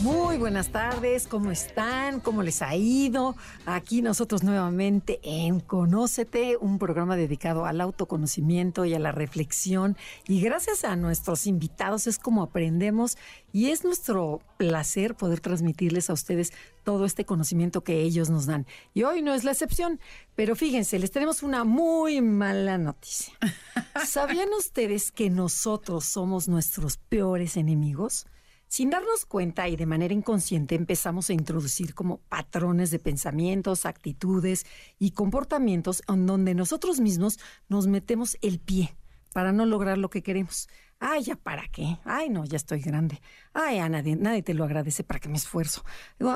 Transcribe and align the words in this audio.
Muy 0.00 0.38
buenas 0.38 0.70
tardes, 0.70 1.28
¿cómo 1.28 1.52
están? 1.52 2.18
¿Cómo 2.18 2.42
les 2.42 2.62
ha 2.62 2.74
ido? 2.74 3.36
Aquí 3.64 4.02
nosotros 4.02 4.42
nuevamente 4.42 5.20
en 5.22 5.60
Conócete, 5.60 6.56
un 6.56 6.80
programa 6.80 7.14
dedicado 7.14 7.64
al 7.64 7.80
autoconocimiento 7.80 8.84
y 8.84 8.94
a 8.94 8.98
la 8.98 9.12
reflexión. 9.12 9.96
Y 10.26 10.40
gracias 10.40 10.84
a 10.84 10.96
nuestros 10.96 11.46
invitados 11.46 12.08
es 12.08 12.18
como 12.18 12.42
aprendemos 12.42 13.16
y 13.52 13.70
es 13.70 13.84
nuestro 13.84 14.42
placer 14.56 15.14
poder 15.14 15.38
transmitirles 15.38 16.10
a 16.10 16.14
ustedes 16.14 16.52
todo 16.82 17.04
este 17.04 17.24
conocimiento 17.24 17.84
que 17.84 18.02
ellos 18.02 18.30
nos 18.30 18.46
dan. 18.46 18.66
Y 18.94 19.04
hoy 19.04 19.22
no 19.22 19.32
es 19.32 19.44
la 19.44 19.52
excepción, 19.52 20.00
pero 20.34 20.56
fíjense, 20.56 20.98
les 20.98 21.12
tenemos 21.12 21.44
una 21.44 21.62
muy 21.62 22.20
mala 22.20 22.78
noticia. 22.78 23.32
¿Sabían 24.04 24.48
ustedes 24.58 25.12
que 25.12 25.30
nosotros 25.30 26.04
somos 26.04 26.48
nuestros 26.48 26.96
peores 26.96 27.56
enemigos? 27.56 28.26
Sin 28.74 28.90
darnos 28.90 29.24
cuenta 29.24 29.68
y 29.68 29.76
de 29.76 29.86
manera 29.86 30.14
inconsciente 30.14 30.74
empezamos 30.74 31.30
a 31.30 31.32
introducir 31.32 31.94
como 31.94 32.18
patrones 32.22 32.90
de 32.90 32.98
pensamientos, 32.98 33.86
actitudes 33.86 34.66
y 34.98 35.12
comportamientos 35.12 36.02
en 36.08 36.26
donde 36.26 36.56
nosotros 36.56 36.98
mismos 36.98 37.38
nos 37.68 37.86
metemos 37.86 38.36
el 38.42 38.58
pie 38.58 38.96
para 39.32 39.52
no 39.52 39.64
lograr 39.64 39.96
lo 39.96 40.10
que 40.10 40.24
queremos. 40.24 40.68
Ay, 41.00 41.22
ya 41.24 41.36
para 41.36 41.68
qué. 41.68 41.98
Ay, 42.04 42.30
no, 42.30 42.44
ya 42.44 42.56
estoy 42.56 42.80
grande. 42.80 43.20
Ay, 43.52 43.78
a 43.78 43.88
nadie, 43.88 44.16
nadie 44.16 44.42
te 44.42 44.54
lo 44.54 44.64
agradece 44.64 45.04
para 45.04 45.20
que 45.20 45.28
me 45.28 45.36
esfuerzo. 45.36 45.84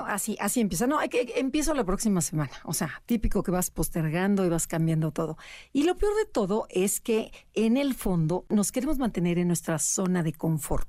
así, 0.07 0.37
así 0.41 0.61
empieza. 0.61 0.87
No, 0.87 0.99
hay 0.99 1.09
que, 1.09 1.35
empiezo 1.37 1.75
la 1.75 1.85
próxima 1.85 2.21
semana. 2.21 2.53
O 2.65 2.75
sea, 2.75 3.03
típico 3.07 3.43
que 3.43 3.51
vas 3.51 3.71
postergando 3.71 4.45
y 4.45 4.49
vas 4.49 4.67
cambiando 4.67 5.11
todo. 5.11 5.39
Y 5.73 5.85
lo 5.85 5.97
peor 5.97 6.15
de 6.17 6.27
todo 6.27 6.67
es 6.71 7.01
que 7.01 7.33
en 7.55 7.77
el 7.77 7.95
fondo 7.95 8.45
nos 8.49 8.73
queremos 8.73 8.99
mantener 8.99 9.39
en 9.39 9.49
nuestra 9.49 9.79
zona 9.79 10.23
de 10.23 10.33
confort. 10.33 10.89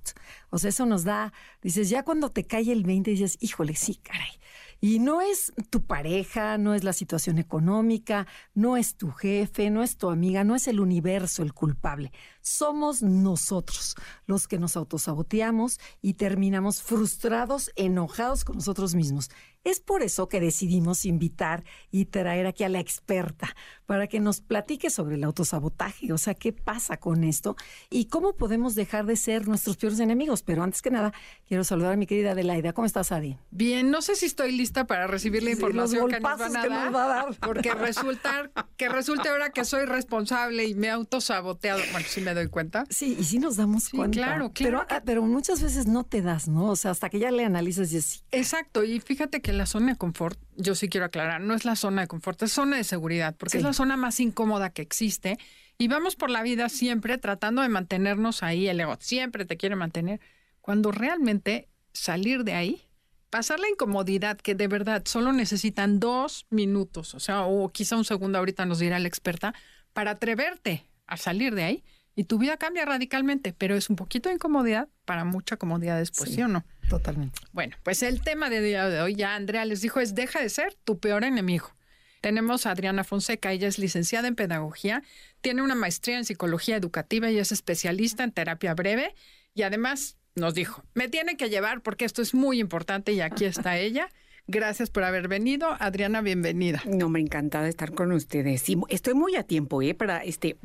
O 0.50 0.58
sea, 0.58 0.70
eso 0.70 0.86
nos 0.86 1.03
da, 1.03 1.31
dices, 1.62 1.90
ya 1.90 2.03
cuando 2.03 2.31
te 2.31 2.45
cae 2.45 2.72
el 2.72 2.84
20 2.84 3.12
dices, 3.12 3.38
híjole, 3.40 3.75
sí, 3.75 3.95
caray 3.95 4.40
y 4.81 4.99
no 4.99 5.22
es 5.22 5.53
tu 5.69 5.81
pareja, 5.81 6.58
no 6.58 6.73
es 6.73 6.83
la 6.83 6.94
situación 6.94 7.38
económica, 7.38 8.27
no 8.53 8.77
es 8.77 8.95
tu 8.95 9.11
jefe, 9.11 9.69
no 9.69 9.83
es 9.83 9.97
tu 9.97 10.09
amiga, 10.09 10.44
no 10.44 10.55
es 10.55 10.67
el 10.67 10.80
universo 10.80 11.44
el 11.44 11.53
culpable. 11.53 12.11
Somos 12.41 13.02
nosotros 13.03 13.95
los 14.25 14.47
que 14.47 14.57
nos 14.57 14.77
autosaboteamos 14.77 15.80
y 16.02 16.13
terminamos 16.13 16.81
frustrados, 16.81 17.72
enojados 17.75 18.45
con 18.45 18.55
nosotros 18.55 18.95
mismos. 18.95 19.30
Es 19.70 19.80
por 19.80 20.02
eso 20.02 20.28
que 20.28 20.39
decidimos 20.39 21.06
invitar 21.06 21.64
y 21.92 22.06
traer 22.06 22.48
aquí 22.48 22.64
a 22.64 22.70
la 22.70 22.80
experta 22.80 23.56
para 23.86 24.08
que 24.08 24.20
nos 24.20 24.42
platique 24.42 24.89
sobre 24.89 25.14
el 25.14 25.23
autosabotaje, 25.23 26.12
o 26.12 26.17
sea, 26.17 26.34
qué 26.34 26.52
pasa 26.53 26.98
con 26.98 27.23
esto 27.23 27.56
y 27.92 28.06
cómo 28.06 28.36
podemos 28.36 28.73
dejar 28.73 29.06
de 29.06 29.16
ser 29.16 29.47
nuestros 29.47 29.78
peores 29.78 30.00
enemigos. 30.00 30.42
Pero 30.42 30.64
antes 30.64 30.81
que 30.81 30.90
nada, 30.90 31.14
quiero 31.47 31.64
saludar 31.64 31.94
a 31.94 31.97
mi 31.97 32.08
querida 32.08 32.31
Adelaida. 32.31 32.73
¿Cómo 32.73 32.88
estás, 32.88 33.12
Adi? 33.12 33.38
Bien, 33.52 33.92
no 33.92 34.02
sé 34.02 34.16
si 34.16 34.25
estoy 34.25 34.53
lista 34.53 34.88
para 34.88 35.06
recibir 35.06 35.44
la 35.44 35.52
información 35.52 36.09
que, 36.09 36.20
nos 36.20 36.40
van 36.40 36.58
a, 36.58 36.67
dar, 36.67 36.95
va 36.95 37.03
a 37.03 37.08
dar, 37.08 37.36
porque 37.40 37.72
resulta 37.75 38.50
que 38.75 38.90
resulta 38.90 39.30
ahora 39.30 39.52
que 39.52 39.66
soy 39.66 39.86
responsable 39.86 40.66
y 40.66 40.73
me 40.73 40.88
he 40.88 40.90
autosaboteado. 40.90 41.80
Bueno, 41.92 42.08
sí 42.09 42.22
me 42.22 42.34
doy 42.34 42.47
cuenta. 42.47 42.86
Sí, 42.90 43.17
y 43.20 43.23
sí 43.23 43.38
nos 43.38 43.56
damos 43.56 43.90
cuenta. 43.90 44.17
Claro, 44.17 44.52
claro. 44.52 44.80
Pero, 44.88 44.97
ah, 44.97 45.03
pero 45.06 45.22
muchas 45.22 45.62
veces 45.62 45.86
no 45.86 46.06
te 46.06 46.23
das, 46.23 46.47
¿no? 46.47 46.72
O 46.72 46.75
sea, 46.75 46.90
hasta 46.90 47.12
que 47.12 47.19
ya 47.19 47.30
le 47.30 47.46
analizas 47.46 47.94
y 47.94 47.97
así. 47.97 48.22
Exacto, 48.31 48.84
y 48.84 49.00
fíjate 49.00 49.44
que 49.44 49.59
la 49.59 49.68
zona 49.68 49.92
de 49.92 49.97
confort, 49.97 50.40
yo 50.56 50.74
sí 50.74 50.90
quiero 50.90 51.06
aclarar, 51.06 51.42
no 51.42 51.53
es 51.53 51.66
la 51.66 51.75
zona 51.75 52.02
de 52.02 52.08
confort, 52.08 52.42
es 52.42 52.52
zona 52.52 52.78
de 52.78 52.84
seguridad, 52.84 53.36
porque 53.38 53.58
es 53.58 53.64
la 53.64 53.74
zona 53.74 53.97
más 53.97 54.20
incómoda 54.20 54.72
que 54.72 54.81
existe. 54.81 55.38
Y 55.78 55.88
vamos 55.88 56.16
por 56.16 56.30
la 56.30 56.42
vida 56.42 56.70
siempre 56.70 57.18
tratando 57.18 57.62
de 57.62 57.69
mantenernos 57.69 58.42
ahí, 58.42 58.68
el 58.68 58.80
ego 58.80 58.98
siempre 59.00 59.46
te 59.46 59.58
quiere 59.58 59.75
mantener, 59.75 60.19
cuando 60.62 60.92
realmente 60.92 61.68
salir 61.94 62.44
de 62.44 62.53
ahí, 62.53 62.81
pasar 63.30 63.59
la 63.59 63.69
incomodidad 63.69 64.38
que 64.38 64.56
de 64.56 64.68
verdad 64.68 65.03
solo 65.06 65.34
necesitan 65.34 66.00
dos 66.00 66.48
minutos, 66.50 67.14
o 67.14 67.19
sea, 67.19 67.44
o 67.44 67.69
quizá 67.69 67.98
un 67.98 68.06
segundo 68.06 68.40
ahorita 68.40 68.66
nos 68.66 68.80
dirá 68.80 68.98
la 68.98 69.08
experta, 69.08 69.53
para 69.94 70.12
atreverte 70.12 70.86
a 71.06 71.18
salir 71.18 71.53
de 71.53 71.64
ahí 71.64 71.84
y 72.19 72.25
tu 72.25 72.38
vida 72.38 72.57
cambia 72.57 72.84
radicalmente, 72.84 73.53
pero 73.57 73.78
es 73.78 73.90
un 73.90 73.96
poquito 73.96 74.28
de 74.28 74.35
incomodidad 74.35 74.90
para 75.06 75.24
mucha 75.24 75.56
comodidad 75.56 75.97
después, 75.97 76.30
¿sí, 76.30 76.41
o 76.41 76.50
no? 76.50 76.66
Totalmente. 76.90 77.40
Bueno, 77.53 77.78
pues 77.81 78.03
el 78.03 78.19
tema 78.19 78.50
de 78.50 78.59
día 78.62 78.90
de 78.90 79.00
hoy, 79.00 79.16
ya 79.16 79.35
Andrea 79.35 79.63
les 79.63 79.80
dijo, 79.80 80.02
es 80.02 80.16
deja 80.16 80.41
de 80.41 80.50
ser 80.50 80.74
tu 80.84 81.00
peor 81.00 81.24
enemigo. 81.24 81.74
Tenemos 82.19 82.66
a 82.66 82.72
Adriana 82.72 83.06
Fonseca, 83.06 83.53
ella 83.53 83.69
es 83.69 83.80
licenciada 83.80 84.28
en 84.28 84.35
pedagogía, 84.35 85.02
tiene 85.40 85.62
una 85.62 85.75
maestría 85.75 86.18
en 86.18 86.25
psicología 86.25 86.75
educativa 86.75 87.31
y 87.31 87.40
es 87.40 87.53
especialista 87.53 88.25
en 88.25 88.34
terapia 88.34 88.74
breve 88.74 89.16
y 89.53 89.62
además 89.62 90.18
nos 90.36 90.53
dijo, 90.53 90.84
me 90.96 91.07
tiene 91.07 91.38
que 91.38 91.50
llevar 91.50 91.80
porque 91.80 92.03
esto 92.03 92.22
es 92.22 92.34
muy 92.34 92.59
importante 92.59 93.13
y 93.13 93.22
aquí 93.22 93.46
está 93.46 93.78
ella. 93.80 94.09
Gracias 94.51 94.90
por 94.90 95.03
haber 95.03 95.28
venido. 95.28 95.78
Adriana, 95.80 96.22
bienvenida. 96.22 96.81
No, 96.86 97.07
me 97.07 97.19
encanta 97.19 97.66
estar 97.68 97.94
con 97.94 98.12
ustedes. 98.12 98.63
Sí, 98.63 98.75
estoy 98.90 99.13
muy 99.13 99.36
a 99.36 99.44
tiempo, 99.44 99.80
¿eh? 99.84 99.94
Para 99.94 100.24
este, 100.24 100.57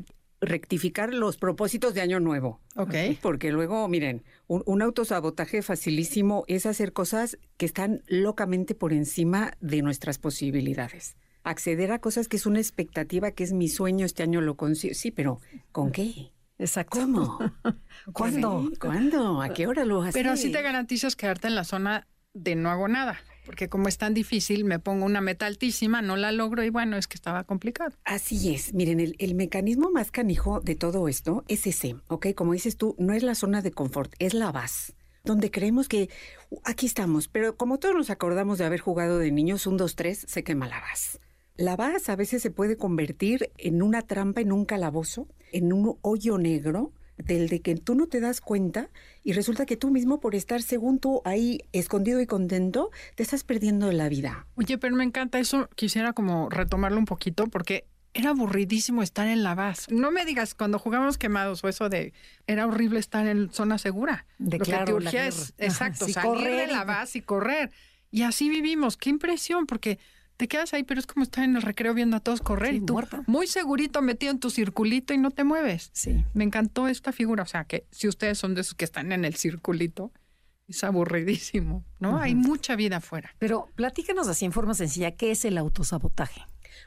rectificar 0.45 1.13
los 1.13 1.37
propósitos 1.37 1.93
de 1.93 2.01
año 2.01 2.19
nuevo. 2.19 2.61
Ok. 2.75 2.93
Porque 3.21 3.51
luego, 3.51 3.87
miren, 3.87 4.23
un, 4.47 4.81
autosabotaje 4.81 5.61
facilísimo 5.61 6.45
es 6.47 6.65
hacer 6.65 6.93
cosas 6.93 7.37
que 7.57 7.65
están 7.65 8.01
locamente 8.07 8.75
por 8.75 8.93
encima 8.93 9.57
de 9.59 9.81
nuestras 9.81 10.17
posibilidades. 10.17 11.17
Acceder 11.43 11.91
a 11.91 11.99
cosas 11.99 12.27
que 12.27 12.37
es 12.37 12.45
una 12.45 12.59
expectativa, 12.59 13.31
que 13.31 13.43
es 13.43 13.53
mi 13.53 13.67
sueño, 13.67 14.05
este 14.05 14.23
año 14.23 14.41
lo 14.41 14.55
consigo. 14.55 14.93
Sí, 14.93 15.11
pero 15.11 15.39
¿con 15.71 15.91
qué? 15.91 16.31
Exacto. 16.57 16.99
¿Cómo? 16.99 17.39
¿Cuándo? 18.13 18.71
¿Cuándo? 18.79 19.41
¿A 19.41 19.49
qué 19.49 19.67
hora 19.67 19.85
lo 19.85 20.01
haces? 20.01 20.13
Pero 20.13 20.31
así 20.31 20.51
te 20.51 20.61
garantizas 20.61 21.15
quedarte 21.15 21.47
en 21.47 21.55
la 21.55 21.63
zona 21.63 22.07
de 22.33 22.55
no 22.55 22.69
hago 22.69 22.87
nada 22.87 23.19
porque 23.45 23.69
como 23.69 23.87
es 23.87 23.97
tan 23.97 24.13
difícil, 24.13 24.65
me 24.65 24.79
pongo 24.79 25.05
una 25.05 25.21
meta 25.21 25.45
altísima, 25.45 26.01
no 26.01 26.17
la 26.17 26.31
logro 26.31 26.63
y 26.63 26.69
bueno, 26.69 26.97
es 26.97 27.07
que 27.07 27.15
estaba 27.15 27.43
complicado. 27.43 27.95
Así 28.03 28.53
es. 28.53 28.73
Miren, 28.73 28.99
el, 28.99 29.35
mecanismo 29.35 29.91
más 29.91 30.11
canijo 30.11 30.61
de 30.61 30.75
todo 30.75 31.07
esto 31.07 31.43
es 31.47 31.67
ese, 31.67 31.97
¿ok? 32.07 32.27
Como 32.35 32.53
dices 32.53 32.77
tú, 32.77 32.95
no 32.97 33.13
es 33.13 33.23
la 33.23 33.35
zona 33.35 33.61
de 33.61 33.71
confort, 33.71 34.13
es 34.19 34.33
la 34.33 34.51
base 34.51 34.93
donde 35.23 35.49
creemos 35.49 35.87
que 35.89 36.09
uh, 36.51 36.59
aquí 36.65 36.85
estamos, 36.85 37.27
pero 37.27 37.57
como 37.57 37.79
todos 37.79 37.95
nos 37.95 38.11
acordamos 38.11 38.59
de 38.59 38.65
haber 38.65 38.79
jugado 38.79 39.17
de 39.17 39.31
niños, 39.31 39.65
un, 39.65 39.75
dos, 39.75 39.95
tres, 39.95 40.23
se 40.27 40.43
quema 40.43 40.67
la 40.67 40.79
base. 40.79 41.19
La 41.57 41.75
base 41.75 42.11
a 42.11 42.15
veces 42.15 42.41
se 42.43 42.51
puede 42.51 42.77
convertir 42.77 43.51
en 43.57 43.81
una 43.81 44.03
trampa, 44.03 44.41
en 44.41 44.51
un 44.51 44.65
calabozo, 44.65 45.27
en 45.51 45.73
un 45.73 45.97
hoyo 46.01 46.37
negro 46.37 46.93
del 47.17 47.47
de 47.47 47.61
que 47.61 47.75
tú 47.75 47.95
no 47.95 48.07
te 48.07 48.19
das 48.19 48.41
cuenta 48.41 48.89
y 49.23 49.33
resulta 49.33 49.65
que 49.65 49.77
tú 49.77 49.91
mismo 49.91 50.19
por 50.19 50.35
estar 50.35 50.61
según 50.61 50.99
tú 50.99 51.21
ahí 51.25 51.61
escondido 51.71 52.21
y 52.21 52.25
contento, 52.25 52.91
te 53.15 53.23
estás 53.23 53.43
perdiendo 53.43 53.91
la 53.91 54.09
vida. 54.09 54.47
Oye, 54.55 54.77
pero 54.77 54.95
me 54.95 55.03
encanta 55.03 55.39
eso, 55.39 55.69
quisiera 55.75 56.13
como 56.13 56.49
retomarlo 56.49 56.97
un 56.97 57.05
poquito 57.05 57.47
porque 57.47 57.85
era 58.15 58.29
aburridísimo 58.29 59.03
estar 59.03 59.27
en 59.27 59.43
la 59.43 59.55
base. 59.55 59.93
No 59.93 60.09
me 60.09 60.23
digas 60.23 60.55
cuando 60.55 60.79
jugamos 60.79 61.17
quemados 61.17 61.63
o 61.63 61.67
eso 61.67 61.89
de 61.89 62.13
era 62.47 62.65
horrible 62.65 62.99
estar 62.99 63.27
en 63.27 63.51
zona 63.51 63.77
segura. 63.77 64.25
De 64.39 64.57
Lo 64.57 64.65
claro, 64.65 64.99
que 64.99 65.09
te 65.09 65.27
es 65.27 65.53
exacto, 65.57 66.07
salir 66.07 66.55
de 66.55 66.67
la 66.67 66.85
base 66.85 67.17
y 67.17 67.21
correr. 67.21 67.71
Y 68.11 68.21
así 68.21 68.49
vivimos. 68.49 68.95
Qué 68.95 69.09
impresión, 69.09 69.65
porque 69.65 69.99
te 70.37 70.47
quedas 70.47 70.73
ahí, 70.73 70.83
pero 70.83 70.99
es 70.99 71.07
como 71.07 71.23
estar 71.23 71.43
en 71.43 71.55
el 71.55 71.61
recreo 71.61 71.93
viendo 71.93 72.17
a 72.17 72.19
todos 72.19 72.41
correr 72.41 72.75
y 72.75 72.81
tú 72.81 72.99
muy 73.27 73.47
segurito 73.47 74.01
metido 74.01 74.31
en 74.31 74.39
tu 74.39 74.49
circulito 74.49 75.13
y 75.13 75.17
no 75.17 75.31
te 75.31 75.43
mueves. 75.43 75.91
Sí. 75.93 76.25
Me 76.33 76.43
encantó 76.43 76.87
esta 76.87 77.11
figura, 77.11 77.43
o 77.43 77.47
sea, 77.47 77.65
que 77.65 77.85
si 77.91 78.07
ustedes 78.07 78.37
son 78.37 78.55
de 78.55 78.61
esos 78.61 78.75
que 78.75 78.85
están 78.85 79.11
en 79.11 79.25
el 79.25 79.35
circulito, 79.35 80.11
es 80.67 80.83
aburridísimo, 80.83 81.85
¿no? 81.99 82.19
Hay 82.19 82.35
mucha 82.35 82.75
vida 82.75 82.97
afuera. 82.97 83.35
Pero 83.39 83.67
platícanos 83.75 84.27
así 84.27 84.45
en 84.45 84.51
forma 84.51 84.73
sencilla, 84.73 85.11
¿qué 85.11 85.31
es 85.31 85.45
el 85.45 85.57
autosabotaje? 85.57 86.41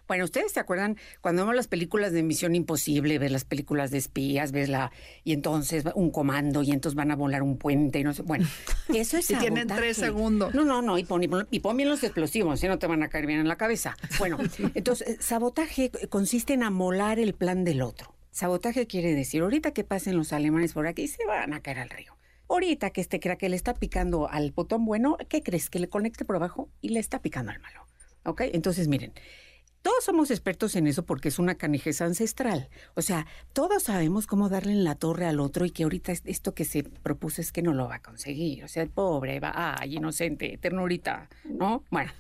Bueno, 0.06 0.24
¿ustedes 0.24 0.52
se 0.52 0.60
acuerdan 0.60 0.96
cuando 1.20 1.42
vemos 1.42 1.54
las 1.54 1.68
películas 1.68 2.12
de 2.12 2.22
Misión 2.22 2.54
Imposible, 2.54 3.18
ves 3.18 3.32
las 3.32 3.44
películas 3.44 3.90
de 3.90 3.98
espías, 3.98 4.52
ves 4.52 4.68
la... 4.68 4.90
y 5.24 5.32
entonces 5.32 5.84
un 5.94 6.10
comando 6.10 6.62
y 6.62 6.70
entonces 6.70 6.94
van 6.94 7.10
a 7.10 7.16
volar 7.16 7.42
un 7.42 7.58
puente 7.58 7.98
y 8.00 8.04
no 8.04 8.12
sé... 8.12 8.22
Bueno, 8.22 8.46
eso 8.94 9.16
es 9.16 9.30
Y 9.30 9.34
tienen 9.36 9.66
tres 9.66 9.96
segundos. 9.96 10.54
No, 10.54 10.64
no, 10.64 10.82
no, 10.82 10.98
y 10.98 11.04
pon, 11.04 11.22
y 11.50 11.60
pon 11.60 11.76
bien 11.76 11.88
los 11.88 12.02
explosivos, 12.02 12.60
si 12.60 12.68
no 12.68 12.78
te 12.78 12.86
van 12.86 13.02
a 13.02 13.08
caer 13.08 13.26
bien 13.26 13.40
en 13.40 13.48
la 13.48 13.56
cabeza. 13.56 13.96
Bueno, 14.18 14.38
entonces, 14.74 15.18
sabotaje 15.20 15.90
consiste 16.08 16.54
en 16.54 16.62
amolar 16.62 17.18
el 17.18 17.34
plan 17.34 17.64
del 17.64 17.82
otro. 17.82 18.14
Sabotaje 18.30 18.86
quiere 18.86 19.14
decir, 19.14 19.42
ahorita 19.42 19.72
que 19.72 19.84
pasen 19.84 20.16
los 20.16 20.32
alemanes 20.32 20.72
por 20.72 20.86
aquí, 20.86 21.08
se 21.08 21.24
van 21.26 21.52
a 21.52 21.60
caer 21.60 21.80
al 21.80 21.90
río. 21.90 22.16
Ahorita 22.48 22.90
que 22.90 23.00
este 23.00 23.20
que 23.20 23.48
le 23.48 23.56
está 23.56 23.74
picando 23.74 24.28
al 24.28 24.52
botón 24.52 24.84
bueno, 24.84 25.18
¿qué 25.28 25.42
crees? 25.42 25.68
Que 25.68 25.78
le 25.78 25.88
conecte 25.88 26.24
por 26.24 26.36
abajo 26.36 26.70
y 26.80 26.90
le 26.90 27.00
está 27.00 27.20
picando 27.20 27.52
al 27.52 27.60
malo. 27.60 27.86
¿Ok? 28.24 28.42
Entonces, 28.52 28.88
miren, 28.88 29.12
Todos 29.82 30.04
somos 30.04 30.30
expertos 30.30 30.76
en 30.76 30.86
eso 30.86 31.04
porque 31.04 31.28
es 31.28 31.38
una 31.38 31.54
canijeza 31.54 32.04
ancestral. 32.04 32.68
O 32.94 33.02
sea, 33.02 33.26
todos 33.52 33.84
sabemos 33.84 34.26
cómo 34.26 34.48
darle 34.48 34.72
en 34.72 34.84
la 34.84 34.96
torre 34.96 35.26
al 35.26 35.40
otro 35.40 35.64
y 35.64 35.70
que 35.70 35.84
ahorita 35.84 36.12
esto 36.24 36.54
que 36.54 36.64
se 36.64 36.82
propuso 36.82 37.40
es 37.40 37.52
que 37.52 37.62
no 37.62 37.72
lo 37.72 37.88
va 37.88 37.96
a 37.96 38.02
conseguir. 38.02 38.64
O 38.64 38.68
sea, 38.68 38.82
el 38.82 38.90
pobre 38.90 39.40
va, 39.40 39.76
ay, 39.78 39.96
inocente, 39.96 40.58
ternurita, 40.58 41.28
¿no? 41.44 41.84
Bueno, 41.90 42.10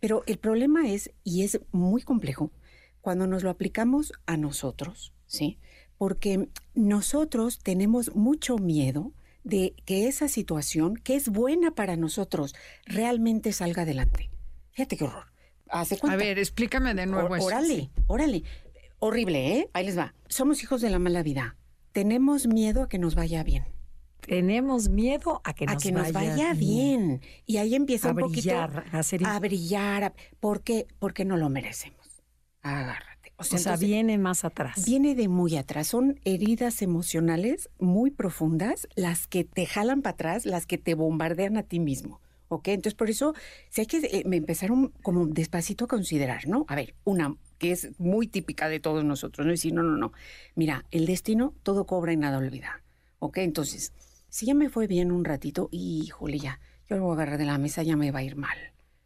pero 0.00 0.22
el 0.26 0.38
problema 0.38 0.88
es, 0.88 1.10
y 1.24 1.42
es 1.42 1.60
muy 1.72 2.02
complejo, 2.02 2.52
cuando 3.00 3.26
nos 3.26 3.42
lo 3.42 3.50
aplicamos 3.50 4.12
a 4.26 4.36
nosotros, 4.36 5.12
¿sí? 5.26 5.58
Porque 5.96 6.48
nosotros 6.74 7.58
tenemos 7.58 8.14
mucho 8.14 8.58
miedo 8.58 9.12
de 9.44 9.74
que 9.86 10.08
esa 10.08 10.28
situación, 10.28 10.96
que 10.96 11.16
es 11.16 11.30
buena 11.30 11.70
para 11.74 11.96
nosotros, 11.96 12.54
realmente 12.84 13.52
salga 13.52 13.82
adelante. 13.82 14.30
Fíjate 14.72 14.96
qué 14.96 15.04
horror. 15.04 15.37
A 15.70 16.16
ver, 16.16 16.38
explícame 16.38 16.94
de 16.94 17.06
nuevo 17.06 17.36
eso. 17.36 17.46
Órale, 17.46 17.90
órale. 18.06 18.42
Horrible, 18.98 19.58
¿eh? 19.58 19.70
Ahí 19.74 19.86
les 19.86 19.96
va. 19.96 20.14
Somos 20.28 20.62
hijos 20.62 20.80
de 20.80 20.90
la 20.90 20.98
mala 20.98 21.22
vida. 21.22 21.56
Tenemos 21.92 22.46
miedo 22.46 22.82
a 22.82 22.88
que 22.88 22.98
nos 22.98 23.14
vaya 23.14 23.42
bien. 23.44 23.64
Tenemos 24.20 24.88
miedo 24.88 25.40
a 25.44 25.54
que 25.54 25.66
nos, 25.66 25.76
a 25.76 25.78
que 25.78 25.92
nos 25.92 26.12
vaya, 26.12 26.52
bien. 26.52 27.22
Y 27.46 27.58
ahí 27.58 27.74
empieza 27.74 28.08
a 28.08 28.10
un 28.10 28.16
brillar, 28.16 28.72
poquito 28.72 28.96
a, 28.96 29.00
hacer... 29.00 29.24
a 29.24 29.38
brillar. 29.38 30.14
¿Por 30.40 30.62
qué? 30.62 30.86
Porque 30.98 31.24
no 31.24 31.36
lo 31.36 31.48
merecemos. 31.48 32.22
Agárrate. 32.62 33.32
O 33.36 33.44
sea, 33.44 33.76
viene 33.76 34.18
más 34.18 34.44
atrás. 34.44 34.84
Viene 34.84 35.14
de 35.14 35.28
muy 35.28 35.56
atrás. 35.56 35.86
Son 35.86 36.20
heridas 36.24 36.82
emocionales 36.82 37.70
muy 37.78 38.10
profundas 38.10 38.88
las 38.96 39.28
que 39.28 39.44
te 39.44 39.64
jalan 39.64 40.02
para 40.02 40.14
atrás, 40.14 40.44
las 40.44 40.66
que 40.66 40.76
te 40.76 40.94
bombardean 40.94 41.56
a 41.56 41.62
ti 41.62 41.78
mismo. 41.78 42.20
¿Ok? 42.48 42.68
Entonces, 42.68 42.94
por 42.94 43.10
eso, 43.10 43.34
si 43.70 43.82
hay 43.82 43.86
que 43.86 43.98
eh, 43.98 44.22
me 44.26 44.36
empezaron 44.36 44.88
como 45.02 45.26
despacito 45.26 45.84
a 45.84 45.88
considerar, 45.88 46.48
¿no? 46.48 46.64
A 46.68 46.74
ver, 46.74 46.94
una 47.04 47.36
que 47.58 47.72
es 47.72 47.98
muy 47.98 48.26
típica 48.26 48.68
de 48.68 48.80
todos 48.80 49.04
nosotros, 49.04 49.46
¿no? 49.46 49.52
Decir, 49.52 49.74
no, 49.74 49.82
no, 49.82 49.96
no. 49.96 50.12
Mira, 50.54 50.84
el 50.90 51.06
destino 51.06 51.54
todo 51.62 51.86
cobra 51.86 52.12
y 52.12 52.16
nada 52.16 52.38
olvida, 52.38 52.82
¿ok? 53.18 53.38
Entonces, 53.38 53.92
si 54.28 54.46
ya 54.46 54.54
me 54.54 54.70
fue 54.70 54.86
bien 54.86 55.10
un 55.10 55.24
ratito, 55.24 55.68
híjole, 55.72 56.38
ya, 56.38 56.60
yo 56.88 56.96
lo 56.96 57.04
voy 57.04 57.12
a 57.12 57.14
agarrar 57.14 57.38
de 57.38 57.44
la 57.44 57.58
mesa, 57.58 57.82
ya 57.82 57.96
me 57.96 58.10
va 58.10 58.20
a 58.20 58.24
ir 58.24 58.36
mal, 58.36 58.56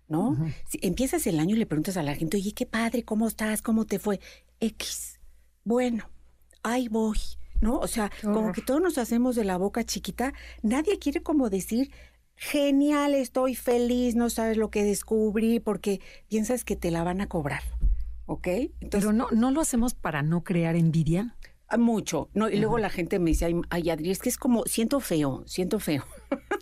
¿no? 0.09 0.37
Si 0.69 0.79
empiezas 0.83 1.27
el 1.27 1.39
año 1.39 1.57
y 1.57 1.59
le 1.59 1.67
preguntas 1.67 1.97
a 1.97 2.03
la 2.03 2.15
gente, 2.15 2.37
oye, 2.37 2.53
qué 2.53 2.67
padre, 2.67 3.05
¿cómo 3.05 3.27
estás? 3.27 3.63
¿Cómo 3.63 3.87
te 3.87 3.99
fue? 3.99 4.21
X. 4.61 5.21
Bueno, 5.65 6.09
ahí 6.63 6.89
voy. 6.89 7.19
¿no? 7.63 7.79
O 7.79 7.87
sea, 7.87 8.11
como 8.23 8.53
que 8.53 8.61
todos 8.61 8.83
nos 8.83 8.99
hacemos 8.99 9.37
de 9.37 9.45
la 9.45 9.57
boca 9.57 9.85
chiquita, 9.85 10.35
nadie 10.63 10.99
quiere 10.99 11.23
como 11.23 11.49
decir, 11.49 11.93
genial, 12.43 13.15
estoy 13.15 13.55
feliz, 13.55 14.17
no 14.17 14.29
sabes 14.29 14.57
lo 14.57 14.71
que 14.71 14.83
descubrí, 14.83 15.61
porque 15.61 16.01
piensas 16.29 16.65
que 16.65 16.75
te 16.75 16.91
la 16.91 17.05
van 17.05 17.21
a 17.21 17.29
cobrar. 17.29 17.63
¿Ok? 18.27 18.49
Pero 18.91 19.13
no, 19.13 19.29
no 19.31 19.51
lo 19.51 19.61
hacemos 19.61 19.95
para 19.95 20.23
no 20.23 20.43
crear 20.43 20.75
envidia. 20.75 21.37
Ah, 21.73 21.79
mucho. 21.79 22.29
No, 22.35 22.51
y 22.51 22.59
luego 22.59 22.77
la 22.77 22.91
gente 22.91 23.19
me 23.19 23.31
dice, 23.31 23.51
ay, 23.71 23.89
Adri, 23.89 24.11
es 24.11 24.19
que 24.19 24.29
es 24.29 24.37
como, 24.37 24.65
siento 24.67 25.01
feo, 25.01 25.43
siento 25.47 25.81
feo. 25.81 26.05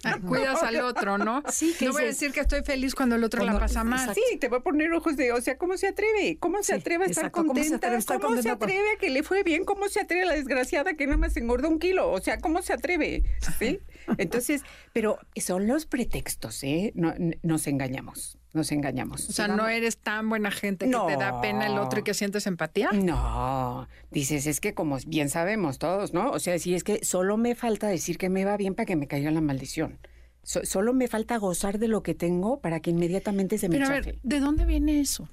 Ah, 0.04 0.18
cuidas 0.24 0.62
al 0.62 0.80
otro, 0.82 1.18
¿no? 1.18 1.42
Sí, 1.50 1.74
que 1.76 1.86
no 1.86 1.92
voy 1.92 2.04
a 2.04 2.06
decir 2.06 2.30
que 2.30 2.40
estoy 2.40 2.62
feliz 2.62 2.94
cuando 2.94 3.16
el 3.16 3.24
otro 3.24 3.44
la 3.44 3.58
pasa 3.58 3.82
mal. 3.82 4.14
Sí, 4.14 4.38
te 4.38 4.48
va 4.48 4.58
a 4.58 4.62
poner 4.62 4.92
ojos 4.92 5.16
de, 5.16 5.32
o 5.32 5.40
sea, 5.40 5.58
¿cómo 5.58 5.76
se 5.76 5.88
atreve? 5.88 6.38
¿Cómo 6.38 6.62
se 6.62 6.74
atreve 6.74 7.06
a 7.06 7.08
estar 7.08 7.32
contenta? 7.32 7.90
¿Cómo 8.20 8.40
se 8.40 8.50
atreve, 8.50 8.92
a, 8.94 8.98
que 8.98 9.10
le 9.10 9.24
fue 9.24 9.42
bien? 9.42 9.64
¿Cómo 9.64 9.88
se 9.88 10.00
atreve 10.00 10.22
a 10.22 10.26
la 10.26 10.34
desgraciada 10.34 10.94
que 10.94 11.06
nada 11.06 11.18
más 11.18 11.36
engordó 11.36 11.68
un 11.68 11.80
kilo? 11.80 12.10
O 12.12 12.20
sea, 12.20 12.38
¿cómo 12.38 12.62
se 12.62 12.72
atreve? 12.72 13.24
¿Sí? 13.58 13.80
Entonces, 14.18 14.62
pero 14.92 15.18
son 15.36 15.66
los 15.66 15.86
pretextos, 15.86 16.62
¿eh? 16.62 16.92
No, 16.94 17.14
nos 17.42 17.66
engañamos 17.66 18.39
nos 18.52 18.72
engañamos. 18.72 19.28
O 19.28 19.32
sea, 19.32 19.48
no 19.48 19.68
eres 19.68 19.96
tan 19.96 20.28
buena 20.28 20.50
gente 20.50 20.86
que 20.86 20.96
te 21.06 21.16
da 21.16 21.40
pena 21.40 21.66
el 21.66 21.78
otro 21.78 22.00
y 22.00 22.02
que 22.02 22.14
sientes 22.14 22.46
empatía. 22.46 22.90
No, 22.92 23.88
dices, 24.10 24.46
es 24.46 24.60
que 24.60 24.74
como 24.74 24.98
bien 25.06 25.28
sabemos 25.28 25.78
todos, 25.78 26.12
¿no? 26.12 26.30
O 26.30 26.38
sea, 26.38 26.58
si 26.58 26.74
es 26.74 26.84
que 26.84 27.04
solo 27.04 27.36
me 27.36 27.54
falta 27.54 27.88
decir 27.88 28.18
que 28.18 28.28
me 28.28 28.44
va 28.44 28.56
bien 28.56 28.74
para 28.74 28.86
que 28.86 28.96
me 28.96 29.06
caiga 29.06 29.30
la 29.30 29.40
maldición. 29.40 29.98
solo 30.42 30.92
me 30.92 31.06
falta 31.06 31.36
gozar 31.36 31.78
de 31.78 31.88
lo 31.88 32.02
que 32.02 32.14
tengo 32.14 32.60
para 32.60 32.80
que 32.80 32.90
inmediatamente 32.90 33.58
se 33.58 33.68
me 33.68 33.76
Pero 33.76 33.86
a 33.86 33.90
ver, 33.90 34.18
¿de 34.22 34.40
dónde 34.40 34.64
viene 34.64 35.00
eso? 35.00 35.28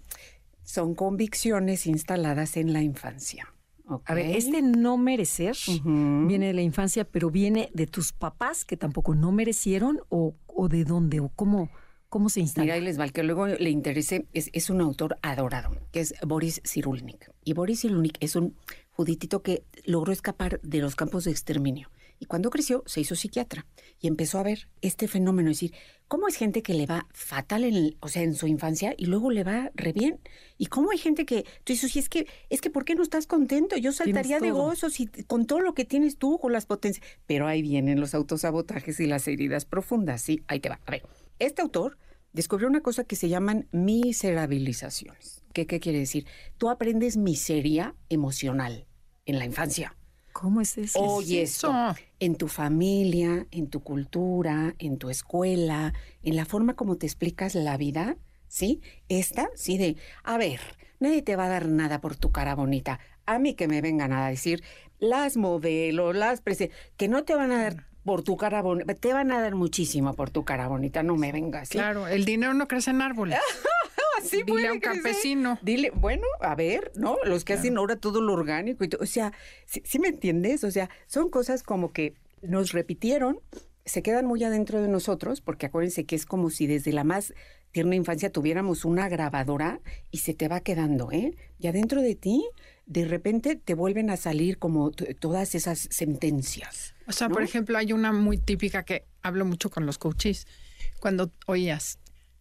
Son 0.64 0.96
convicciones 0.96 1.88
instaladas 1.88 2.58
en 2.58 2.74
la 2.74 2.82
infancia. 2.82 3.54
A 4.04 4.14
ver, 4.14 4.36
este 4.36 4.62
no 4.62 4.98
merecer 4.98 5.56
viene 5.86 6.48
de 6.48 6.54
la 6.54 6.62
infancia, 6.62 7.06
pero 7.06 7.32
viene 7.32 7.70
de 7.74 7.88
tus 7.88 8.12
papás 8.12 8.66
que 8.66 8.76
tampoco 8.76 9.16
no 9.16 9.32
merecieron 9.32 10.02
o, 10.10 10.36
o 10.46 10.68
de 10.68 10.84
dónde 10.84 11.22
o 11.22 11.30
cómo. 11.30 11.70
¿Cómo 12.10 12.30
se 12.30 12.40
instala? 12.40 12.64
Mira, 12.64 12.76
ahí 12.76 12.82
les 12.82 13.00
va, 13.00 13.08
que 13.10 13.24
luego 13.24 13.48
le 13.48 13.70
interese, 13.70 14.28
es, 14.34 14.50
es, 14.54 14.70
un 14.70 14.80
autor 14.80 15.18
adorado, 15.22 15.72
que 15.92 16.00
es 16.00 16.16
Boris 16.26 16.62
Cyrulnik. 16.64 17.32
Y 17.44 17.54
Boris 17.54 17.82
Cyrulnik 17.82 18.18
es 18.22 18.36
un 18.36 18.56
juditito 18.92 19.42
que 19.44 19.64
logró 19.84 20.14
escapar 20.14 20.62
de 20.62 20.80
los 20.80 20.96
campos 20.96 21.26
de 21.26 21.32
exterminio. 21.32 21.90
Y 22.20 22.26
cuando 22.26 22.50
creció, 22.50 22.84
se 22.88 23.02
hizo 23.02 23.16
psiquiatra 23.16 23.66
y 24.00 24.08
empezó 24.08 24.40
a 24.40 24.44
ver 24.44 24.68
este 24.82 25.08
fenómeno, 25.08 25.52
es 25.52 25.58
decir, 25.58 25.74
cómo 26.08 26.28
es 26.28 26.36
gente 26.36 26.64
que 26.64 26.74
le 26.74 26.86
va 26.86 27.08
fatal 27.14 27.64
en, 27.64 27.96
o 28.00 28.08
sea, 28.08 28.24
en 28.24 28.34
su 28.34 28.48
infancia 28.48 28.96
y 28.98 29.06
luego 29.06 29.30
le 29.30 29.44
va 29.44 29.72
re 29.76 29.94
bien. 29.94 30.20
Y 30.58 30.68
cómo 30.68 30.92
hay 30.92 30.98
gente 30.98 31.26
que, 31.26 31.44
tú 31.64 31.74
dices, 31.74 31.96
es 31.96 32.10
que, 32.10 32.28
es 32.50 32.62
que, 32.62 32.70
¿por 32.70 32.86
qué 32.86 32.96
no 32.96 33.04
estás 33.04 33.28
contento? 33.28 33.78
Yo 33.78 33.92
saltaría 33.92 34.40
de 34.40 34.52
gozo 34.52 34.90
si, 34.90 35.08
con 35.28 35.46
todo 35.46 35.60
lo 35.60 35.74
que 35.74 35.86
tienes 35.86 36.18
tú, 36.18 36.40
con 36.40 36.54
las 36.54 36.66
potencias. 36.66 37.06
Pero 37.28 37.46
ahí 37.48 37.62
vienen 37.62 38.00
los 38.00 38.16
autosabotajes 38.16 39.00
y 39.00 39.06
las 39.06 39.28
heridas 39.28 39.66
profundas, 39.66 40.22
sí, 40.22 40.42
ahí 40.48 40.60
te 40.60 40.70
va. 40.70 40.80
A 40.86 40.92
ver, 40.92 41.04
este 41.40 41.62
autor 41.62 41.98
descubrió 42.34 42.68
una 42.68 42.82
cosa 42.82 43.04
que 43.04 43.16
se 43.16 43.30
llaman 43.30 43.68
miserabilizaciones. 43.72 45.44
¿Qué, 45.54 45.66
qué 45.66 45.80
quiere 45.80 46.00
decir? 46.00 46.28
Tú 46.58 46.70
aprendes 46.70 47.18
miseria 47.18 47.96
emocional 48.10 48.88
en 49.26 49.40
la 49.40 49.46
infancia. 49.46 49.96
¿Cómo 50.34 50.62
es 50.62 50.78
eso? 50.78 51.00
Oye, 51.00 51.42
eso. 51.42 51.74
En 52.20 52.36
tu 52.36 52.48
familia, 52.48 53.48
en 53.50 53.70
tu 53.70 53.82
cultura, 53.82 54.76
en 54.78 55.00
tu 55.00 55.10
escuela, 55.10 55.94
en 56.22 56.36
la 56.36 56.46
forma 56.46 56.76
como 56.76 56.98
te 56.98 57.08
explicas 57.08 57.56
la 57.56 57.76
vida, 57.76 58.18
¿sí? 58.48 58.82
Esta, 59.10 59.50
sí, 59.56 59.80
de, 59.80 59.98
a 60.24 60.38
ver, 60.38 60.60
nadie 61.00 61.24
te 61.24 61.36
va 61.36 61.46
a 61.46 61.50
dar 61.50 61.68
nada 61.68 62.02
por 62.02 62.16
tu 62.16 62.32
cara 62.32 62.54
bonita. 62.54 63.00
A 63.26 63.40
mí 63.40 63.56
que 63.56 63.68
me 63.68 63.82
vengan 63.82 64.14
a 64.14 64.30
decir, 64.30 64.64
las 65.00 65.38
modelos, 65.38 66.16
las 66.16 66.44
que 66.98 67.08
no 67.08 67.24
te 67.24 67.34
van 67.34 67.52
a 67.52 67.64
dar 67.64 67.88
por 68.08 68.24
tu 68.24 68.38
cara 68.38 68.62
bonita. 68.62 68.96
Te 68.96 69.12
van 69.12 69.34
a 69.34 69.42
dar 69.42 69.54
muchísimo 69.54 70.14
por 70.14 70.30
tu 70.30 70.46
cara 70.46 70.70
bonita, 70.70 71.04
no 71.04 71.18
me 71.18 71.34
vengas. 71.34 71.68
Claro, 71.68 72.08
el 72.08 72.24
dinero 72.24 72.54
no 72.54 72.66
crece 72.66 72.92
en 72.92 73.02
árboles. 73.02 73.38
sí 74.24 74.44
Dile 74.44 74.70
a 74.70 74.72
un 74.72 74.80
campesino. 74.80 75.60
Dile, 75.62 75.92
bueno, 75.94 76.26
a 76.40 76.56
ver, 76.56 76.94
¿no? 76.96 77.18
Los 77.26 77.44
que 77.44 77.52
hacen 77.52 77.78
ahora 77.78 77.98
todo 77.98 78.22
lo 78.22 78.32
orgánico 78.32 78.86
y 78.86 78.88
todo. 78.88 79.04
O 79.04 79.06
sea, 79.06 79.34
¿sí, 79.66 80.00
me 80.00 80.08
entiendes? 80.08 80.64
O 80.64 80.72
sea, 80.72 80.90
son 81.06 81.30
cosas 81.30 81.64
como 81.64 81.92
que 81.92 82.14
nos 82.42 82.72
repitieron, 82.72 83.42
se 83.84 84.02
quedan 84.02 84.26
muy 84.26 84.42
adentro 84.42 84.82
de 84.82 84.88
nosotros, 84.88 85.42
porque 85.42 85.66
acuérdense 85.66 86.06
que 86.06 86.16
es 86.16 86.26
como 86.26 86.50
si 86.50 86.66
desde 86.66 86.94
la 86.94 87.04
más 87.04 87.34
tierna 87.74 87.96
infancia 87.96 88.32
tuviéramos 88.32 88.86
una 88.86 89.10
grabadora 89.10 89.82
y 90.12 90.20
se 90.20 90.34
te 90.34 90.48
va 90.48 90.62
quedando, 90.62 91.12
¿eh? 91.12 91.36
Y 91.60 91.68
adentro 91.68 92.02
de 92.02 92.16
ti, 92.16 92.48
de 92.86 93.04
repente 93.04 93.58
te 93.58 93.74
vuelven 93.74 94.10
a 94.12 94.16
salir 94.16 94.60
como 94.60 94.92
todas 94.92 95.56
esas 95.56 95.90
sentencias. 95.92 96.96
O 97.08 97.12
sea, 97.12 97.30
por 97.30 97.42
ejemplo, 97.42 97.78
hay 97.78 97.94
una 97.94 98.12
muy 98.12 98.38
típica 98.38 98.84
que 98.84 99.06
hablo 99.22 99.46
mucho 99.46 99.70
con 99.70 99.86
los 99.86 99.98
coaches. 99.98 100.46
Cuando 101.00 101.32
oías, 101.46 102.00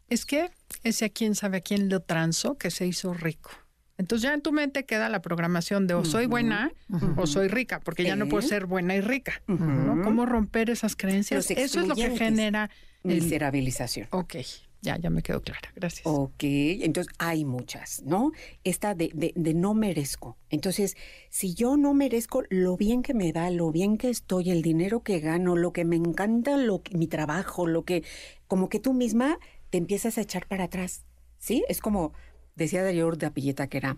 es 0.08 0.26
que 0.26 0.50
ese 0.82 1.06
a 1.06 1.08
quién 1.08 1.35
sabe 1.35 1.58
a 1.58 1.61
quién 1.61 1.88
lo 1.88 2.00
transo 2.00 2.58
que 2.58 2.70
se 2.70 2.87
hizo 2.87 3.14
rico. 3.14 3.50
Entonces 3.99 4.25
ya 4.25 4.35
en 4.35 4.42
tu 4.42 4.52
mente 4.52 4.85
queda 4.85 5.08
la 5.08 5.23
programación 5.23 5.87
de 5.87 5.94
o 5.94 6.04
soy 6.04 6.26
buena 6.26 6.70
o 7.16 7.26
soy 7.26 7.49
rica, 7.49 7.80
porque 7.80 8.04
ya 8.04 8.14
no 8.14 8.28
puedo 8.28 8.46
ser 8.46 8.66
buena 8.66 8.94
y 8.94 9.00
rica. 9.00 9.42
¿no? 9.46 10.02
¿Cómo 10.02 10.26
romper 10.26 10.68
esas 10.68 10.96
creencias? 10.96 11.50
Eso 11.50 11.80
es 11.80 11.87
lo 11.88 11.94
que 11.94 12.16
genera... 12.16 12.70
Miserabilización. 13.02 14.08
Ok. 14.11 14.35
Ya, 14.83 14.99
ya 14.99 15.11
me 15.11 15.23
quedó 15.23 15.42
clara, 15.42 15.73
gracias. 15.75 16.06
Ok, 16.06 16.42
entonces 16.42 17.12
hay 17.18 17.45
muchas, 17.45 18.02
¿no? 18.04 18.33
Esta 18.62 18.95
de, 18.95 19.11
de, 19.35 19.54
no 19.54 19.75
merezco. 19.75 20.37
Entonces, 20.50 20.97
si 21.28 21.54
yo 21.54 21.76
no 21.76 21.95
merezco 21.95 22.45
lo 22.50 22.76
bien 22.76 23.02
que 23.02 23.14
me 23.14 23.33
da, 23.33 23.50
lo 23.50 23.73
bien 23.73 23.99
que 23.99 24.11
estoy, 24.11 24.50
el 24.50 24.62
dinero 24.62 25.02
que 25.02 25.18
gano, 25.18 25.56
lo 25.56 25.73
que 25.73 25.85
me 25.85 25.97
encanta, 25.97 26.56
lo 26.56 26.83
mi 26.92 27.06
trabajo, 27.06 27.66
lo 27.66 27.85
que, 27.85 28.04
como 28.47 28.68
que 28.68 28.78
tú 28.78 28.92
misma 28.92 29.38
te 29.71 29.78
empiezas 29.78 30.18
a 30.18 30.21
echar 30.21 30.47
para 30.47 30.64
atrás, 30.64 31.04
¿sí? 31.38 31.64
Es 31.68 31.80
como, 31.80 32.12
decía 32.54 32.83
Darío 32.85 33.11
de 33.11 33.26
Apilleta, 33.26 33.66
que 33.68 33.78
era 33.78 33.97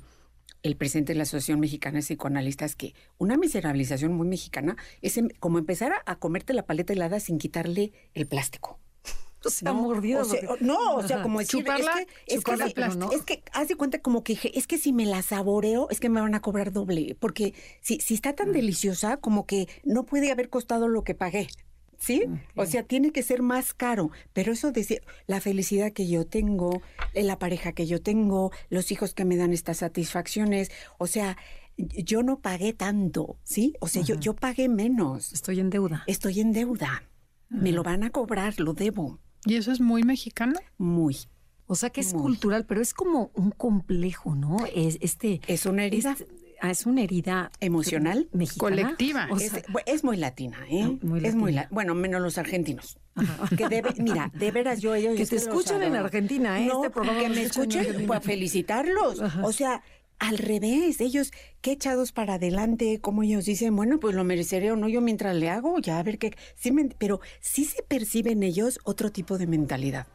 el 0.63 0.77
presidente 0.77 1.13
de 1.13 1.19
la 1.19 1.23
Asociación 1.23 1.61
Mexicana 1.61 1.99
de 1.99 2.03
Psicoanalistas, 2.03 2.75
que 2.75 2.95
una 3.19 3.37
miserabilización 3.37 4.13
muy 4.13 4.27
mexicana 4.27 4.77
es 5.03 5.17
em, 5.17 5.29
como 5.41 5.59
empezar 5.59 5.93
a 6.05 6.17
comerte 6.17 6.53
la 6.53 6.67
paleta 6.67 6.93
helada 6.93 7.21
sin 7.21 7.39
quitarle 7.39 7.93
el 8.15 8.27
plástico. 8.27 8.79
O 9.45 9.51
sea, 9.51 9.73
mordido. 9.73 10.23
no, 10.61 10.97
o 10.97 11.07
sea, 11.07 11.23
como 11.23 11.39
decir, 11.39 11.61
Chuparla, 11.61 11.93
es 12.27 12.43
que, 12.43 12.53
es, 12.53 12.67
que, 12.67 13.15
es 13.17 13.23
que 13.23 13.43
haz 13.53 13.69
de 13.69 13.77
cuenta 13.77 14.01
como 14.01 14.25
que 14.25 14.39
es 14.55 14.67
que 14.67 14.79
si 14.79 14.93
me 14.93 15.07
la 15.07 15.23
saboreo, 15.23 15.89
es 15.91 16.01
que 16.01 16.09
me 16.09 16.21
van 16.21 16.35
a 16.35 16.41
cobrar 16.41 16.73
doble. 16.73 17.17
Porque 17.19 17.55
si, 17.81 18.01
si 18.01 18.15
está 18.15 18.35
tan 18.35 18.51
mm. 18.51 18.53
deliciosa, 18.53 19.17
como 19.19 19.47
que 19.47 19.69
no 19.85 20.05
puede 20.05 20.33
haber 20.33 20.49
costado 20.49 20.89
lo 20.89 21.05
que 21.05 21.15
pagué. 21.15 21.49
¿Sí? 21.99 22.25
O 22.55 22.65
sea, 22.65 22.85
tiene 22.85 23.11
que 23.11 23.25
ser 23.25 23.43
más 23.43 23.75
caro. 23.75 24.13
Pero 24.33 24.53
eso 24.53 24.71
dice 24.71 25.03
la 25.27 25.41
felicidad 25.41 25.93
que 25.93 26.09
yo 26.09 26.25
tengo, 26.27 26.81
eh, 27.13 27.25
la 27.25 27.41
pareja 27.41 27.73
que 27.73 27.87
yo 27.87 28.01
tengo, 28.01 28.53
los 28.71 28.93
hijos 28.93 29.15
que 29.15 29.25
me 29.25 29.37
dan 29.37 29.53
estas 29.53 29.79
satisfacciones. 29.79 30.71
O 30.99 31.09
sea, 31.09 31.37
yo 31.77 32.23
no 32.23 32.41
pagué 32.41 32.73
tanto, 32.73 33.37
¿sí? 33.43 33.75
O 33.81 33.89
sea, 33.89 34.03
yo, 34.03 34.15
yo 34.15 34.35
pagué 34.35 34.69
menos. 34.69 35.33
Estoy 35.33 35.59
en 35.59 35.71
deuda. 35.71 36.05
Estoy 36.07 36.41
en 36.41 36.53
deuda. 36.53 37.03
Me 37.49 37.73
lo 37.73 37.83
van 37.83 38.05
a 38.05 38.11
cobrar, 38.11 38.61
lo 38.61 38.75
debo. 38.75 39.19
¿Y 39.45 39.57
eso 39.57 39.73
es 39.73 39.81
muy 39.81 40.03
mexicano? 40.03 40.59
Muy. 40.79 41.17
O 41.67 41.75
sea 41.75 41.91
que 41.91 42.01
es 42.01 42.15
cultural, 42.15 42.65
pero 42.67 42.81
es 42.81 42.95
como 42.95 43.31
un 43.35 43.51
complejo, 43.51 44.35
¿no? 44.35 44.57
Es 44.75 44.99
este. 45.01 45.41
Es 45.47 45.67
una 45.67 45.85
herida. 45.85 46.17
Ah, 46.61 46.71
es 46.71 46.87
una 46.87 47.03
herida 47.03 47.53
emocional 47.61 48.29
mexicana. 48.33 48.59
Colectiva. 48.59 49.29
es, 49.87 50.03
muy 50.03 50.17
latina, 50.17 50.59
¿eh? 50.69 50.99
es 51.23 51.37
muy 51.37 51.57
bueno, 51.71 51.95
menos 51.95 52.21
los 52.21 52.37
argentinos. 52.37 52.99
Que 53.57 53.69
debe, 53.69 53.91
mira, 53.99 54.33
de 54.35 54.51
veras 54.51 54.81
yo 54.81 54.95
ellos 54.95 55.17
que 55.17 55.27
te 55.27 55.37
escuchan 55.37 55.83
en 55.83 55.95
Argentina, 55.95 56.61
¿eh? 56.61 56.67
No, 56.67 56.83
este 56.83 56.91
programa 56.91 57.21
que 57.21 57.29
me 57.29 57.43
escuchen, 57.43 58.07
pues 58.07 58.25
felicitarlos. 58.25 59.21
O 59.43 59.53
sea, 59.53 59.83
al 60.19 60.39
revés, 60.39 61.01
ellos 61.01 61.33
qué 61.61 61.73
echados 61.73 62.13
para 62.13 62.35
adelante, 62.35 63.01
como 63.01 63.23
ellos 63.23 63.45
dicen, 63.45 63.75
bueno, 63.77 64.01
pues 64.01 64.15
lo 64.15 64.25
mereceré 64.25 64.73
o 64.73 64.77
no 64.77 64.89
yo 64.89 65.01
mientras 65.01 65.37
le 65.37 65.49
hago, 65.51 65.79
ya 65.79 65.99
a 65.99 66.03
ver 66.03 66.19
qué, 66.19 66.37
sí 66.57 66.73
pero 66.99 67.21
sí 67.41 67.65
se 67.65 67.83
percibe 67.83 68.33
en 68.33 68.43
ellos 68.43 68.81
otro 68.85 69.11
tipo 69.13 69.39
de 69.39 69.47
mentalidad. 69.47 70.07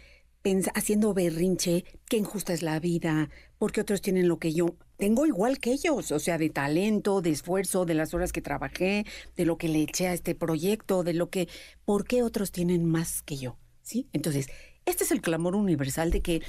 haciendo 0.74 1.14
berrinche, 1.14 1.86
qué 2.10 2.18
injusta 2.18 2.54
es 2.54 2.62
la 2.62 2.80
vida, 2.80 3.30
porque 3.58 3.82
otros 3.82 4.02
tienen 4.02 4.28
lo 4.28 4.40
que 4.40 4.54
yo 4.54 4.76
tengo 5.00 5.26
igual 5.26 5.60
que 5.60 5.72
ellos, 5.72 6.12
o 6.12 6.20
sea, 6.20 6.38
de 6.38 6.50
talento, 6.50 7.22
de 7.22 7.32
esfuerzo, 7.32 7.86
de 7.86 7.94
las 7.94 8.14
horas 8.14 8.34
que 8.34 8.42
trabajé, 8.42 9.06
de 9.38 9.46
lo 9.46 9.58
que 9.58 9.70
le 9.70 9.82
eché 9.82 10.10
a 10.10 10.14
este 10.14 10.36
proyecto, 10.36 11.04
de 11.04 11.14
lo 11.14 11.30
que, 11.30 11.48
¿por 11.86 12.06
qué 12.06 12.22
otros 12.22 12.52
tienen 12.52 12.84
más 12.84 13.24
que 13.24 13.38
yo? 13.38 13.58
¿Sí? 13.82 14.10
Entonces, 14.12 14.48
este 14.86 15.06
es 15.06 15.12
el 15.12 15.22
clamor 15.22 15.56
universal 15.56 16.12
de 16.12 16.22
que 16.22 16.42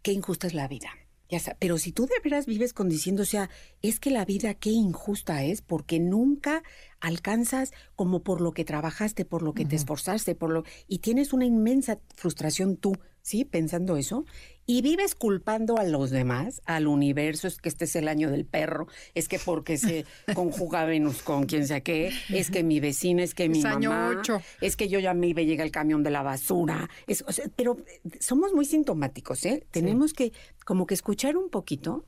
qué 0.00 0.12
injusta 0.12 0.46
es 0.46 0.54
la 0.54 0.66
vida. 0.66 0.88
Ya. 1.28 1.40
Pero 1.60 1.76
si 1.76 1.92
tú 1.92 2.06
de 2.06 2.14
veras 2.24 2.46
vives 2.46 2.72
con 2.72 2.88
diciendo, 2.88 3.22
o 3.22 3.26
sea, 3.26 3.50
es 3.82 4.00
que 4.00 4.10
la 4.10 4.24
vida 4.24 4.54
qué 4.54 4.70
injusta 4.70 5.44
es, 5.44 5.60
porque 5.60 6.00
nunca 6.00 6.62
alcanzas 7.00 7.70
como 7.94 8.22
por 8.22 8.40
lo 8.40 8.52
que 8.52 8.64
trabajaste, 8.64 9.26
por 9.26 9.42
lo 9.42 9.52
que 9.52 9.66
te 9.66 9.76
esforzaste, 9.76 10.34
por 10.34 10.50
lo 10.50 10.64
y 10.88 10.98
tienes 10.98 11.32
una 11.32 11.44
inmensa 11.44 12.00
frustración 12.16 12.76
tú 12.76 12.94
¿sí? 13.22 13.44
Pensando 13.44 13.96
eso. 13.96 14.24
Y 14.66 14.82
vives 14.82 15.16
culpando 15.16 15.78
a 15.78 15.84
los 15.84 16.10
demás, 16.10 16.62
al 16.64 16.86
universo, 16.86 17.48
es 17.48 17.58
que 17.60 17.68
este 17.68 17.86
es 17.86 17.96
el 17.96 18.06
año 18.06 18.30
del 18.30 18.44
perro, 18.44 18.86
es 19.16 19.26
que 19.26 19.40
porque 19.40 19.76
se 19.78 20.04
conjuga 20.34 20.84
Venus 20.84 21.22
con 21.22 21.46
quien 21.46 21.66
sea 21.66 21.80
qué, 21.80 22.12
es 22.28 22.52
que 22.52 22.62
mi 22.62 22.78
vecina, 22.78 23.24
es 23.24 23.34
que 23.34 23.48
mi 23.48 23.60
mamá, 23.62 24.22
es 24.60 24.76
que 24.76 24.88
yo 24.88 25.00
ya 25.00 25.12
me 25.12 25.26
iba 25.26 25.42
llega 25.42 25.64
el 25.64 25.72
camión 25.72 26.04
de 26.04 26.10
la 26.10 26.22
basura. 26.22 26.88
Es, 27.08 27.24
pero 27.56 27.78
somos 28.20 28.52
muy 28.52 28.64
sintomáticos, 28.64 29.44
¿eh? 29.44 29.66
Tenemos 29.72 30.12
que 30.12 30.32
como 30.64 30.86
que 30.86 30.94
escuchar 30.94 31.36
un 31.36 31.50
poquito 31.50 32.04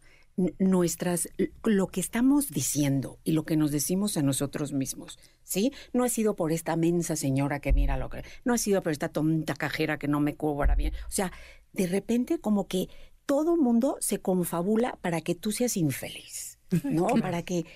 nuestras 0.59 1.29
lo 1.65 1.89
que 1.89 2.01
estamos 2.01 2.51
diciendo 2.51 3.19
y 3.23 3.33
lo 3.33 3.45
que 3.45 3.57
nos 3.57 3.71
decimos 3.71 4.17
a 4.17 4.23
nosotros 4.23 4.73
mismos, 4.73 5.19
¿sí? 5.43 5.73
No 5.93 6.05
ha 6.05 6.09
sido 6.09 6.35
por 6.35 6.53
esta 6.53 6.77
mensa 6.77 7.17
señora 7.17 7.61
que 7.61 7.73
mira 7.73 7.97
lo 7.97 8.09
que 8.09 8.25
no 8.45 8.55
ha 8.55 8.59
sido 8.59 8.83
por 8.83 8.93
esta 8.93 9.11
tonta 9.11 9.55
cajera 9.55 9.99
que 9.99 10.09
no 10.09 10.21
me 10.21 10.35
cobra 10.35 10.75
bien. 10.75 10.95
O 11.09 11.11
sea, 11.11 11.33
de 11.73 11.87
repente 11.87 12.39
como 12.39 12.67
que 12.67 12.89
todo 13.27 13.57
mundo 13.57 13.97
se 14.01 14.21
confabula 14.21 14.99
para 15.01 15.21
que 15.21 15.35
tú 15.35 15.53
seas 15.53 15.77
infeliz. 15.77 16.59
¿no? 16.85 17.07
Para 17.09 17.43
que 17.43 17.67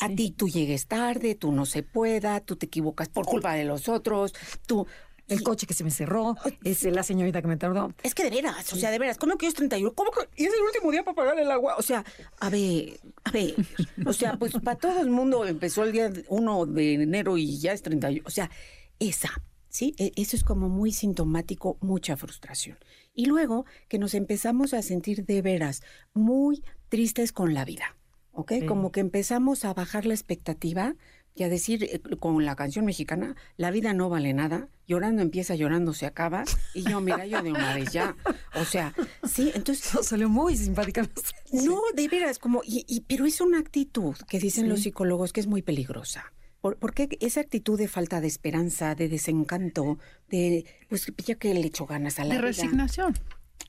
a 0.00 0.08
ti 0.10 0.30
tú 0.30 0.48
llegues 0.48 0.86
tarde, 0.86 1.34
tú 1.34 1.52
no 1.52 1.64
se 1.64 1.82
pueda, 1.82 2.40
tú 2.40 2.56
te 2.56 2.66
equivocas 2.66 3.08
por 3.08 3.24
culpa 3.24 3.54
de 3.54 3.64
los 3.64 3.88
otros, 3.88 4.34
tú, 4.66 4.86
el 5.28 5.42
coche 5.42 5.66
que 5.66 5.74
se 5.74 5.84
me 5.84 5.90
cerró, 5.90 6.36
es 6.64 6.82
la 6.84 7.02
señorita 7.02 7.40
que 7.40 7.48
me 7.48 7.56
tardó. 7.56 7.92
Es 8.02 8.14
que 8.14 8.24
de 8.24 8.30
veras, 8.30 8.72
o 8.72 8.76
sea, 8.76 8.90
de 8.90 8.98
veras, 8.98 9.18
¿cómo 9.18 9.36
que 9.36 9.46
es 9.46 9.54
31? 9.54 9.94
¿Cómo 9.94 10.10
que 10.10 10.42
y 10.42 10.46
es 10.46 10.54
el 10.54 10.60
último 10.60 10.90
día 10.90 11.04
para 11.04 11.14
pagar 11.14 11.38
el 11.38 11.50
agua? 11.50 11.76
O 11.78 11.82
sea, 11.82 12.04
a 12.40 12.50
ver, 12.50 13.00
a 13.24 13.30
ver, 13.30 13.54
o 14.06 14.12
sea, 14.12 14.36
pues 14.38 14.52
para 14.62 14.78
todo 14.78 15.00
el 15.00 15.10
mundo 15.10 15.46
empezó 15.46 15.84
el 15.84 15.92
día 15.92 16.12
1 16.28 16.66
de 16.66 16.94
enero 16.94 17.38
y 17.38 17.58
ya 17.58 17.72
es 17.72 17.82
31. 17.82 18.24
O 18.26 18.30
sea, 18.30 18.50
esa, 18.98 19.30
¿sí? 19.68 19.94
E, 19.98 20.12
eso 20.16 20.36
es 20.36 20.44
como 20.44 20.68
muy 20.68 20.92
sintomático, 20.92 21.78
mucha 21.80 22.16
frustración. 22.16 22.78
Y 23.14 23.26
luego 23.26 23.64
que 23.88 23.98
nos 23.98 24.14
empezamos 24.14 24.74
a 24.74 24.82
sentir 24.82 25.24
de 25.24 25.42
veras 25.42 25.82
muy 26.14 26.62
tristes 26.88 27.32
con 27.32 27.54
la 27.54 27.64
vida, 27.64 27.96
¿ok? 28.32 28.52
Como 28.66 28.92
que 28.92 29.00
empezamos 29.00 29.64
a 29.64 29.74
bajar 29.74 30.06
la 30.06 30.14
expectativa 30.14 30.94
y 31.34 31.44
a 31.44 31.48
decir 31.48 31.84
eh, 31.84 32.00
con 32.18 32.44
la 32.44 32.56
canción 32.56 32.84
mexicana, 32.84 33.36
la 33.56 33.70
vida 33.70 33.94
no 33.94 34.08
vale 34.08 34.32
nada, 34.34 34.68
llorando 34.86 35.22
empieza, 35.22 35.54
llorando 35.54 35.94
se 35.94 36.06
acaba, 36.06 36.44
y 36.74 36.82
yo, 36.82 37.00
mira, 37.00 37.26
yo 37.26 37.42
de 37.42 37.52
una 37.52 37.74
vez 37.74 37.92
ya, 37.92 38.16
o 38.54 38.64
sea, 38.64 38.94
sí, 39.24 39.50
entonces... 39.54 40.06
salió 40.06 40.28
muy 40.28 40.56
simpática. 40.56 41.08
No, 41.52 41.80
de 41.94 42.08
veras, 42.08 42.38
como, 42.38 42.62
y, 42.64 43.00
pero 43.08 43.26
es 43.26 43.40
una 43.40 43.58
actitud 43.58 44.14
que 44.28 44.38
dicen 44.38 44.68
los 44.68 44.82
psicólogos 44.82 45.32
que 45.32 45.40
es 45.40 45.46
muy 45.46 45.62
peligrosa. 45.62 46.32
porque 46.60 47.08
esa 47.20 47.40
actitud 47.40 47.78
de 47.78 47.88
falta 47.88 48.20
de 48.20 48.28
esperanza, 48.28 48.94
de 48.94 49.08
desencanto, 49.08 49.98
de, 50.28 50.66
pues 50.88 51.10
ya 51.24 51.36
que 51.36 51.54
le 51.54 51.66
echo 51.66 51.86
ganas 51.86 52.18
a 52.18 52.24
la 52.24 52.34
de 52.34 52.40
resignación. 52.40 53.14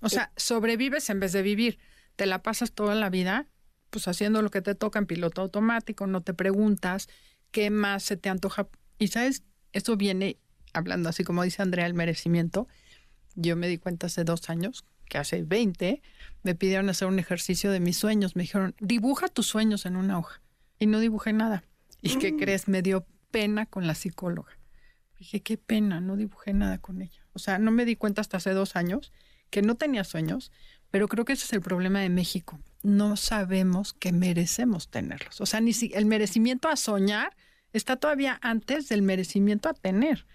O 0.02 0.10
sea, 0.10 0.32
sobrevives 0.36 1.10
en 1.10 1.20
vez 1.20 1.32
de 1.32 1.42
vivir. 1.42 1.80
Te 2.16 2.26
la 2.26 2.44
pasas 2.44 2.74
toda 2.74 2.94
la 2.94 3.10
vida, 3.10 3.48
pues 3.90 4.08
haciendo 4.08 4.42
lo 4.42 4.50
que 4.50 4.62
te 4.62 4.76
toca 4.76 5.00
en 5.00 5.06
piloto 5.06 5.42
automático, 5.42 6.08
no 6.08 6.22
te 6.22 6.34
preguntas, 6.34 7.08
¿qué 7.54 7.70
más 7.70 8.04
se 8.04 8.18
te 8.18 8.28
antoja? 8.28 8.68
Y 9.00 9.08
sabes, 9.08 9.44
eso 9.72 9.96
viene 9.96 10.38
hablando 10.74 11.08
así 11.08 11.24
como 11.24 11.44
dice 11.44 11.62
Andrea, 11.62 11.86
el 11.86 11.94
merecimiento. 11.94 12.68
Yo 13.36 13.56
me 13.56 13.70
di 13.70 13.78
cuenta 13.78 14.08
hace 14.08 14.26
dos 14.26 14.50
años 14.50 14.84
que 15.08 15.18
hace 15.18 15.44
20 15.44 16.02
me 16.42 16.56
pidieron 16.56 16.90
hacer 16.90 17.08
un 17.08 17.20
ejercicio 17.20 17.72
de 17.72 17.80
mis 17.80 17.98
sueños. 17.98 18.36
Me 18.36 18.44
dijeron, 18.44 18.76
dibuja 18.80 19.30
tus 19.30 19.48
sueños 19.48 19.86
en 19.86 19.96
una 19.96 20.20
hoja. 20.20 20.42
Y 20.80 20.88
no 20.88 21.00
dibujé 21.00 21.32
nada. 21.32 21.64
¿Y 22.02 22.18
qué 22.18 22.34
mm. 22.34 22.38
crees? 22.38 22.68
Me 22.68 22.82
dio 22.82 23.06
pena 23.32 23.66
con 23.66 23.88
la 23.88 23.96
psicóloga. 23.96 24.52
Dije, 25.20 25.42
qué 25.42 25.58
pena, 25.58 26.02
no 26.02 26.18
dibujé 26.18 26.54
nada 26.54 26.80
con 26.80 27.02
ella. 27.02 27.26
O 27.34 27.40
sea, 27.40 27.60
no 27.60 27.72
me 27.72 27.86
di 27.86 27.96
cuenta 27.96 28.22
hasta 28.22 28.38
hace 28.38 28.52
dos 28.52 28.76
años 28.76 29.14
que 29.50 29.62
no 29.62 29.76
tenía 29.76 30.04
sueños, 30.04 30.52
pero 30.92 31.08
creo 31.08 31.24
que 31.24 31.34
ese 31.34 31.46
es 31.46 31.54
el 31.54 31.62
problema 31.62 32.02
de 32.02 32.10
México. 32.10 32.60
No 32.84 33.16
sabemos 33.18 33.94
que 33.94 34.12
merecemos 34.12 34.90
tenerlos. 34.90 35.42
O 35.42 35.46
sea, 35.46 35.62
ni 35.62 35.74
si 35.74 35.92
el 35.96 36.06
merecimiento 36.06 36.70
a 36.70 36.76
soñar 36.76 37.36
está 37.72 37.96
todavía 37.96 38.40
antes 38.42 38.88
del 38.88 39.02
merecimiento 39.02 39.70
a 39.70 39.74
tener. 39.74 40.26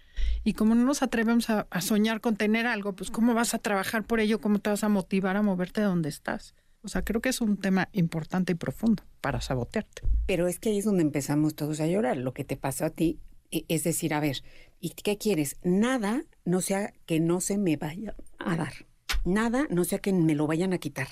Y 0.45 0.55
como 0.55 0.75
no 0.75 0.85
nos 0.85 1.02
atrevemos 1.02 1.49
a, 1.50 1.67
soñar 1.81 2.21
con 2.21 2.37
tener 2.37 2.67
algo, 2.67 2.95
pues 2.95 3.11
¿cómo 3.11 3.35
vas 3.35 3.55
a 3.55 3.59
trabajar 3.59 4.05
por 4.05 4.21
ello? 4.21 4.40
¿Cómo 4.40 4.59
te 4.59 4.71
vas 4.71 4.83
a 4.85 4.88
motivar 4.88 5.37
a 5.37 5.43
moverte 5.43 5.81
de 5.81 5.87
donde 5.87 6.09
estás? 6.09 6.55
O 6.83 6.88
sea, 6.88 7.02
creo 7.02 7.21
que 7.21 7.28
es 7.28 7.40
un 7.40 7.57
tema 7.57 7.88
importante 7.93 8.52
y 8.52 8.57
profundo 8.57 9.05
para 9.21 9.40
sabotearte. 9.40 10.02
Pero 10.26 10.49
es 10.49 10.59
que 10.59 10.71
ahí 10.71 10.78
es 10.78 10.85
donde 10.85 11.02
empezamos 11.02 11.55
todos 11.55 11.81
a 11.81 11.87
llorar. 11.87 12.17
Lo 12.17 12.33
que 12.33 12.45
te 12.45 12.57
pasó 12.57 12.85
a 12.85 12.90
ti, 12.90 13.19
e, 13.50 13.64
es 13.69 13.85
decir, 13.85 14.14
a 14.14 14.21
ver, 14.21 14.43
¿y 14.81 14.90
qué 14.90 15.19
quieres? 15.19 15.57
Nada 15.62 16.23
no 16.45 16.61
sea 16.61 16.93
que 17.07 17.21
no 17.21 17.40
se 17.40 17.59
me 17.59 17.76
vaya 17.76 18.14
a 18.38 18.57
dar. 18.57 18.73
Nada 19.25 19.67
no 19.71 19.85
sea 19.85 19.99
que 19.99 20.12
me 20.12 20.35
lo 20.35 20.47
vayan 20.47 20.73
a 20.73 20.78
quitar. 20.78 21.09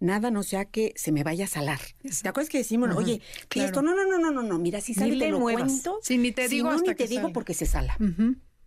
Nada 0.00 0.30
no 0.30 0.42
sea 0.42 0.64
que 0.64 0.92
se 0.96 1.12
me 1.12 1.24
vaya 1.24 1.44
a 1.44 1.48
salar. 1.48 1.80
¿Te 2.22 2.28
acuerdas 2.28 2.50
que 2.50 2.58
decimos, 2.58 2.94
oye, 2.94 3.22
esto? 3.54 3.82
No, 3.82 3.94
no, 3.94 4.04
no, 4.04 4.18
no, 4.18 4.30
no, 4.30 4.42
no. 4.42 4.58
Mira, 4.58 4.80
si 4.80 4.94
sale 4.94 5.16
te 5.18 5.30
lo 5.30 5.40
cuento. 5.40 5.98
Sí, 6.02 6.18
ni 6.18 6.32
te 6.32 6.48
digo 6.48 6.68
no, 6.68 6.76
hasta 6.76 6.90
ni 6.90 6.96
te 6.96 7.06
digo 7.06 7.32
porque 7.32 7.54
se 7.54 7.66
sala. 7.66 7.96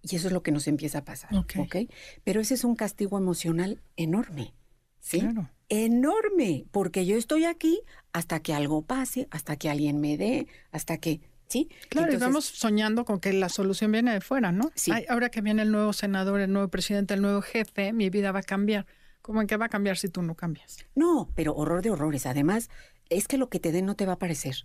Y 0.01 0.15
eso 0.15 0.27
es 0.27 0.33
lo 0.33 0.41
que 0.41 0.51
nos 0.51 0.67
empieza 0.67 0.99
a 0.99 1.05
pasar. 1.05 1.29
¿ok? 1.35 1.75
Pero 2.23 2.41
ese 2.41 2.53
es 2.53 2.63
un 2.63 2.75
castigo 2.75 3.17
emocional 3.17 3.81
enorme. 3.95 4.53
¿Sí? 4.99 5.19
Claro 5.19 5.49
enorme, 5.69 6.65
porque 6.71 7.05
yo 7.05 7.17
estoy 7.17 7.45
aquí 7.45 7.81
hasta 8.13 8.39
que 8.39 8.53
algo 8.53 8.83
pase, 8.83 9.27
hasta 9.31 9.55
que 9.57 9.69
alguien 9.69 9.99
me 9.99 10.17
dé, 10.17 10.47
hasta 10.71 10.97
que, 10.97 11.21
¿sí? 11.47 11.69
Claro, 11.89 12.13
y 12.13 12.17
vamos 12.17 12.45
soñando 12.45 13.05
con 13.05 13.19
que 13.19 13.33
la 13.33 13.49
solución 13.49 13.91
viene 13.91 14.13
de 14.13 14.21
fuera, 14.21 14.51
¿no? 14.51 14.71
Sí. 14.75 14.91
ahora 15.09 15.29
que 15.29 15.41
viene 15.41 15.61
el 15.61 15.71
nuevo 15.71 15.93
senador, 15.93 16.39
el 16.39 16.51
nuevo 16.51 16.69
presidente, 16.69 17.13
el 17.13 17.21
nuevo 17.21 17.41
jefe, 17.41 17.93
mi 17.93 18.09
vida 18.09 18.31
va 18.31 18.39
a 18.39 18.43
cambiar. 18.43 18.85
¿Cómo 19.27 19.41
en 19.41 19.47
qué 19.47 19.57
va 19.57 19.65
a 19.65 19.69
cambiar 19.69 19.97
si 19.97 20.07
tú 20.07 20.21
no 20.21 20.35
cambias? 20.35 20.77
No, 20.95 21.29
pero 21.35 21.53
horror 21.53 21.81
de 21.81 21.89
horrores. 21.89 22.25
Además, 22.25 22.69
es 23.09 23.27
que 23.27 23.37
lo 23.37 23.49
que 23.49 23.59
te 23.59 23.73
den 23.73 23.85
no 23.85 23.97
te 23.97 24.05
va 24.05 24.13
a 24.13 24.19
parecer. 24.19 24.55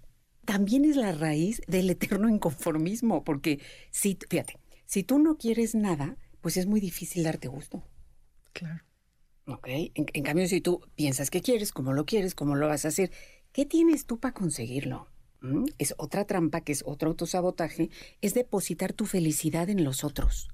También 0.44 0.84
es 0.84 0.94
la 0.94 1.10
raíz 1.10 1.62
del 1.66 1.90
eterno 1.90 2.28
inconformismo, 2.28 3.24
porque 3.24 3.58
si, 3.90 4.16
fíjate, 4.30 4.60
si 4.86 5.02
tú 5.02 5.18
no 5.18 5.36
quieres 5.36 5.74
nada, 5.74 6.16
pues 6.40 6.56
es 6.56 6.66
muy 6.66 6.78
difícil 6.78 7.24
darte 7.24 7.48
gusto. 7.48 7.82
Claro. 8.52 8.84
¿Ok? 9.48 9.66
En, 9.66 10.22
cambio, 10.22 10.46
si 10.46 10.60
tú 10.60 10.80
piensas 10.94 11.28
que 11.28 11.40
quieres, 11.40 11.72
cómo 11.72 11.92
lo 11.92 12.06
quieres, 12.06 12.36
cómo 12.36 12.54
lo 12.54 12.68
vas 12.68 12.84
a 12.84 12.88
hacer, 12.88 13.10
¿qué 13.50 13.66
tienes 13.66 14.06
tú 14.06 14.20
para 14.20 14.32
conseguirlo? 14.32 15.08
¿Mm? 15.40 15.64
Es 15.78 15.92
otra 15.98 16.24
trampa, 16.24 16.60
que 16.60 16.70
es 16.70 16.84
otro 16.86 17.08
autosabotaje, 17.08 17.90
es 18.20 18.32
depositar 18.34 18.92
tu 18.92 19.06
felicidad 19.06 19.68
en 19.70 19.82
los 19.82 20.04
otros. 20.04 20.50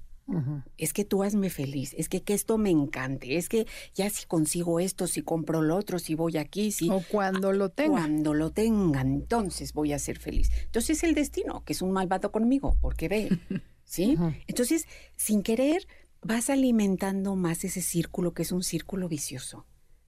Es 0.77 0.93
que 0.93 1.05
tú 1.05 1.23
hazme 1.23 1.49
feliz, 1.49 1.93
es 1.97 2.09
que, 2.09 2.21
que 2.21 2.33
esto 2.33 2.57
me 2.57 2.69
encante, 2.69 3.37
es 3.37 3.49
que 3.49 3.65
ya 3.93 4.09
si 4.09 4.25
consigo 4.25 4.79
esto, 4.79 5.07
si 5.07 5.21
compro 5.21 5.61
lo 5.61 5.75
otro, 5.75 5.99
si 5.99 6.15
voy 6.15 6.37
aquí, 6.37 6.71
si... 6.71 6.89
O 6.89 7.01
cuando 7.09 7.51
lo 7.51 7.69
tenga. 7.69 7.91
Cuando 7.91 8.33
lo 8.33 8.51
tenga, 8.51 9.01
entonces 9.01 9.73
voy 9.73 9.93
a 9.93 9.99
ser 9.99 10.19
feliz. 10.19 10.49
Entonces 10.65 11.03
el 11.03 11.15
destino, 11.15 11.63
que 11.63 11.73
es 11.73 11.81
un 11.81 11.91
malvado 11.91 12.31
conmigo, 12.31 12.77
porque 12.81 13.07
ve, 13.07 13.29
¿sí? 13.83 14.17
Entonces, 14.47 14.85
sin 15.15 15.41
querer, 15.41 15.87
vas 16.21 16.49
alimentando 16.49 17.35
más 17.35 17.63
ese 17.63 17.81
círculo 17.81 18.33
que 18.33 18.43
es 18.43 18.51
un 18.51 18.63
círculo 18.63 19.07
vicioso, 19.07 19.65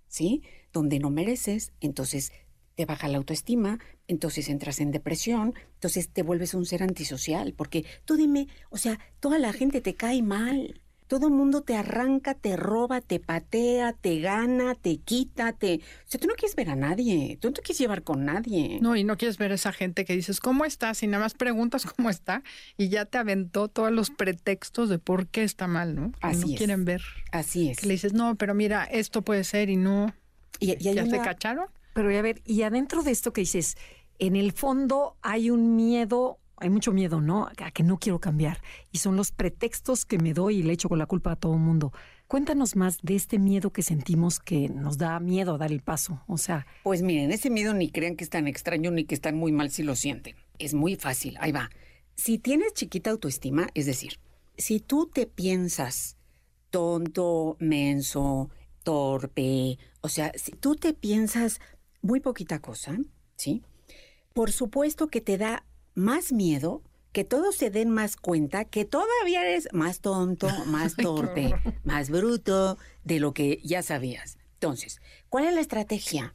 ¿sí? 0.07 0.43
Donde 0.71 0.99
no 0.99 1.09
mereces, 1.09 1.73
entonces 1.79 2.31
te 2.75 2.85
baja 2.85 3.07
la 3.07 3.17
autoestima, 3.17 3.79
entonces 4.07 4.49
entras 4.49 4.79
en 4.79 4.91
depresión, 4.91 5.53
entonces 5.73 6.09
te 6.09 6.23
vuelves 6.23 6.53
un 6.53 6.65
ser 6.65 6.83
antisocial, 6.83 7.53
porque 7.53 7.85
tú 8.05 8.15
dime, 8.15 8.47
o 8.69 8.77
sea, 8.77 8.99
toda 9.19 9.39
la 9.39 9.53
gente 9.53 9.81
te 9.81 9.95
cae 9.95 10.21
mal, 10.21 10.81
todo 11.11 11.27
el 11.27 11.33
mundo 11.33 11.59
te 11.61 11.75
arranca, 11.75 12.35
te 12.35 12.55
roba, 12.55 13.01
te 13.01 13.19
patea, 13.19 13.91
te 13.91 14.21
gana, 14.21 14.75
te 14.75 14.95
quita, 14.95 15.51
te... 15.51 15.75
O 15.75 16.05
sea, 16.05 16.21
tú 16.21 16.27
no 16.29 16.35
quieres 16.35 16.55
ver 16.55 16.69
a 16.69 16.77
nadie, 16.77 17.37
tú 17.41 17.49
no 17.49 17.53
te 17.53 17.61
quieres 17.61 17.79
llevar 17.79 18.03
con 18.03 18.23
nadie. 18.23 18.79
No, 18.81 18.95
y 18.95 19.03
no 19.03 19.17
quieres 19.17 19.37
ver 19.37 19.51
a 19.51 19.55
esa 19.55 19.73
gente 19.73 20.05
que 20.05 20.15
dices, 20.15 20.39
¿cómo 20.39 20.63
estás? 20.63 21.03
Y 21.03 21.07
nada 21.07 21.25
más 21.25 21.33
preguntas 21.33 21.85
cómo 21.85 22.09
está 22.09 22.43
y 22.77 22.87
ya 22.87 23.03
te 23.03 23.17
aventó 23.17 23.67
todos 23.67 23.91
los 23.91 24.09
pretextos 24.09 24.87
de 24.87 24.99
por 24.99 25.27
qué 25.27 25.43
está 25.43 25.67
mal, 25.67 25.95
¿no? 25.95 26.13
Así 26.21 26.51
no 26.51 26.57
quieren 26.57 26.85
ver. 26.85 27.01
Así 27.33 27.69
es. 27.69 27.79
Que 27.79 27.87
le 27.87 27.95
dices, 27.95 28.13
no, 28.13 28.35
pero 28.35 28.55
mira, 28.55 28.85
esto 28.85 29.21
puede 29.21 29.43
ser 29.43 29.69
y 29.69 29.75
no. 29.75 30.15
¿Y, 30.61 30.77
¿Ya 30.77 31.03
te 31.03 31.17
cacharon? 31.17 31.65
Pero 31.93 32.09
a 32.17 32.21
ver, 32.21 32.41
y 32.45 32.63
adentro 32.63 33.03
de 33.03 33.11
esto 33.11 33.33
que 33.33 33.41
dices, 33.41 33.75
en 34.19 34.35
el 34.35 34.51
fondo 34.51 35.17
hay 35.21 35.49
un 35.49 35.75
miedo 35.75 36.41
hay 36.61 36.69
mucho 36.69 36.93
miedo, 36.93 37.21
¿no? 37.21 37.47
A 37.47 37.71
que 37.71 37.81
no 37.81 37.97
quiero 37.97 38.19
cambiar. 38.19 38.61
Y 38.91 38.99
son 38.99 39.15
los 39.15 39.31
pretextos 39.31 40.05
que 40.05 40.19
me 40.19 40.33
doy 40.33 40.57
y 40.57 40.63
le 40.63 40.73
echo 40.73 40.89
con 40.89 40.99
la 40.99 41.07
culpa 41.07 41.31
a 41.31 41.35
todo 41.35 41.55
el 41.55 41.59
mundo. 41.59 41.91
Cuéntanos 42.27 42.75
más 42.75 42.99
de 43.01 43.15
este 43.15 43.39
miedo 43.39 43.73
que 43.73 43.81
sentimos 43.81 44.39
que 44.39 44.69
nos 44.69 44.99
da 44.99 45.19
miedo 45.19 45.55
a 45.55 45.57
dar 45.57 45.71
el 45.71 45.81
paso. 45.81 46.23
O 46.27 46.37
sea. 46.37 46.67
Pues 46.83 47.01
miren, 47.01 47.31
ese 47.31 47.49
miedo 47.49 47.73
ni 47.73 47.89
crean 47.89 48.15
que 48.15 48.23
es 48.23 48.29
tan 48.29 48.47
extraño 48.47 48.91
ni 48.91 49.05
que 49.05 49.15
están 49.15 49.35
muy 49.35 49.51
mal 49.51 49.71
si 49.71 49.81
lo 49.81 49.95
sienten. 49.95 50.35
Es 50.59 50.75
muy 50.75 50.95
fácil. 50.95 51.35
Ahí 51.39 51.51
va. 51.51 51.71
Si 52.15 52.37
tienes 52.37 52.75
chiquita 52.75 53.09
autoestima, 53.09 53.67
es 53.73 53.87
decir, 53.87 54.19
si 54.55 54.79
tú 54.79 55.09
te 55.11 55.25
piensas 55.25 56.17
tonto, 56.69 57.57
menso, 57.59 58.51
torpe, 58.83 59.79
o 60.01 60.09
sea, 60.09 60.31
si 60.35 60.51
tú 60.51 60.75
te 60.75 60.93
piensas 60.93 61.59
muy 62.01 62.19
poquita 62.19 62.59
cosa, 62.59 62.97
¿sí? 63.35 63.63
Por 64.33 64.51
supuesto 64.51 65.07
que 65.07 65.21
te 65.21 65.37
da 65.37 65.65
más 65.93 66.31
miedo, 66.31 66.81
que 67.11 67.23
todos 67.23 67.55
se 67.55 67.69
den 67.69 67.89
más 67.89 68.15
cuenta 68.15 68.65
que 68.65 68.85
todavía 68.85 69.43
eres 69.43 69.67
más 69.73 69.99
tonto, 69.99 70.47
más 70.67 70.95
torpe, 70.95 71.53
más 71.83 72.09
bruto 72.09 72.77
de 73.03 73.19
lo 73.19 73.33
que 73.33 73.59
ya 73.63 73.83
sabías. 73.83 74.37
Entonces, 74.53 75.01
¿cuál 75.29 75.45
es 75.45 75.53
la 75.53 75.61
estrategia? 75.61 76.33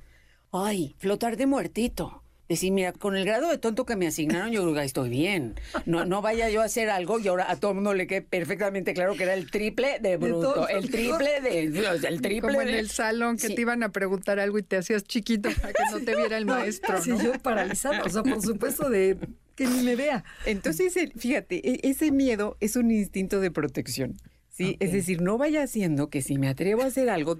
Ay, 0.53 0.95
flotar 0.99 1.37
de 1.37 1.47
muertito. 1.47 2.23
Decir, 2.49 2.73
mira, 2.73 2.93
con 2.93 3.17
el 3.17 3.25
grado 3.25 3.49
de 3.51 3.59
tonto 3.59 3.85
que 3.85 3.97
me 3.97 4.07
asignaron, 4.07 4.53
yo 4.53 4.63
creo 4.63 4.75
que 4.75 4.85
estoy 4.85 5.09
bien. 5.09 5.55
No, 5.85 6.05
no 6.05 6.23
vaya 6.23 6.49
yo 6.49 6.63
a 6.63 6.65
hacer 6.65 6.91
algo 6.91 7.19
y 7.19 7.27
ahora 7.27 7.51
a 7.51 7.57
todo 7.57 7.73
el 7.73 7.75
mundo 7.77 7.93
le 7.93 8.07
quede 8.07 8.23
perfectamente 8.23 8.95
claro 8.95 9.17
que 9.17 9.25
era 9.25 9.35
el 9.35 9.51
triple 9.51 9.99
de 10.01 10.17
bruto. 10.17 10.69
el 10.69 10.91
triple 10.91 11.41
de. 11.41 11.65
el 11.65 12.21
triple 12.23 12.41
Como 12.41 12.63
en 12.63 12.69
el 12.69 12.89
salón 12.89 13.37
que 13.37 13.49
te 13.49 13.61
iban 13.61 13.83
a 13.83 13.91
preguntar 13.91 14.39
algo 14.39 14.59
y 14.59 14.63
te 14.63 14.77
hacías 14.77 15.03
chiquito 15.03 15.49
para 15.61 15.73
que 15.73 15.83
no 15.91 16.01
te 16.01 16.15
viera 16.15 16.37
el 16.37 16.47
maestro. 16.47 17.03
Sí, 17.03 17.11
yo 17.23 17.33
paralizado. 17.41 18.05
O 18.05 18.09
sea, 18.09 18.23
por 18.23 18.41
supuesto, 18.41 18.89
de 18.91 19.19
que 19.57 19.67
ni 19.67 19.83
me 19.83 19.97
vea. 19.97 20.25
Entonces, 20.45 20.95
fíjate, 21.17 21.69
e, 21.69 21.81
ese 21.83 22.13
miedo 22.13 22.57
es 22.61 22.77
un 22.77 22.91
instinto 22.91 23.41
de 23.41 23.51
protección. 23.51 24.17
Sí, 24.57 24.79
es 24.81 24.91
decir, 24.91 25.21
no 25.21 25.37
vaya 25.37 25.63
haciendo 25.63 26.09
que 26.09 26.23
si 26.23 26.39
me 26.39 26.49
atrevo 26.49 26.81
a 26.81 26.87
hacer 26.87 27.11
algo, 27.11 27.37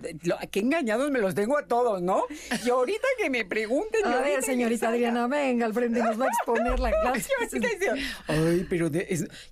qué 0.51 0.61
engañados 0.61 1.11
me 1.11 1.19
los 1.19 1.35
tengo 1.35 1.57
a 1.57 1.67
todos, 1.67 2.03
¿no? 2.03 2.25
Y 2.63 2.69
ahorita 2.69 3.07
que 3.17 3.31
me 3.31 3.47
pregunten. 3.47 4.05
A 4.05 4.21
ver, 4.21 4.43
señorita 4.43 4.91
Adriana, 4.91 5.27
venga 5.27 5.65
al 5.65 5.73
frente, 5.73 6.01
nos 6.03 6.21
va 6.21 6.27
a 6.27 6.29
exponer 6.29 6.79
la 6.79 6.91
clase. 7.01 7.31
Ay, 8.27 8.67
pero 8.69 8.91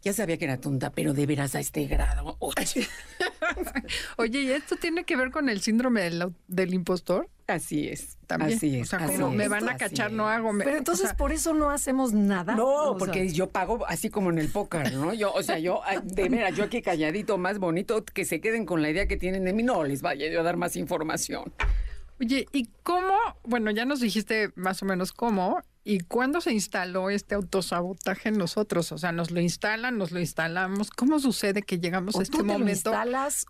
ya 0.02 0.12
sabía 0.12 0.36
que 0.36 0.44
era 0.44 0.60
tonta, 0.60 0.92
pero 0.92 1.14
de 1.14 1.24
veras 1.24 1.54
a 1.54 1.60
este 1.60 1.86
grado. 1.86 2.36
Oye, 4.18 4.40
¿y 4.42 4.50
esto 4.50 4.76
tiene 4.76 5.04
que 5.04 5.16
ver 5.16 5.30
con 5.30 5.48
el 5.48 5.62
síndrome 5.62 6.02
del 6.48 6.74
impostor? 6.74 7.30
Así 7.46 7.88
es. 7.88 8.16
También. 8.26 8.56
Así 8.56 8.78
es. 8.78 8.92
O 8.92 8.98
sea, 8.98 9.06
como 9.06 9.30
me 9.30 9.48
van 9.48 9.68
a 9.68 9.76
cachar, 9.76 10.10
no 10.10 10.28
hago. 10.28 10.50
Pero 10.58 10.76
entonces 10.76 11.12
por 11.12 11.32
eso 11.32 11.52
no 11.52 11.70
hacemos 11.70 12.12
nada. 12.12 12.54
No, 12.54 12.96
porque 12.98 13.28
yo 13.28 13.50
pago 13.50 13.86
así 13.86 14.08
como 14.08 14.30
en 14.30 14.38
el 14.38 14.48
póker, 14.48 14.94
¿no? 14.94 15.12
Yo, 15.12 15.32
o 15.32 15.42
sea, 15.42 15.58
yo, 15.58 15.82
de 16.02 16.28
veras, 16.28 16.56
yo 16.56 16.64
aquí 16.64 16.80
calladito, 16.80 17.36
más 17.36 17.58
bonito, 17.58 18.04
que 18.04 18.24
se 18.24 18.40
queden 18.40 18.64
con 18.64 18.80
la 18.80 18.90
idea 18.90 19.06
que 19.06 19.16
tienen 19.16 19.44
de 19.44 19.52
mí, 19.52 19.62
no 19.62 19.84
les 19.84 20.00
vaya 20.00 20.28
yo 20.30 20.40
a 20.40 20.42
dar 20.42 20.56
más 20.56 20.76
información. 20.76 21.52
Oye, 22.20 22.46
¿y 22.52 22.70
cómo? 22.82 23.14
Bueno, 23.42 23.70
ya 23.70 23.84
nos 23.84 24.00
dijiste 24.00 24.50
más 24.54 24.82
o 24.82 24.86
menos 24.86 25.12
cómo, 25.12 25.60
¿Y 25.86 26.00
cuándo 26.00 26.40
se 26.40 26.50
instaló 26.52 27.10
este 27.10 27.34
autosabotaje 27.34 28.30
en 28.30 28.38
nosotros? 28.38 28.90
O 28.90 28.96
sea, 28.96 29.12
nos 29.12 29.30
lo 29.30 29.40
instalan, 29.40 29.98
nos 29.98 30.12
lo 30.12 30.20
instalamos. 30.20 30.90
¿Cómo 30.90 31.20
sucede 31.20 31.62
que 31.62 31.78
llegamos 31.78 32.16
a 32.16 32.22
este 32.22 32.42
momento 32.42 32.90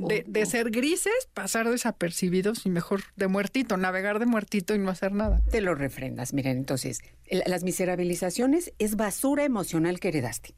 de, 0.00 0.46
ser 0.46 0.70
grises, 0.70 1.28
pasar 1.32 1.70
desapercibidos 1.70 2.66
y 2.66 2.70
mejor 2.70 3.02
de 3.14 3.28
muertito, 3.28 3.76
navegar 3.76 4.18
de 4.18 4.26
muertito 4.26 4.74
y 4.74 4.78
no 4.78 4.90
hacer 4.90 5.12
nada? 5.12 5.42
Te 5.48 5.60
lo 5.60 5.76
refrendas. 5.76 6.32
Miren, 6.32 6.56
entonces, 6.56 7.02
las 7.30 7.62
miserabilizaciones 7.62 8.72
es 8.80 8.96
basura 8.96 9.44
emocional 9.44 10.00
que 10.00 10.08
heredaste. 10.08 10.56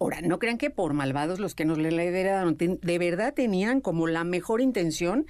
Ahora, 0.00 0.20
no 0.22 0.38
crean 0.38 0.58
que 0.58 0.70
por 0.70 0.94
malvados 0.94 1.38
los 1.38 1.54
que 1.54 1.66
nos 1.66 1.76
le 1.76 1.88
heredaron, 1.88 2.56
de 2.56 2.98
verdad 2.98 3.34
tenían 3.34 3.80
como 3.82 4.06
la 4.06 4.24
mejor 4.24 4.62
intención 4.62 5.26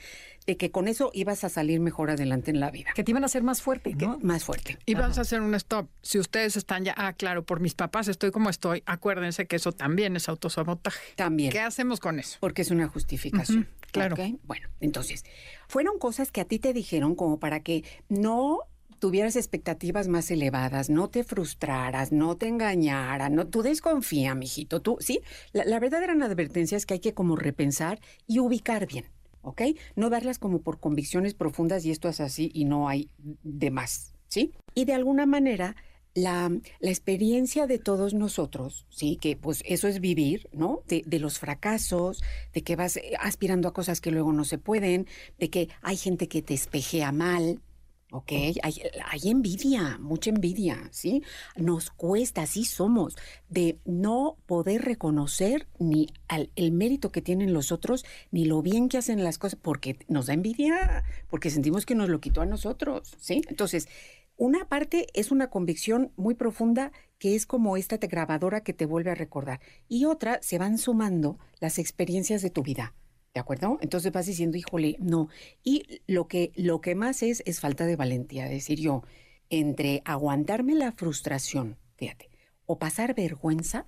de 0.48 0.56
que 0.56 0.70
con 0.70 0.88
eso 0.88 1.10
ibas 1.12 1.44
a 1.44 1.50
salir 1.50 1.78
mejor 1.78 2.10
adelante 2.10 2.50
en 2.50 2.58
la 2.58 2.70
vida. 2.70 2.88
Que 2.94 3.04
te 3.04 3.10
iban 3.10 3.22
a 3.22 3.26
hacer 3.26 3.42
más 3.42 3.60
fuerte, 3.60 3.94
¿no? 3.94 4.18
más 4.22 4.44
fuerte. 4.44 4.78
Y 4.86 4.94
vas 4.94 5.18
a 5.18 5.20
hacer 5.20 5.42
un 5.42 5.54
stop. 5.54 5.90
Si 6.00 6.18
ustedes 6.18 6.56
están 6.56 6.86
ya, 6.86 6.94
ah, 6.96 7.12
claro, 7.12 7.44
por 7.44 7.60
mis 7.60 7.74
papás 7.74 8.08
estoy 8.08 8.30
como 8.30 8.48
estoy, 8.48 8.82
acuérdense 8.86 9.46
que 9.46 9.56
eso 9.56 9.72
también 9.72 10.16
es 10.16 10.26
autosabotaje. 10.26 11.12
También. 11.16 11.52
¿Qué 11.52 11.60
hacemos 11.60 12.00
con 12.00 12.18
eso? 12.18 12.38
Porque 12.40 12.62
es 12.62 12.70
una 12.70 12.88
justificación. 12.88 13.68
claro. 13.92 14.16
Bueno, 14.44 14.68
entonces, 14.80 15.26
fueron 15.68 15.98
cosas 15.98 16.32
que 16.32 16.40
a 16.40 16.46
ti 16.46 16.58
te 16.58 16.72
dijeron 16.72 17.14
como 17.14 17.38
para 17.38 17.60
que 17.60 17.84
no 18.08 18.60
tuvieras 19.00 19.36
expectativas 19.36 20.08
más 20.08 20.30
elevadas, 20.30 20.88
no 20.88 21.10
te 21.10 21.24
frustraras, 21.24 22.10
no 22.10 22.38
te 22.38 22.48
engañaras, 22.48 23.30
no, 23.30 23.46
tú 23.46 23.60
desconfía, 23.60 24.34
mijito, 24.34 24.80
tú, 24.80 24.96
sí, 24.98 25.20
la, 25.52 25.66
la 25.66 25.78
verdad 25.78 26.02
eran 26.02 26.22
advertencias 26.22 26.86
que 26.86 26.94
hay 26.94 27.00
que 27.00 27.12
como 27.12 27.36
repensar 27.36 28.00
y 28.26 28.38
ubicar 28.38 28.86
bien. 28.86 29.04
¿Ok? 29.48 29.62
No 29.96 30.10
darlas 30.10 30.38
como 30.38 30.60
por 30.60 30.80
convicciones 30.80 31.34
profundas 31.34 31.84
y 31.84 31.90
esto 31.90 32.08
es 32.08 32.20
así 32.20 32.50
y 32.54 32.64
no 32.64 32.88
hay 32.88 33.10
de 33.18 33.70
más, 33.70 34.14
¿sí? 34.28 34.52
Y 34.74 34.84
de 34.84 34.94
alguna 34.94 35.26
manera 35.26 35.76
la, 36.14 36.50
la, 36.80 36.90
experiencia 36.90 37.66
de 37.66 37.78
todos 37.78 38.14
nosotros, 38.14 38.86
sí, 38.88 39.18
que 39.20 39.36
pues 39.36 39.62
eso 39.66 39.88
es 39.88 40.00
vivir, 40.00 40.48
¿no? 40.52 40.82
De, 40.88 41.02
de, 41.06 41.18
los 41.18 41.38
fracasos, 41.38 42.22
de 42.52 42.62
que 42.62 42.76
vas 42.76 42.96
eh, 42.96 43.12
aspirando 43.20 43.68
a 43.68 43.72
cosas 43.72 44.00
que 44.00 44.10
luego 44.10 44.32
no 44.32 44.44
se 44.44 44.58
pueden, 44.58 45.06
de 45.38 45.50
que 45.50 45.68
hay 45.82 45.96
gente 45.96 46.28
que 46.28 46.42
te 46.42 46.54
espejea 46.54 47.12
mal, 47.12 47.60
¿ok? 48.10 48.32
Hay, 48.62 49.20
envidia, 49.24 49.98
mucha 50.00 50.30
envidia, 50.30 50.88
¿sí? 50.92 51.22
Nos 51.56 51.90
cuesta, 51.90 52.42
así 52.42 52.64
somos, 52.64 53.16
de 53.48 53.78
no 53.84 54.36
poder 54.46 54.82
reconocer 54.82 55.68
ni 55.78 56.08
al, 56.28 56.50
el 56.56 56.72
mérito 56.72 57.10
que 57.10 57.22
tienen 57.22 57.52
los 57.52 57.72
otros, 57.72 58.04
ni 58.30 58.44
lo 58.44 58.62
bien 58.62 58.88
que 58.88 58.98
hacen 58.98 59.24
las 59.24 59.38
cosas, 59.38 59.58
porque 59.60 59.98
nos 60.08 60.26
da 60.26 60.34
envidia, 60.34 61.04
porque 61.30 61.50
sentimos 61.50 61.86
que 61.86 61.94
nos 61.94 62.08
lo 62.08 62.20
quitó 62.20 62.40
a 62.40 62.46
nosotros, 62.46 63.14
¿sí? 63.20 63.42
Entonces, 63.48 63.88
una 64.36 64.68
parte 64.68 65.08
es 65.14 65.32
una 65.32 65.50
convicción 65.50 66.12
muy 66.16 66.34
profunda 66.34 66.92
que 67.18 67.34
es 67.34 67.44
como 67.44 67.76
esta 67.76 67.96
grabadora 67.96 68.62
que 68.62 68.72
te 68.72 68.86
vuelve 68.86 69.10
a 69.10 69.16
recordar. 69.16 69.60
Y 69.88 70.04
otra, 70.04 70.38
se 70.42 70.58
van 70.58 70.78
sumando 70.78 71.38
las 71.60 71.80
experiencias 71.80 72.40
de 72.40 72.50
tu 72.50 72.62
vida. 72.62 72.94
¿De 73.38 73.42
acuerdo? 73.42 73.78
Entonces 73.82 74.10
vas 74.10 74.26
diciendo, 74.26 74.56
híjole, 74.56 74.96
no. 74.98 75.28
Y 75.62 76.00
lo 76.08 76.26
que, 76.26 76.50
lo 76.56 76.80
que 76.80 76.96
más 76.96 77.22
es, 77.22 77.44
es 77.46 77.60
falta 77.60 77.86
de 77.86 77.94
valentía. 77.94 78.46
Es 78.46 78.50
decir, 78.50 78.80
yo, 78.80 79.04
entre 79.48 80.02
aguantarme 80.04 80.74
la 80.74 80.90
frustración, 80.90 81.76
fíjate, 81.94 82.30
o 82.66 82.80
pasar 82.80 83.14
vergüenza, 83.14 83.86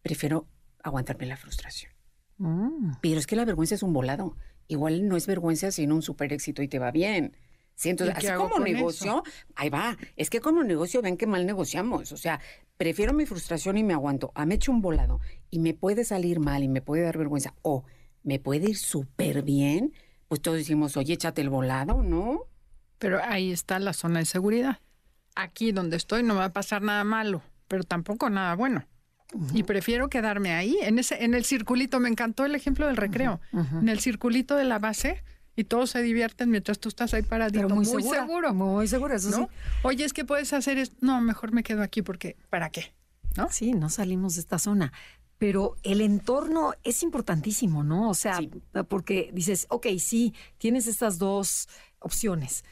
prefiero 0.00 0.48
aguantarme 0.82 1.26
la 1.26 1.36
frustración. 1.36 1.92
Mm. 2.38 2.92
Pero 3.02 3.20
es 3.20 3.26
que 3.26 3.36
la 3.36 3.44
vergüenza 3.44 3.74
es 3.74 3.82
un 3.82 3.92
volado. 3.92 4.34
Igual 4.66 5.06
no 5.06 5.18
es 5.18 5.26
vergüenza, 5.26 5.70
sino 5.70 5.94
un 5.94 6.00
super 6.00 6.32
éxito 6.32 6.62
y 6.62 6.68
te 6.68 6.78
va 6.78 6.90
bien. 6.90 7.36
Sí, 7.74 7.90
entonces, 7.90 8.16
así 8.16 8.28
como 8.34 8.58
negocio, 8.60 9.22
ahí 9.56 9.68
va. 9.68 9.98
Es 10.16 10.30
que 10.30 10.40
como 10.40 10.64
negocio, 10.64 11.02
ven 11.02 11.18
que 11.18 11.26
mal 11.26 11.44
negociamos. 11.44 12.12
O 12.12 12.16
sea, 12.16 12.40
prefiero 12.78 13.12
mi 13.12 13.26
frustración 13.26 13.76
y 13.76 13.84
me 13.84 13.92
aguanto. 13.92 14.32
A 14.34 14.46
me 14.46 14.54
hecho 14.54 14.72
un 14.72 14.80
volado 14.80 15.20
y 15.50 15.58
me 15.58 15.74
puede 15.74 16.04
salir 16.04 16.40
mal 16.40 16.62
y 16.62 16.68
me 16.68 16.80
puede 16.80 17.02
dar 17.02 17.18
vergüenza 17.18 17.54
o 17.60 17.84
me 18.26 18.40
puede 18.40 18.70
ir 18.70 18.76
súper 18.76 19.42
bien. 19.42 19.94
Pues 20.28 20.42
todos 20.42 20.58
decimos, 20.58 20.96
oye, 20.96 21.14
échate 21.14 21.40
el 21.40 21.48
volado, 21.48 22.02
¿no? 22.02 22.40
Pero 22.98 23.20
ahí 23.22 23.52
está 23.52 23.78
la 23.78 23.92
zona 23.92 24.18
de 24.18 24.26
seguridad. 24.26 24.80
Aquí 25.36 25.70
donde 25.70 25.96
estoy 25.96 26.24
no 26.24 26.34
me 26.34 26.40
va 26.40 26.46
a 26.46 26.52
pasar 26.52 26.82
nada 26.82 27.04
malo, 27.04 27.42
pero 27.68 27.84
tampoco 27.84 28.28
nada 28.28 28.54
bueno. 28.56 28.84
Y 29.54 29.62
prefiero 29.62 30.08
quedarme 30.08 30.54
ahí, 30.54 30.76
en 30.82 30.98
ese, 30.98 31.22
en 31.24 31.34
el 31.34 31.44
circulito. 31.44 32.00
Me 32.00 32.08
encantó 32.08 32.44
el 32.44 32.54
ejemplo 32.54 32.86
del 32.86 32.96
recreo. 32.96 33.40
En 33.52 33.88
el 33.88 34.00
circulito 34.00 34.56
de 34.56 34.64
la 34.64 34.78
base, 34.78 35.22
y 35.54 35.64
todos 35.64 35.90
se 35.90 36.02
divierten 36.02 36.50
mientras 36.50 36.78
tú 36.78 36.88
estás 36.88 37.14
ahí 37.14 37.22
paradito. 37.22 37.68
muy, 37.68 37.84
seguro. 37.84 38.54
Muy 38.54 38.88
seguro, 38.88 39.14
eso 39.14 39.30
sí. 39.30 39.46
Oye, 39.82 40.04
es 40.04 40.12
que 40.12 40.24
puedes 40.24 40.52
hacer 40.52 40.78
esto. 40.78 40.96
No, 41.00 41.20
mejor 41.20 41.52
me 41.52 41.62
quedo 41.62 41.82
aquí 41.82 42.02
porque, 42.02 42.36
¿para 42.50 42.70
qué? 42.70 42.92
¿No? 43.36 43.48
Sí, 43.50 43.72
no 43.72 43.88
salimos 43.88 44.34
de 44.34 44.40
esta 44.40 44.58
zona. 44.58 44.92
Pero 45.38 45.76
el 45.82 46.00
entorno 46.00 46.72
es 46.82 47.02
importantísimo, 47.02 47.84
¿no? 47.84 48.08
O 48.08 48.14
sea, 48.14 48.40
porque 48.88 49.30
dices, 49.32 49.66
ok, 49.68 49.86
sí, 49.98 50.34
tienes 50.58 50.86
estas 50.86 51.18
dos 51.18 51.68
opciones, 51.98 52.64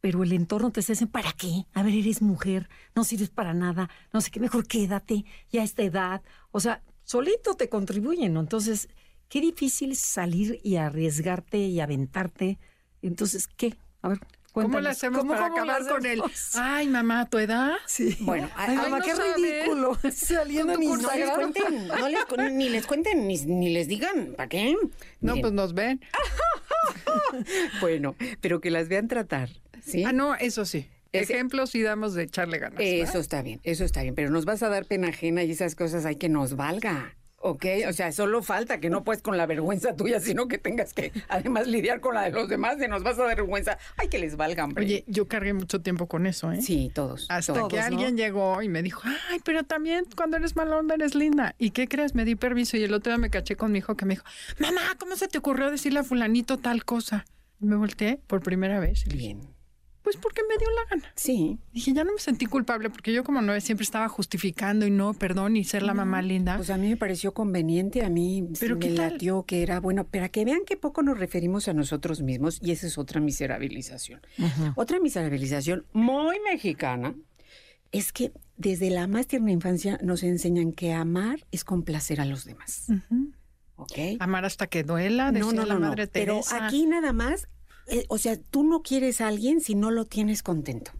pero 0.00 0.22
el 0.22 0.32
entorno 0.32 0.70
te 0.70 0.80
diciendo, 0.80 1.10
¿para 1.10 1.32
qué? 1.32 1.66
A 1.74 1.82
ver, 1.82 1.94
eres 1.94 2.22
mujer, 2.22 2.68
no 2.94 3.04
sirves 3.04 3.30
para 3.30 3.54
nada, 3.54 3.90
no 4.12 4.20
sé 4.20 4.30
qué, 4.30 4.40
mejor 4.40 4.66
quédate 4.66 5.24
ya 5.50 5.62
a 5.62 5.64
esta 5.64 5.82
edad. 5.82 6.22
O 6.50 6.60
sea, 6.60 6.82
solito 7.04 7.54
te 7.54 7.68
contribuyen, 7.68 8.32
¿no? 8.32 8.40
Entonces, 8.40 8.88
qué 9.28 9.40
difícil 9.40 9.96
salir 9.96 10.60
y 10.62 10.76
arriesgarte 10.76 11.58
y 11.58 11.80
aventarte. 11.80 12.58
Entonces, 13.02 13.48
¿qué? 13.48 13.76
A 14.02 14.08
ver, 14.08 14.20
Cuéntanos. 14.52 14.76
¿Cómo 14.76 14.80
le 14.80 14.88
hacemos 14.88 15.26
para 15.26 15.46
acabar 15.46 15.86
con 15.86 16.06
él? 16.06 16.22
Ay, 16.54 16.88
mamá, 16.88 17.28
¿tu 17.28 17.38
edad? 17.38 17.72
Sí. 17.86 18.16
Bueno, 18.20 18.50
ay, 18.56 18.76
mamá, 18.76 19.00
qué 19.00 19.14
ridículo. 19.14 19.98
Saliendo 20.12 20.72
en 20.74 20.80
no 20.80 20.96
les 20.96 21.30
cuenten, 21.30 21.88
no 21.88 22.08
les, 22.08 22.52
ni 22.52 22.68
les 22.68 22.86
cuenten, 22.86 23.26
ni, 23.28 23.68
les 23.68 23.88
digan, 23.88 24.34
¿para 24.36 24.48
qué? 24.48 24.74
No, 25.20 25.36
pues 25.36 25.52
nos 25.52 25.74
ven. 25.74 26.00
bueno, 27.80 28.16
pero 28.40 28.60
que 28.60 28.70
las 28.70 28.88
vean 28.88 29.08
tratar, 29.08 29.50
¿sí? 29.84 30.04
Ah, 30.04 30.12
no, 30.12 30.34
eso 30.34 30.64
sí. 30.64 30.88
Ejemplos 31.12 31.74
y 31.74 31.82
damos 31.82 32.14
de 32.14 32.24
echarle 32.24 32.58
ganas. 32.58 32.80
Eso 32.80 33.18
está 33.18 33.42
bien, 33.42 33.60
eso 33.64 33.84
está 33.84 34.02
bien, 34.02 34.14
pero 34.14 34.30
nos 34.30 34.44
vas 34.44 34.62
a 34.62 34.68
dar 34.68 34.84
pena 34.84 35.08
ajena 35.08 35.42
y 35.44 35.50
esas 35.50 35.74
cosas 35.74 36.04
hay 36.04 36.16
que 36.16 36.28
nos 36.28 36.56
valga. 36.56 37.14
Ok, 37.40 37.64
o 37.88 37.92
sea, 37.92 38.10
solo 38.10 38.42
falta 38.42 38.80
que 38.80 38.90
no 38.90 39.04
puedes 39.04 39.22
con 39.22 39.36
la 39.36 39.46
vergüenza 39.46 39.94
tuya, 39.94 40.18
sino 40.18 40.48
que 40.48 40.58
tengas 40.58 40.92
que 40.92 41.12
además 41.28 41.68
lidiar 41.68 42.00
con 42.00 42.16
la 42.16 42.22
de 42.22 42.32
los 42.32 42.48
demás, 42.48 42.78
de 42.78 42.88
nos 42.88 43.04
vas 43.04 43.16
a 43.18 43.24
dar 43.24 43.36
vergüenza. 43.36 43.78
Ay, 43.96 44.08
que 44.08 44.18
les 44.18 44.36
valga, 44.36 44.64
hombre. 44.64 44.84
Oye, 44.84 45.04
yo 45.06 45.28
cargué 45.28 45.52
mucho 45.52 45.80
tiempo 45.80 46.08
con 46.08 46.26
eso, 46.26 46.50
¿eh? 46.50 46.60
Sí, 46.62 46.90
todos. 46.92 47.26
Hasta 47.28 47.68
que 47.68 47.78
alguien 47.78 48.16
llegó 48.16 48.60
y 48.60 48.68
me 48.68 48.82
dijo, 48.82 49.02
ay, 49.30 49.40
pero 49.44 49.62
también 49.62 50.04
cuando 50.16 50.36
eres 50.36 50.56
mala 50.56 50.78
onda 50.78 50.96
eres 50.96 51.14
linda. 51.14 51.54
¿Y 51.58 51.70
qué 51.70 51.86
crees? 51.86 52.16
Me 52.16 52.24
di 52.24 52.34
permiso 52.34 52.76
y 52.76 52.82
el 52.82 52.92
otro 52.92 53.12
día 53.12 53.18
me 53.18 53.30
caché 53.30 53.54
con 53.54 53.70
mi 53.70 53.78
hijo 53.78 53.96
que 53.96 54.04
me 54.04 54.14
dijo, 54.14 54.24
mamá, 54.58 54.96
¿cómo 54.98 55.14
se 55.14 55.28
te 55.28 55.38
ocurrió 55.38 55.70
decirle 55.70 56.00
a 56.00 56.04
fulanito 56.04 56.58
tal 56.58 56.84
cosa? 56.84 57.24
Y 57.60 57.66
me 57.66 57.76
volteé 57.76 58.20
por 58.26 58.42
primera 58.42 58.80
vez. 58.80 59.04
Bien. 59.04 59.57
Pues 60.08 60.16
porque 60.16 60.40
me 60.48 60.56
dio 60.56 60.68
la 60.70 60.88
gana. 60.88 61.12
Sí. 61.16 61.58
Dije, 61.70 61.92
ya 61.92 62.02
no 62.02 62.14
me 62.14 62.18
sentí 62.18 62.46
culpable 62.46 62.88
porque 62.88 63.12
yo 63.12 63.24
como 63.24 63.42
nueve 63.42 63.60
siempre 63.60 63.84
estaba 63.84 64.08
justificando 64.08 64.86
y 64.86 64.90
no, 64.90 65.12
perdón, 65.12 65.54
y 65.54 65.64
ser 65.64 65.82
la 65.82 65.92
mamá 65.92 66.22
linda. 66.22 66.56
Pues 66.56 66.70
a 66.70 66.78
mí 66.78 66.88
me 66.88 66.96
pareció 66.96 67.34
conveniente, 67.34 68.02
a 68.02 68.08
mí 68.08 68.48
¿Pero 68.58 68.78
me 68.78 68.88
latió 68.88 69.42
que 69.42 69.62
era 69.62 69.80
bueno, 69.80 70.06
para 70.06 70.30
que 70.30 70.46
vean 70.46 70.60
que 70.64 70.78
poco 70.78 71.02
nos 71.02 71.18
referimos 71.18 71.68
a 71.68 71.74
nosotros 71.74 72.22
mismos 72.22 72.58
y 72.62 72.70
esa 72.70 72.86
es 72.86 72.96
otra 72.96 73.20
miserabilización. 73.20 74.22
Otra 74.76 74.98
miserabilización 74.98 75.84
muy 75.92 76.40
mexicana 76.40 77.14
es 77.92 78.10
que 78.10 78.32
desde 78.56 78.88
la 78.88 79.08
más 79.08 79.26
tierna 79.26 79.50
infancia 79.50 79.98
nos 80.02 80.22
enseñan 80.22 80.72
que 80.72 80.94
amar 80.94 81.44
es 81.50 81.64
complacer 81.64 82.22
a 82.22 82.24
los 82.24 82.46
demás. 82.46 82.86
Amar 84.20 84.46
hasta 84.46 84.68
que 84.68 84.84
duela, 84.84 85.32
decía 85.32 85.52
no, 85.52 85.52
no, 85.52 85.66
la 85.66 85.78
madre 85.78 86.06
Teresa. 86.06 86.48
Pero 86.50 86.64
aquí 86.64 86.86
nada 86.86 87.12
más 87.12 87.46
eh, 87.90 88.04
o 88.08 88.18
sea, 88.18 88.36
tú 88.36 88.64
no 88.64 88.82
quieres 88.82 89.20
a 89.20 89.28
alguien 89.28 89.60
si 89.60 89.74
no 89.74 89.90
lo 89.90 90.04
tienes 90.04 90.42
contento. 90.42 90.92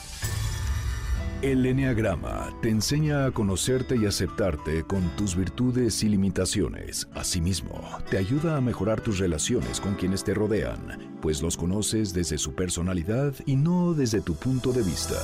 El 1.45 1.67
Enneagrama 1.67 2.49
te 2.63 2.71
enseña 2.71 3.27
a 3.27 3.31
conocerte 3.31 3.97
y 3.97 4.07
aceptarte 4.07 4.83
con 4.83 5.15
tus 5.15 5.37
virtudes 5.37 6.03
y 6.03 6.09
limitaciones. 6.09 7.07
Asimismo, 7.15 7.87
te 8.09 8.17
ayuda 8.17 8.57
a 8.57 8.63
mejorar 8.63 9.03
tus 9.03 9.19
relaciones 9.19 9.79
con 9.79 9.95
quienes 9.95 10.25
te 10.25 10.33
rodean, 10.33 11.19
pues 11.21 11.43
los 11.43 11.59
conoces 11.59 12.15
desde 12.15 12.39
su 12.39 12.55
personalidad 12.55 13.35
y 13.45 13.57
no 13.57 13.93
desde 13.93 14.23
tu 14.23 14.35
punto 14.37 14.73
de 14.73 14.85
vista. 14.85 15.21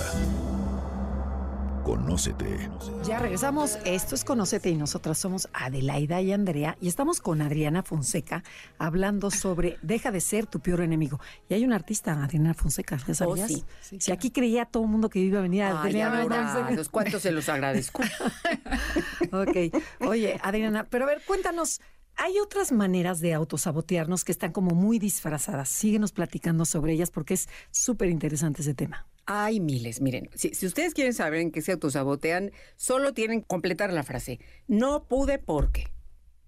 Conócete. 1.85 2.69
Ya 3.05 3.19
regresamos. 3.19 3.79
Esto 3.85 4.14
es 4.14 4.25
Conócete 4.25 4.71
y 4.71 4.77
nosotras 4.77 5.19
somos 5.19 5.49
Adelaida 5.53 6.21
y 6.21 6.33
Andrea 6.33 6.77
y 6.81 6.88
estamos 6.88 7.21
con 7.21 7.40
Adriana 7.40 7.83
Fonseca 7.83 8.43
hablando 8.79 9.31
sobre 9.31 9.79
Deja 9.83 10.11
de 10.11 10.21
ser 10.21 10.47
tu 10.47 10.61
peor 10.61 10.83
enemigo. 10.83 11.21
Y 11.49 11.55
hay 11.55 11.64
un 11.64 11.73
artista, 11.73 12.12
Adriana 12.23 12.55
Fonseca, 12.55 12.97
¿ya 12.99 13.05
oh, 13.12 13.14
sabías? 13.14 13.51
sí. 13.81 13.99
si 13.99 14.12
aquí 14.12 14.31
creía 14.31 14.66
todo 14.66 14.83
el 14.85 14.90
mundo 14.90 15.09
que 15.09 15.21
iba 15.21 15.38
a 15.38 15.43
venir 15.43 15.62
a 15.62 15.81
Adriana 15.81 16.23
Fonseca. 16.23 16.90
¿Cuántos 16.90 17.23
se 17.23 17.33
los 17.33 17.49
agradezco? 17.49 18.03
ok. 19.33 19.75
Oye, 20.07 20.38
Adriana, 20.43 20.87
pero 20.88 21.05
a 21.05 21.09
ver, 21.09 21.23
cuéntanos. 21.27 21.81
Hay 22.16 22.38
otras 22.38 22.71
maneras 22.71 23.21
de 23.21 23.33
autosabotearnos 23.33 24.25
que 24.25 24.33
están 24.33 24.53
como 24.53 24.75
muy 24.75 24.99
disfrazadas. 24.99 25.71
Síguenos 25.71 26.12
platicando 26.12 26.66
sobre 26.66 26.93
ellas 26.93 27.11
porque 27.11 27.33
es 27.33 27.49
súper 27.71 28.11
interesante 28.11 28.61
ese 28.61 28.75
tema. 28.75 29.07
Hay 29.33 29.61
miles, 29.61 30.01
miren, 30.01 30.29
si, 30.35 30.51
ustedes 30.66 30.93
quieren 30.93 31.14
saber 31.14 31.38
en 31.38 31.53
qué 31.53 31.62
se 31.62 31.71
autosabotean, 31.71 32.51
solo 32.75 33.14
tienen 33.14 33.43
que 33.43 33.47
completar 33.47 33.93
la 33.93 34.03
frase. 34.03 34.40
No 34.66 35.07
pude 35.07 35.38
porque. 35.38 35.87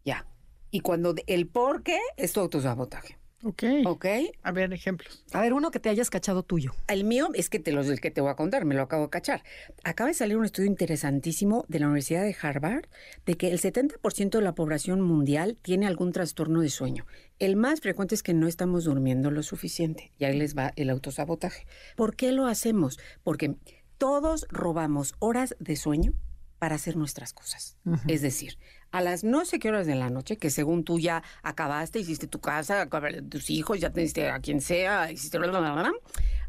Ya. 0.05 0.27
Y 0.73 0.81
cuando 0.81 1.15
el 1.29 1.47
por 1.47 1.85
qué 1.85 2.01
es 2.17 2.33
tu 2.33 2.41
autosabotaje. 2.41 3.21
Ok. 3.45 3.65
¿Ok? 3.87 4.07
A 4.43 4.53
ver, 4.53 4.73
ejemplos. 4.73 5.25
A 5.33 5.41
ver, 5.41 5.53
uno 5.53 5.71
que 5.73 5.81
te 5.81 5.89
hayas 5.89 6.11
cachado 6.11 6.45
tuyo. 6.45 6.73
El 6.87 7.03
mío 7.05 7.29
es 7.35 7.51
que 7.51 7.59
te 7.59 7.73
los 7.73 7.89
el 7.89 8.01
que 8.01 8.13
te 8.13 8.21
voy 8.21 8.31
a 8.31 8.37
contar, 8.37 8.65
me 8.65 8.75
lo 8.75 8.83
acabo 8.83 9.05
de 9.05 9.11
cachar. 9.11 9.43
Acaba 9.83 10.09
de 10.09 10.15
salir 10.15 10.37
un 10.37 10.45
estudio 10.45 10.69
interesantísimo 10.69 11.65
de 11.69 11.81
la 11.81 11.87
Universidad 11.87 12.23
de 12.23 12.37
Harvard 12.41 12.85
de 13.27 13.35
que 13.37 13.51
el 13.51 13.61
70% 13.61 14.31
de 14.31 14.41
la 14.41 14.55
población 14.55 15.01
mundial 15.01 15.59
tiene 15.61 15.87
algún 15.87 16.13
trastorno 16.13 16.61
de 16.61 16.69
sueño. 16.69 17.05
El 17.41 17.57
más 17.57 17.81
frecuente 17.81 18.15
es 18.15 18.23
que 18.23 18.35
no 18.35 18.47
estamos 18.47 18.85
durmiendo 18.85 19.33
lo 19.33 19.43
suficiente. 19.43 20.13
Y 20.19 20.25
ahí 20.25 20.39
les 20.39 20.57
va 20.57 20.73
el 20.77 20.91
autosabotaje. 20.91 21.67
¿Por 21.97 22.15
qué 22.15 22.31
lo 22.31 22.47
hacemos? 22.47 23.01
Porque 23.25 23.57
todos 23.99 24.47
robamos 24.51 25.15
horas 25.19 25.57
de 25.59 25.75
sueño 25.75 26.15
para 26.61 26.77
hacer 26.77 26.97
nuestras 26.97 27.33
cosas. 27.33 27.77
Es 28.07 28.23
decir, 28.23 28.57
a 28.93 29.01
las 29.01 29.25
no 29.25 29.45
sé 29.45 29.59
qué 29.59 29.69
horas 29.71 29.87
de 29.87 29.95
la 29.97 30.11
noche, 30.11 30.37
que 30.37 30.51
según 30.51 30.85
tú 30.85 30.99
ya 31.01 31.23
acabaste, 31.43 31.99
hiciste 31.99 32.27
tu 32.29 32.41
casa, 32.41 32.83
acabaste 32.83 33.23
tus 33.23 33.51
hijos, 33.51 33.81
ya 33.81 33.91
teniste 33.91 34.29
a 34.31 34.39
quien 34.41 34.61
sea, 34.61 35.11
hiciste 35.11 35.39
bla, 35.39 35.49
bla, 35.49 35.61
bla, 35.73 35.93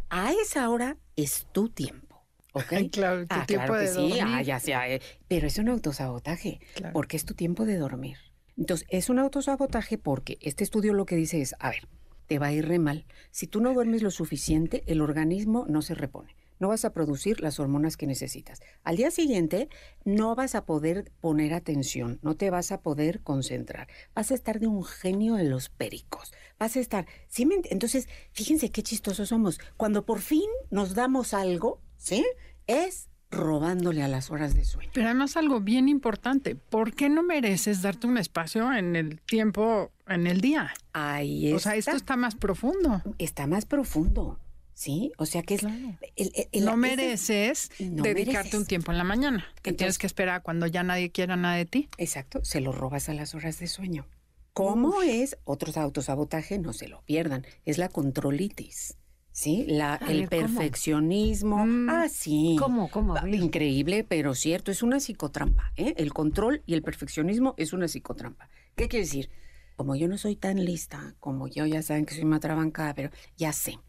a 0.09 0.31
esa 0.33 0.69
hora 0.69 0.97
es 1.15 1.47
tu 1.51 1.69
tiempo. 1.69 2.23
¿Ok? 2.55 2.71
Claro, 2.91 3.21
tu 3.25 3.27
Ah, 3.35 3.45
tiempo 3.47 3.65
claro 3.67 3.73
que 3.73 3.87
de 3.87 3.87
sí, 3.87 3.95
dormir. 4.19 4.23
ah, 4.27 4.41
ya 4.43 4.59
sea, 4.59 4.87
eh, 4.87 5.01
pero 5.27 5.47
es 5.47 5.57
un 5.57 5.69
autosabotaje, 5.69 6.59
Claro. 6.75 6.93
porque 6.93 7.17
es 7.17 7.25
tu 7.25 7.33
tiempo 7.33 7.65
de 7.65 7.77
dormir. 7.77 8.17
Entonces, 8.55 8.85
es 8.91 9.09
un 9.09 9.17
autosabotaje 9.17 9.97
porque 9.97 10.37
este 10.41 10.63
estudio 10.63 10.93
lo 10.93 11.07
que 11.07 11.15
dice 11.15 11.41
es, 11.41 11.55
a 11.59 11.71
ver, 11.71 11.87
te 12.27 12.37
va 12.37 12.47
a 12.47 12.51
ir 12.53 12.67
re 12.67 12.77
mal. 12.77 13.05
Si 13.31 13.47
tú 13.47 13.59
no 13.59 13.73
duermes 13.73 14.03
lo 14.03 14.11
suficiente, 14.11 14.83
el 14.85 15.01
organismo 15.01 15.65
no 15.67 15.81
se 15.81 15.95
repone. 15.95 16.35
No 16.63 16.69
vas 16.69 16.85
a 16.85 16.93
producir 16.93 17.41
las 17.41 17.59
hormonas 17.59 17.97
que 17.97 18.07
necesitas. 18.07 18.61
Al 18.85 18.95
día 18.95 19.11
siguiente 19.11 19.67
no 20.05 20.33
vas 20.33 20.55
a 20.55 20.65
poder 20.65 21.11
poner 21.19 21.53
atención, 21.53 22.19
no 22.21 22.37
te 22.37 22.49
vas 22.51 22.71
a 22.71 22.79
poder 22.79 23.19
concentrar. 23.19 23.89
Vas 24.15 24.31
a 24.31 24.33
estar 24.35 24.61
de 24.61 24.67
un 24.67 24.85
genio 24.85 25.37
en 25.37 25.49
los 25.49 25.67
pericos. 25.67 26.31
Vas 26.57 26.77
a 26.77 26.79
estar, 26.79 27.05
¿sí 27.27 27.45
me 27.45 27.55
ent- 27.55 27.67
Entonces, 27.69 28.07
fíjense 28.31 28.69
qué 28.71 28.81
chistosos 28.81 29.27
somos. 29.27 29.59
Cuando 29.75 30.05
por 30.05 30.21
fin 30.21 30.49
nos 30.71 30.95
damos 30.95 31.33
algo, 31.33 31.81
¿sí? 31.97 32.25
Es 32.65 33.09
robándole 33.29 34.01
a 34.01 34.07
las 34.07 34.31
horas 34.31 34.55
de 34.55 34.63
sueño. 34.63 34.91
Pero 34.93 35.07
además 35.07 35.35
algo 35.35 35.59
bien 35.59 35.89
importante, 35.89 36.55
¿por 36.55 36.93
qué 36.93 37.09
no 37.09 37.23
mereces 37.23 37.81
darte 37.81 38.07
un 38.07 38.17
espacio 38.17 38.71
en 38.71 38.95
el 38.95 39.19
tiempo, 39.19 39.91
en 40.07 40.27
el 40.27 40.39
día? 40.39 40.71
Ahí 40.93 41.51
O 41.51 41.59
sea, 41.59 41.75
esto 41.75 41.91
está. 41.91 41.97
está 41.97 42.15
más 42.15 42.35
profundo. 42.35 43.01
está 43.17 43.47
más 43.47 43.65
profundo, 43.65 44.39
¿sí? 44.83 45.11
O 45.17 45.25
sea 45.25 45.41
que 45.43 45.53
es... 45.55 45.61
Claro. 45.61 45.97
el- 46.17 46.31
el- 46.35 46.47
el- 46.51 46.65
no 46.65 46.75
mereces 46.77 47.69
No 47.79 48.03
dedicarte 48.03 48.37
mereces. 48.39 48.59
un 48.59 48.65
tiempo 48.65 48.91
en 48.91 48.97
la 48.97 49.03
mañana, 49.05 49.39
que 49.61 49.69
Entonces- 49.69 49.77
tienes 49.77 49.97
que 49.97 50.07
esperar 50.07 50.43
cuando 50.43 50.67
ya 50.67 50.83
nadie 50.83 51.09
quiera 51.11 51.35
nada 51.37 51.55
de 51.55 51.65
ti. 51.65 51.89
Exacto, 51.97 52.43
se 52.43 52.59
lo 52.59 52.71
robas 52.71 53.07
a 53.09 53.13
las 53.13 53.33
horas 53.33 53.59
de 53.59 53.67
sueño. 53.67 54.05
¿Cómo 54.51 55.01
es? 55.01 55.37
Otros 55.45 55.77
autosabotaje, 55.77 56.59
no 56.59 56.73
se 56.73 56.87
lo 56.87 57.01
pierdan, 57.05 57.45
es 57.65 57.77
la 57.77 57.87
controlitis. 57.89 58.97
¿Sí? 59.31 59.65
La, 59.67 59.95
A 59.95 60.11
el 60.11 60.27
perfeccionismo. 60.27 61.65
Mm. 61.65 61.89
Ah, 61.89 62.07
sí. 62.09 62.55
¿Cómo? 62.59 62.89
¿Cómo? 62.91 63.15
Ah. 63.15 63.27
Increíble, 63.27 64.03
pero 64.03 64.35
cierto, 64.35 64.69
es 64.69 64.83
una 64.83 64.99
psicotrampa. 64.99 65.71
¿eh? 65.75 65.93
El 65.97 66.13
control 66.13 66.61
y 66.67 66.73
el 66.75 66.83
perfeccionismo 66.83 67.55
es 67.57 67.73
una 67.73 67.87
psicotrampa. 67.87 68.47
¿Qué 68.75 68.87
quiere 68.87 69.05
decir? 69.05 69.29
Como 69.75 69.95
yo 69.95 70.07
no 70.07 70.17
soy 70.19 70.35
tan 70.35 70.63
lista, 70.63 71.15
como 71.19 71.47
yo 71.47 71.65
ya 71.65 71.81
saben 71.81 72.05
que 72.05 72.13
soy 72.13 72.23
una 72.25 72.39
trabancada, 72.39 72.93
pero 72.93 73.09
ya 73.37 73.53
sé. 73.53 73.79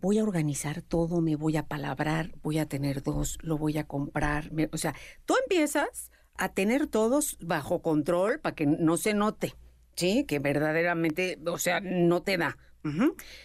Voy 0.00 0.18
a 0.18 0.22
organizar 0.22 0.82
todo, 0.82 1.20
me 1.20 1.34
voy 1.34 1.56
a 1.56 1.66
palabrar, 1.66 2.32
voy 2.42 2.58
a 2.58 2.66
tener 2.66 3.02
dos, 3.02 3.36
lo 3.42 3.58
voy 3.58 3.78
a 3.78 3.84
comprar. 3.84 4.50
o 4.72 4.78
sea, 4.78 4.94
tú 5.26 5.34
empiezas 5.42 6.10
a 6.34 6.50
tener 6.50 6.86
todos 6.86 7.36
bajo 7.40 7.82
control 7.82 8.38
para 8.38 8.54
que 8.54 8.64
no 8.64 8.96
se 8.96 9.12
note, 9.12 9.54
¿sí? 9.96 10.24
Que 10.24 10.38
verdaderamente, 10.38 11.38
o 11.46 11.58
sea, 11.58 11.80
no 11.80 12.22
te 12.22 12.38
da. 12.38 12.56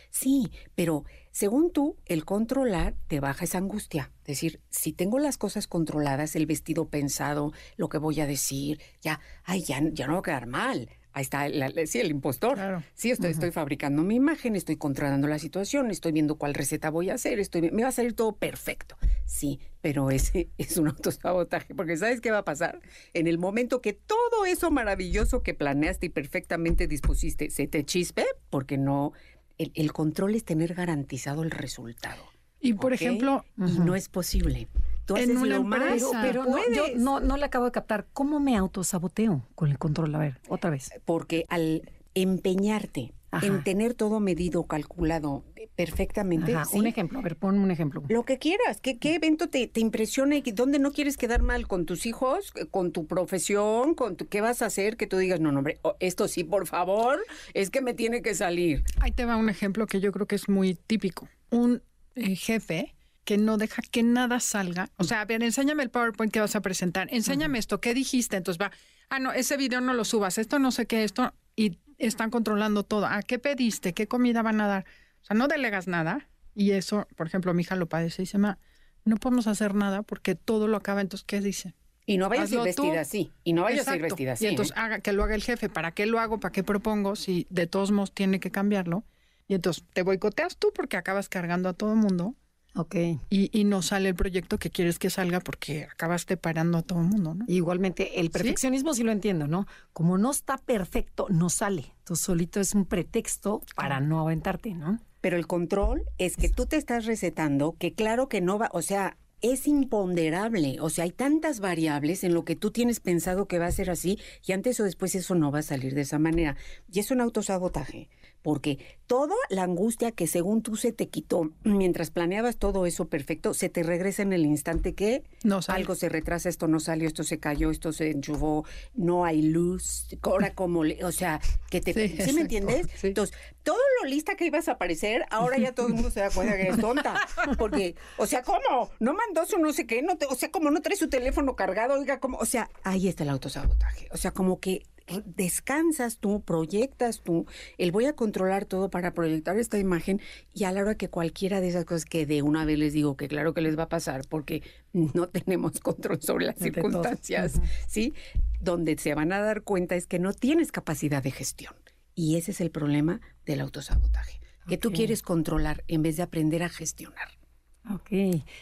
Sí, 0.09 0.51
pero 0.75 1.03
según 1.31 1.71
tú, 1.71 1.97
el 2.05 2.23
controlar 2.23 2.95
te 3.07 3.19
baja 3.19 3.45
esa 3.45 3.57
angustia. 3.57 4.11
Es 4.21 4.27
decir, 4.27 4.61
si 4.69 4.93
tengo 4.93 5.19
las 5.19 5.37
cosas 5.37 5.67
controladas, 5.67 6.35
el 6.35 6.45
vestido 6.45 6.87
pensado, 6.87 7.51
lo 7.75 7.89
que 7.89 7.97
voy 7.97 8.21
a 8.21 8.27
decir, 8.27 8.79
ya, 9.01 9.19
ay, 9.43 9.63
ya, 9.63 9.81
ya 9.91 10.07
no 10.07 10.13
va 10.13 10.19
a 10.19 10.23
quedar 10.23 10.47
mal. 10.47 10.89
Ahí 11.13 11.21
está, 11.21 11.47
la- 11.47 11.71
sí, 11.85 11.99
el 11.99 12.09
impostor. 12.09 12.55
Claro. 12.55 12.83
Sí, 12.95 13.11
estoy, 13.11 13.31
estoy 13.31 13.51
fabricando 13.51 14.01
mi 14.03 14.15
imagen, 14.15 14.55
estoy 14.55 14.77
controlando 14.77 15.27
la 15.27 15.37
situación, 15.39 15.91
estoy 15.91 16.11
viendo 16.11 16.35
cuál 16.35 16.53
receta 16.55 16.89
voy 16.89 17.11
a 17.11 17.13
hacer, 17.13 17.39
estoy, 17.39 17.69
me 17.71 17.83
va 17.83 17.89
a 17.89 17.91
salir 17.91 18.13
todo 18.13 18.35
perfecto. 18.35 18.97
Sí, 19.25 19.59
pero 19.81 20.09
ese 20.09 20.49
es 20.57 20.77
un 20.77 20.87
autosabotaje, 20.87 21.75
porque 21.75 21.97
¿sabes 21.97 22.19
qué 22.19 22.31
va 22.31 22.39
a 22.39 22.45
pasar? 22.45 22.79
En 23.13 23.27
el 23.27 23.37
momento 23.37 23.81
que 23.81 23.93
todo 23.93 24.45
eso 24.47 24.71
maravilloso 24.71 25.43
que 25.43 25.53
planeaste 25.53 26.07
y 26.07 26.09
perfectamente 26.09 26.87
dispusiste 26.87 27.49
se 27.51 27.67
te 27.67 27.83
chispe, 27.85 28.25
porque 28.49 28.77
no, 28.77 29.13
el, 29.59 29.71
el 29.75 29.93
control 29.93 30.33
es 30.35 30.43
tener 30.43 30.73
garantizado 30.73 31.43
el 31.43 31.51
resultado. 31.51 32.23
Y 32.59 32.73
por 32.73 32.93
ejemplo, 32.93 33.45
y 33.57 33.77
no 33.79 33.93
es 33.95 34.09
posible. 34.09 34.67
Tú 35.05 35.15
En 35.17 35.23
haces 35.31 35.37
una 35.41 35.57
lo 35.57 35.63
más. 35.63 35.79
Pero, 35.93 36.11
pero 36.21 36.45
no, 36.45 36.57
yo 36.73 36.85
no, 36.95 37.19
no 37.19 37.37
le 37.37 37.45
acabo 37.45 37.65
de 37.65 37.71
captar. 37.71 38.07
¿Cómo 38.13 38.39
me 38.39 38.55
autosaboteo 38.57 39.45
con 39.55 39.69
el 39.69 39.77
control? 39.77 40.15
A 40.15 40.19
ver, 40.19 40.39
otra 40.47 40.69
vez. 40.69 40.91
porque 41.05 41.45
al 41.49 41.81
empeñarte 42.15 43.13
Ajá. 43.31 43.45
en 43.47 43.63
tener 43.63 43.95
todo 43.95 44.19
medido, 44.19 44.65
calculado 44.65 45.43
eh, 45.55 45.67
perfectamente, 45.75 46.53
Ajá, 46.55 46.65
¿sí? 46.65 46.77
Un 46.77 46.85
ejemplo, 46.85 47.17
a 47.17 47.21
ver, 47.23 47.35
pon 47.35 47.57
un 47.57 47.71
ejemplo. 47.71 48.03
lo 48.07 48.23
que 48.25 48.37
quieras, 48.37 48.79
¿qué, 48.79 48.99
qué 48.99 49.15
evento 49.15 49.49
te, 49.49 49.67
te 49.67 49.79
impresiona 49.79 50.35
y 50.35 50.41
dónde 50.51 50.77
no 50.77 50.91
quieres 50.91 51.17
quedar 51.17 51.41
mal 51.41 51.67
con 51.67 51.85
tus 51.87 52.05
hijos, 52.05 52.53
eh, 52.55 52.67
con 52.69 52.91
tu 52.91 53.07
profesión, 53.07 53.95
con 53.95 54.15
tu, 54.15 54.27
qué 54.27 54.41
vas 54.41 54.61
a 54.61 54.67
hacer, 54.67 54.97
que 54.97 55.07
tú 55.07 55.17
digas, 55.17 55.39
no, 55.39 55.51
no, 55.51 55.59
hombre, 55.59 55.79
oh, 55.81 55.95
esto 55.99 56.27
sí, 56.27 56.43
por 56.43 56.67
favor, 56.67 57.19
es 57.55 57.71
que 57.71 57.81
me 57.81 57.95
tiene 57.95 58.21
que 58.21 58.35
salir. 58.35 58.83
ahí 59.01 59.11
te 59.11 59.25
va 59.25 59.35
un 59.35 59.49
ejemplo 59.49 59.87
que 59.87 59.99
yo 59.99 60.11
creo 60.11 60.27
que 60.27 60.35
es 60.35 60.47
muy 60.47 60.75
típico. 60.75 61.27
Un 61.49 61.81
eh, 62.15 62.35
jefe 62.35 62.93
que 63.23 63.37
no 63.37 63.57
deja 63.57 63.81
que 63.81 64.03
nada 64.03 64.39
salga. 64.39 64.89
O 64.97 65.03
sea, 65.03 65.21
a 65.21 65.25
ver, 65.25 65.43
enséñame 65.43 65.83
el 65.83 65.89
PowerPoint 65.89 66.31
que 66.31 66.39
vas 66.39 66.55
a 66.55 66.61
presentar. 66.61 67.07
Enséñame 67.11 67.59
esto, 67.59 67.79
¿qué 67.79 67.93
dijiste? 67.93 68.37
Entonces 68.37 68.61
va, 68.61 68.71
ah, 69.09 69.19
no, 69.19 69.31
ese 69.31 69.57
video 69.57 69.81
no 69.81 69.93
lo 69.93 70.05
subas, 70.05 70.37
esto 70.37 70.59
no 70.59 70.71
sé 70.71 70.85
qué, 70.85 71.03
esto. 71.03 71.33
Y 71.55 71.79
están 71.97 72.29
controlando 72.29 72.83
todo. 72.83 73.05
¿A 73.05 73.21
qué 73.21 73.39
pediste? 73.39 73.93
¿Qué 73.93 74.07
comida 74.07 74.41
van 74.41 74.59
a 74.61 74.67
dar? 74.67 74.85
O 75.21 75.25
sea, 75.25 75.35
no 75.35 75.47
delegas 75.47 75.87
nada. 75.87 76.27
Y 76.55 76.71
eso, 76.71 77.07
por 77.15 77.27
ejemplo, 77.27 77.53
mi 77.53 77.61
hija 77.61 77.75
lo 77.75 77.87
padece 77.87 78.21
y 78.21 78.25
dice, 78.25 78.37
ma, 78.37 78.59
no 79.05 79.17
podemos 79.17 79.47
hacer 79.47 79.73
nada 79.73 80.03
porque 80.03 80.35
todo 80.35 80.67
lo 80.67 80.77
acaba. 80.77 81.01
Entonces, 81.01 81.25
¿qué 81.25 81.41
dice? 81.41 81.73
Y 82.05 82.17
no 82.17 82.27
vayas 82.27 82.51
a 82.51 82.55
ir 82.55 82.59
tú. 82.59 82.83
vestida 82.83 83.01
así, 83.01 83.31
y 83.45 83.53
no 83.53 83.63
vayas 83.63 83.87
a 83.87 83.95
ir 83.95 84.01
vestida 84.01 84.33
así. 84.33 84.45
Y 84.45 84.49
entonces 84.49 84.75
¿eh? 84.75 84.79
haga, 84.79 84.99
que 84.99 85.13
lo 85.13 85.23
haga 85.23 85.35
el 85.35 85.43
jefe. 85.43 85.69
¿Para 85.69 85.91
qué 85.91 86.05
lo 86.05 86.19
hago? 86.19 86.39
¿Para 86.39 86.51
qué 86.51 86.63
propongo? 86.63 87.15
Si 87.15 87.47
de 87.49 87.65
todos 87.65 87.91
modos 87.91 88.13
tiene 88.13 88.41
que 88.41 88.51
cambiarlo. 88.51 89.05
Y 89.47 89.55
entonces 89.55 89.85
te 89.93 90.03
boicoteas 90.03 90.57
tú 90.57 90.71
porque 90.73 90.97
acabas 90.97 91.29
cargando 91.29 91.69
a 91.69 91.73
todo 91.73 91.93
el 91.93 91.99
mundo 91.99 92.35
Ok. 92.75 92.95
y, 93.29 93.49
y 93.51 93.63
no 93.65 93.81
sale 93.81 94.09
el 94.09 94.15
proyecto 94.15 94.57
que 94.57 94.71
quieres 94.71 94.97
que 94.97 95.09
salga 95.09 95.39
porque 95.39 95.83
acabaste 95.83 96.37
parando 96.37 96.79
a 96.79 96.81
todo 96.81 96.99
el 97.01 97.05
mundo, 97.05 97.35
¿no? 97.35 97.45
Igualmente, 97.47 98.19
el 98.19 98.31
perfeccionismo 98.31 98.93
sí 98.93 99.03
lo 99.03 99.11
entiendo, 99.11 99.47
¿no? 99.47 99.67
Como 99.93 100.17
no 100.17 100.31
está 100.31 100.57
perfecto, 100.57 101.27
no 101.29 101.49
sale. 101.49 101.93
Entonces, 101.99 102.25
solito 102.25 102.59
es 102.59 102.73
un 102.73 102.85
pretexto 102.85 103.61
para 103.75 103.99
no 103.99 104.19
aventarte, 104.19 104.73
¿no? 104.73 104.99
Pero 105.21 105.37
el 105.37 105.47
control 105.47 106.03
es 106.17 106.35
que 106.35 106.49
tú 106.49 106.65
te 106.65 106.77
estás 106.77 107.05
recetando 107.05 107.75
que 107.77 107.93
claro 107.93 108.27
que 108.27 108.41
no 108.41 108.57
va, 108.57 108.69
o 108.73 108.81
sea, 108.81 109.17
es 109.43 109.67
imponderable, 109.67 110.77
o 110.79 110.89
sea, 110.89 111.03
hay 111.03 111.11
tantas 111.11 111.59
variables 111.59 112.23
en 112.23 112.33
lo 112.33 112.45
que 112.45 112.55
tú 112.55 112.71
tienes 112.71 113.01
pensado 113.01 113.45
que 113.45 113.59
va 113.59 113.67
a 113.67 113.71
ser 113.71 113.89
así 113.89 114.17
y 114.45 114.53
antes 114.53 114.79
o 114.79 114.85
después 114.85 115.15
eso 115.15 115.35
no 115.35 115.51
va 115.51 115.59
a 115.59 115.63
salir 115.63 115.93
de 115.93 116.01
esa 116.01 116.17
manera. 116.17 116.55
Y 116.91 116.99
es 116.99 117.11
un 117.11 117.19
autosabotaje, 117.19 118.09
porque 118.43 118.77
toda 119.07 119.35
la 119.49 119.63
angustia 119.63 120.11
que 120.11 120.27
según 120.27 120.61
tú 120.61 120.75
se 120.75 120.91
te 120.91 121.07
quitó 121.07 121.51
mientras 121.63 122.11
planeabas 122.11 122.57
todo 122.57 122.85
eso 122.85 123.05
perfecto, 123.07 123.53
se 123.53 123.69
te 123.69 123.81
regresa 123.83 124.21
en 124.21 124.33
el 124.33 124.45
instante 124.45 124.93
que 124.93 125.23
No 125.43 125.59
algo 125.67 125.95
se 125.95 126.09
retrasa, 126.09 126.49
esto 126.49 126.67
no 126.67 126.79
salió, 126.79 127.07
esto 127.07 127.23
se 127.23 127.39
cayó, 127.39 127.71
esto 127.71 127.91
se 127.93 128.11
enchufó, 128.11 128.65
no 128.93 129.25
hay 129.25 129.41
luz, 129.41 130.07
ahora 130.21 130.53
como, 130.53 130.83
le- 130.83 131.03
o 131.03 131.11
sea, 131.11 131.39
que 131.69 131.81
te, 131.81 131.93
Sí, 131.93 131.99
¿sí, 132.07 132.13
exacto, 132.15 132.33
me 132.35 132.41
entiendes? 132.41 132.87
sí. 132.95 133.07
Entonces, 133.07 133.35
todo 133.63 133.77
lo 134.01 134.09
lista 134.09 134.35
que 134.35 134.45
ibas 134.45 134.67
a 134.67 134.73
aparecer, 134.73 135.25
ahora 135.29 135.57
ya 135.57 135.73
todo 135.73 135.87
el 135.87 135.93
mundo 135.93 136.11
se 136.11 136.19
da 136.19 136.29
cuenta 136.29 136.55
que 136.57 136.63
eres 136.63 136.79
tonta, 136.81 137.15
porque, 137.57 137.95
o 138.17 138.25
sea, 138.27 138.43
¿cómo? 138.43 138.89
No 138.99 139.13
mandó 139.13 139.45
su 139.45 139.57
no 139.57 139.71
sé 139.73 139.87
qué, 139.87 140.01
no 140.01 140.17
te- 140.17 140.25
o 140.25 140.35
sea, 140.35 140.51
como 140.51 140.69
no 140.69 140.81
trae 140.81 140.97
su 140.97 141.07
teléfono 141.07 141.55
cargado, 141.55 141.93
oiga, 141.99 142.19
como, 142.19 142.37
o 142.37 142.45
sea, 142.45 142.69
ahí 142.83 143.07
está 143.07 143.23
el 143.23 143.29
autosabotaje, 143.29 144.09
o 144.11 144.17
sea, 144.17 144.31
como 144.31 144.59
que 144.59 144.83
descansas 145.25 146.17
tú, 146.17 146.41
proyectas 146.41 147.21
tú, 147.21 147.45
el 147.77 147.91
voy 147.91 148.05
a 148.05 148.13
controlar 148.13 148.65
todo 148.65 148.89
para 148.89 149.13
proyectar 149.13 149.57
esta 149.57 149.77
imagen 149.77 150.21
y 150.53 150.63
a 150.63 150.71
la 150.71 150.81
hora 150.81 150.95
que 150.95 151.09
cualquiera 151.09 151.61
de 151.61 151.69
esas 151.69 151.85
cosas 151.85 152.05
que 152.05 152.25
de 152.25 152.41
una 152.41 152.65
vez 152.65 152.79
les 152.79 152.93
digo 152.93 153.17
que 153.17 153.27
claro 153.27 153.53
que 153.53 153.61
les 153.61 153.77
va 153.77 153.83
a 153.83 153.89
pasar 153.89 154.21
porque 154.27 154.63
no 154.93 155.27
tenemos 155.29 155.79
control 155.79 156.21
sobre 156.21 156.45
las 156.45 156.57
circunstancias, 156.57 157.59
¿sí? 157.87 158.13
Donde 158.61 158.97
se 158.97 159.13
van 159.13 159.33
a 159.33 159.39
dar 159.39 159.63
cuenta 159.63 159.95
es 159.95 160.07
que 160.07 160.19
no 160.19 160.33
tienes 160.33 160.71
capacidad 160.71 161.21
de 161.21 161.31
gestión 161.31 161.73
y 162.15 162.37
ese 162.37 162.51
es 162.51 162.61
el 162.61 162.71
problema 162.71 163.21
del 163.45 163.61
autosabotaje, 163.61 164.39
que 164.67 164.77
tú 164.77 164.91
quieres 164.91 165.21
controlar 165.21 165.83
en 165.87 166.03
vez 166.03 166.17
de 166.17 166.23
aprender 166.23 166.63
a 166.63 166.69
gestionar. 166.69 167.42
Ok. 167.91 168.11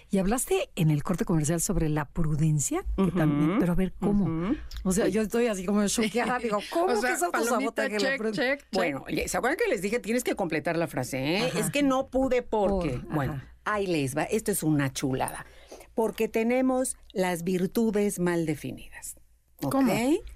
Y 0.09 0.17
hablaste 0.17 0.69
en 0.75 0.89
el 0.89 1.03
corte 1.03 1.25
comercial 1.25 1.61
sobre 1.61 1.89
la 1.89 2.05
prudencia, 2.05 2.83
que 2.95 3.11
también, 3.11 3.59
pero 3.59 3.73
a 3.73 3.75
ver 3.75 3.93
cómo. 3.99 4.55
O 4.83 4.91
sea, 4.91 5.07
yo 5.07 5.21
estoy 5.21 5.47
así 5.47 5.65
como 5.65 5.85
choqueada, 5.87 6.39
digo, 6.39 6.59
¿cómo 6.71 6.99
que 6.99 7.11
es 7.11 7.21
autosabotaje? 7.21 7.97
Check, 7.97 8.31
check, 8.31 8.65
bueno, 8.71 9.05
¿se 9.25 9.37
acuerdan 9.37 9.57
que 9.57 9.69
les 9.69 9.81
dije 9.81 9.99
tienes 9.99 10.23
que 10.23 10.35
completar 10.35 10.75
la 10.77 10.87
frase? 10.87 11.37
¿eh? 11.37 11.51
Es 11.55 11.69
que 11.69 11.83
no 11.83 12.07
pude 12.07 12.41
porque. 12.41 12.99
bueno, 13.09 13.41
ahí 13.63 13.85
les 13.85 14.17
va. 14.17 14.23
Esto 14.23 14.51
es 14.51 14.63
una 14.63 14.91
chulada. 14.91 15.45
Porque 15.93 16.27
tenemos 16.27 16.97
las 17.11 17.43
virtudes 17.43 18.17
mal 18.17 18.45
definidas. 18.45 19.17
¿Ok? 19.61 19.71
¿Cómo? 19.73 19.93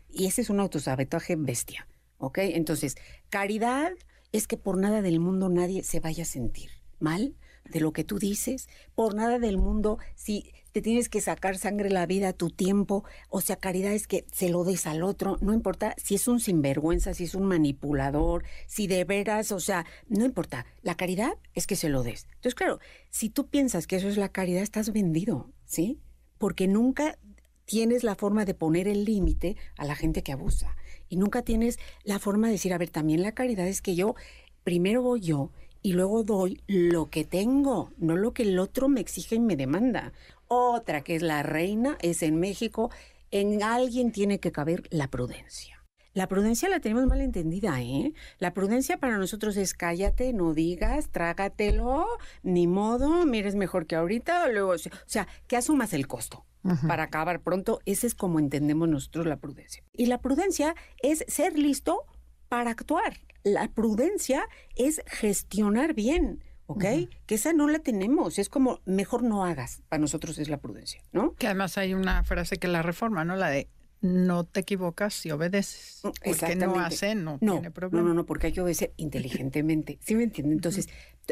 Y 0.09 0.27
ese 0.27 0.41
es 0.41 0.49
un 0.49 0.59
autosabotaje 0.59 1.35
bestia. 1.37 1.87
¿Ok? 2.17 2.39
Entonces, 2.39 2.95
caridad 3.29 3.91
es 4.31 4.47
que 4.47 4.57
por 4.57 4.77
nada 4.77 5.01
del 5.01 5.19
mundo 5.19 5.49
nadie 5.49 5.83
se 5.83 5.99
vaya 5.99 6.23
a 6.23 6.25
sentir 6.25 6.69
mal 6.99 7.35
de 7.69 7.79
lo 7.79 7.93
que 7.93 8.03
tú 8.03 8.19
dices. 8.19 8.67
Por 8.93 9.15
nada 9.15 9.39
del 9.39 9.57
mundo, 9.57 9.97
si 10.15 10.51
te 10.71 10.81
tienes 10.81 11.07
que 11.07 11.21
sacar 11.21 11.57
sangre 11.57 11.89
la 11.89 12.05
vida, 12.05 12.33
tu 12.33 12.49
tiempo, 12.49 13.05
o 13.29 13.39
sea, 13.39 13.55
caridad 13.55 13.93
es 13.93 14.07
que 14.07 14.25
se 14.33 14.49
lo 14.49 14.65
des 14.65 14.87
al 14.87 15.03
otro, 15.03 15.37
no 15.39 15.53
importa 15.53 15.95
si 15.97 16.15
es 16.15 16.27
un 16.27 16.41
sinvergüenza, 16.41 17.13
si 17.13 17.23
es 17.23 17.33
un 17.33 17.45
manipulador, 17.45 18.43
si 18.67 18.87
de 18.87 19.05
veras, 19.05 19.53
o 19.53 19.61
sea, 19.61 19.85
no 20.09 20.25
importa. 20.25 20.65
La 20.81 20.95
caridad 20.95 21.31
es 21.53 21.65
que 21.65 21.77
se 21.77 21.87
lo 21.87 22.03
des. 22.03 22.25
Entonces, 22.25 22.55
claro, 22.55 22.79
si 23.09 23.29
tú 23.29 23.47
piensas 23.47 23.87
que 23.87 23.95
eso 23.95 24.09
es 24.09 24.17
la 24.17 24.29
caridad, 24.29 24.63
estás 24.63 24.91
vendido, 24.91 25.49
¿sí? 25.65 26.01
Porque 26.37 26.67
nunca 26.67 27.17
tienes 27.63 28.03
la 28.03 28.15
forma 28.15 28.43
de 28.43 28.53
poner 28.53 28.89
el 28.89 29.05
límite 29.05 29.55
a 29.77 29.85
la 29.85 29.95
gente 29.95 30.23
que 30.23 30.33
abusa. 30.33 30.75
Y 31.07 31.15
nunca 31.15 31.41
tienes 31.41 31.79
la 32.03 32.19
forma 32.19 32.47
de 32.47 32.53
decir, 32.53 32.73
a 32.73 32.77
ver, 32.77 32.89
también 32.89 33.21
la 33.21 33.33
caridad 33.33 33.67
es 33.67 33.81
que 33.81 33.95
yo, 33.95 34.15
primero 34.63 35.01
voy 35.01 35.21
yo 35.21 35.51
y 35.85 35.93
luego 35.93 36.23
doy 36.23 36.63
lo 36.65 37.11
que 37.11 37.25
tengo, 37.25 37.91
no 37.99 38.17
lo 38.17 38.33
que 38.33 38.41
el 38.41 38.57
otro 38.57 38.89
me 38.89 39.01
exige 39.01 39.35
y 39.35 39.39
me 39.39 39.55
demanda. 39.55 40.13
Otra 40.47 41.01
que 41.01 41.15
es 41.15 41.21
la 41.21 41.43
reina 41.43 41.95
es 42.01 42.23
en 42.23 42.39
México, 42.39 42.89
en 43.29 43.61
alguien 43.61 44.11
tiene 44.11 44.39
que 44.39 44.51
caber 44.51 44.87
la 44.89 45.11
prudencia. 45.11 45.85
La 46.15 46.27
prudencia 46.27 46.69
la 46.69 46.79
tenemos 46.79 47.05
mal 47.05 47.21
entendida, 47.21 47.83
¿eh? 47.83 48.13
La 48.39 48.51
prudencia 48.51 48.97
para 48.97 49.19
nosotros 49.19 49.57
es 49.57 49.75
cállate, 49.75 50.33
no 50.33 50.55
digas, 50.55 51.11
trágatelo, 51.11 52.07
ni 52.41 52.65
modo, 52.65 53.23
mires 53.27 53.53
mejor 53.53 53.85
que 53.85 53.95
ahorita, 53.95 54.47
luego, 54.47 54.71
o 54.71 54.77
sea, 55.05 55.27
que 55.45 55.55
asumas 55.55 55.93
el 55.93 56.07
costo 56.07 56.47
para 56.87 57.03
acabar 57.03 57.41
pronto. 57.41 57.79
Ese 57.85 58.07
es 58.07 58.15
como 58.15 58.39
entendemos 58.39 58.89
nosotros 58.89 59.27
la 59.27 59.37
prudencia. 59.37 59.83
Y 59.93 60.07
la 60.07 60.19
prudencia 60.19 60.73
es 61.03 61.23
ser 61.27 61.59
listo 61.59 62.07
para 62.47 62.71
actuar 62.71 63.19
la 63.45 63.67
prudencia 63.69 64.47
es 64.75 65.01
gestionar 65.07 65.93
bien. 65.93 66.43
¿ok? 66.67 66.83
Que 67.27 67.35
esa 67.35 67.53
no 67.53 67.67
la 67.67 67.77
tenemos, 67.79 68.39
es 68.39 68.49
como 68.49 68.81
mejor 68.85 69.21
no 69.21 69.45
hagas, 69.45 69.83
para 69.87 70.01
nosotros 70.01 70.39
es 70.39 70.49
la 70.49 70.57
prudencia, 70.57 71.03
¿no? 71.11 71.35
Que 71.35 71.45
además 71.45 71.77
hay 71.77 71.93
una 71.93 72.23
frase 72.23 72.57
que 72.57 72.67
la 72.67 72.81
reforma, 72.81 73.23
¿no? 73.23 73.35
La 73.35 73.49
de 73.51 73.69
no 74.01 74.45
te 74.45 74.61
equivocas 74.61 75.13
si 75.13 75.29
obedeces, 75.29 76.01
mm, 76.03 76.09
porque 76.23 76.55
no 76.55 76.79
hace, 76.79 77.13
no, 77.13 77.37
tiene 77.37 77.69
problema. 77.69 78.01
No, 78.01 78.07
no, 78.07 78.13
no, 78.15 78.25
porque 78.25 78.47
hay 78.47 78.53
que 78.53 78.61
obedecer 78.61 78.93
inteligentemente, 78.97 79.99
¿sí 80.01 80.15
me 80.15 80.23
entienden? 80.23 80.53
Entonces, 80.53 80.89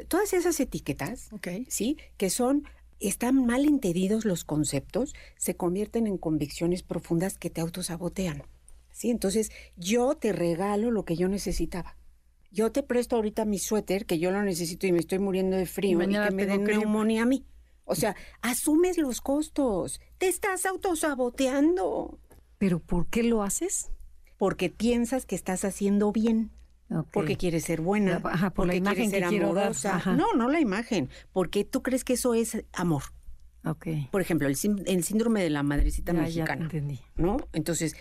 todas 0.08 0.34
esas 0.34 0.60
etiquetas, 0.60 1.30
¿sí? 1.68 1.98
Que 2.18 2.30
son, 2.30 2.68
están 3.00 3.44
mal 3.46 3.66
entendidos 3.66 4.26
los 4.26 4.44
conceptos, 4.44 5.16
se 5.36 5.56
convierten 5.56 6.06
en 6.06 6.20
convicciones 6.20 6.84
profundas 6.84 7.40
que 7.40 7.50
te 7.50 7.60
autosabotean, 7.60 8.44
¿sí? 8.94 9.10
Entonces, 9.10 9.52
yo 9.76 10.16
te 10.16 10.32
regalo 10.32 10.90
lo 10.90 11.04
que 11.04 11.18
yo 11.18 11.28
necesitaba 11.28 11.98
yo 12.54 12.72
te 12.72 12.84
presto 12.84 13.16
ahorita 13.16 13.46
mi 13.46 13.58
suéter, 13.58 14.06
que 14.06 14.20
yo 14.20 14.32
lo 14.32 14.44
necesito 14.44 14.86
y 14.86 14.92
me 14.92 15.00
estoy 15.00 15.18
muriendo 15.18 15.58
de 15.58 15.66
frío, 15.66 16.02
y, 16.04 16.08
que 16.08 16.32
me 16.32 16.46
den 16.46 16.64
neumonía 16.64 17.24
a 17.24 17.26
mí. 17.26 17.46
O 17.84 17.96
sea, 17.96 18.16
asumes 18.42 18.98
los 18.98 19.20
costos, 19.22 20.00
te 20.20 20.28
estás 20.28 20.66
autosaboteando. 20.66 22.20
¿Pero 22.60 22.80
por 22.80 23.08
qué 23.08 23.24
lo 23.24 23.42
haces? 23.42 23.92
Porque 24.38 24.70
piensas 24.70 25.26
que 25.26 25.36
estás 25.36 25.66
haciendo 25.66 26.12
bien. 26.12 26.52
Porque 27.12 27.38
quieres 27.38 27.64
ser 27.64 27.82
buena, 27.82 28.22
Ajá, 28.24 28.52
por 28.52 28.68
la 28.68 28.76
imagen 28.76 29.10
quieres 29.10 29.30
ser 29.30 29.42
amorosa. 29.42 30.04
No, 30.16 30.34
no 30.34 30.48
la 30.48 30.60
imagen, 30.60 31.10
porque 31.32 31.66
tú 31.66 31.82
crees 31.82 32.04
que 32.04 32.14
eso 32.14 32.36
es 32.36 32.64
amor. 32.72 33.02
Por 34.12 34.22
ejemplo, 34.22 34.48
el, 34.48 34.56
síndrome 34.56 35.42
de 35.42 35.50
la 35.50 35.64
madrecita 35.64 36.12
mexicana. 36.12 36.70
¿No? 37.16 37.38
Entonces, 37.54 37.96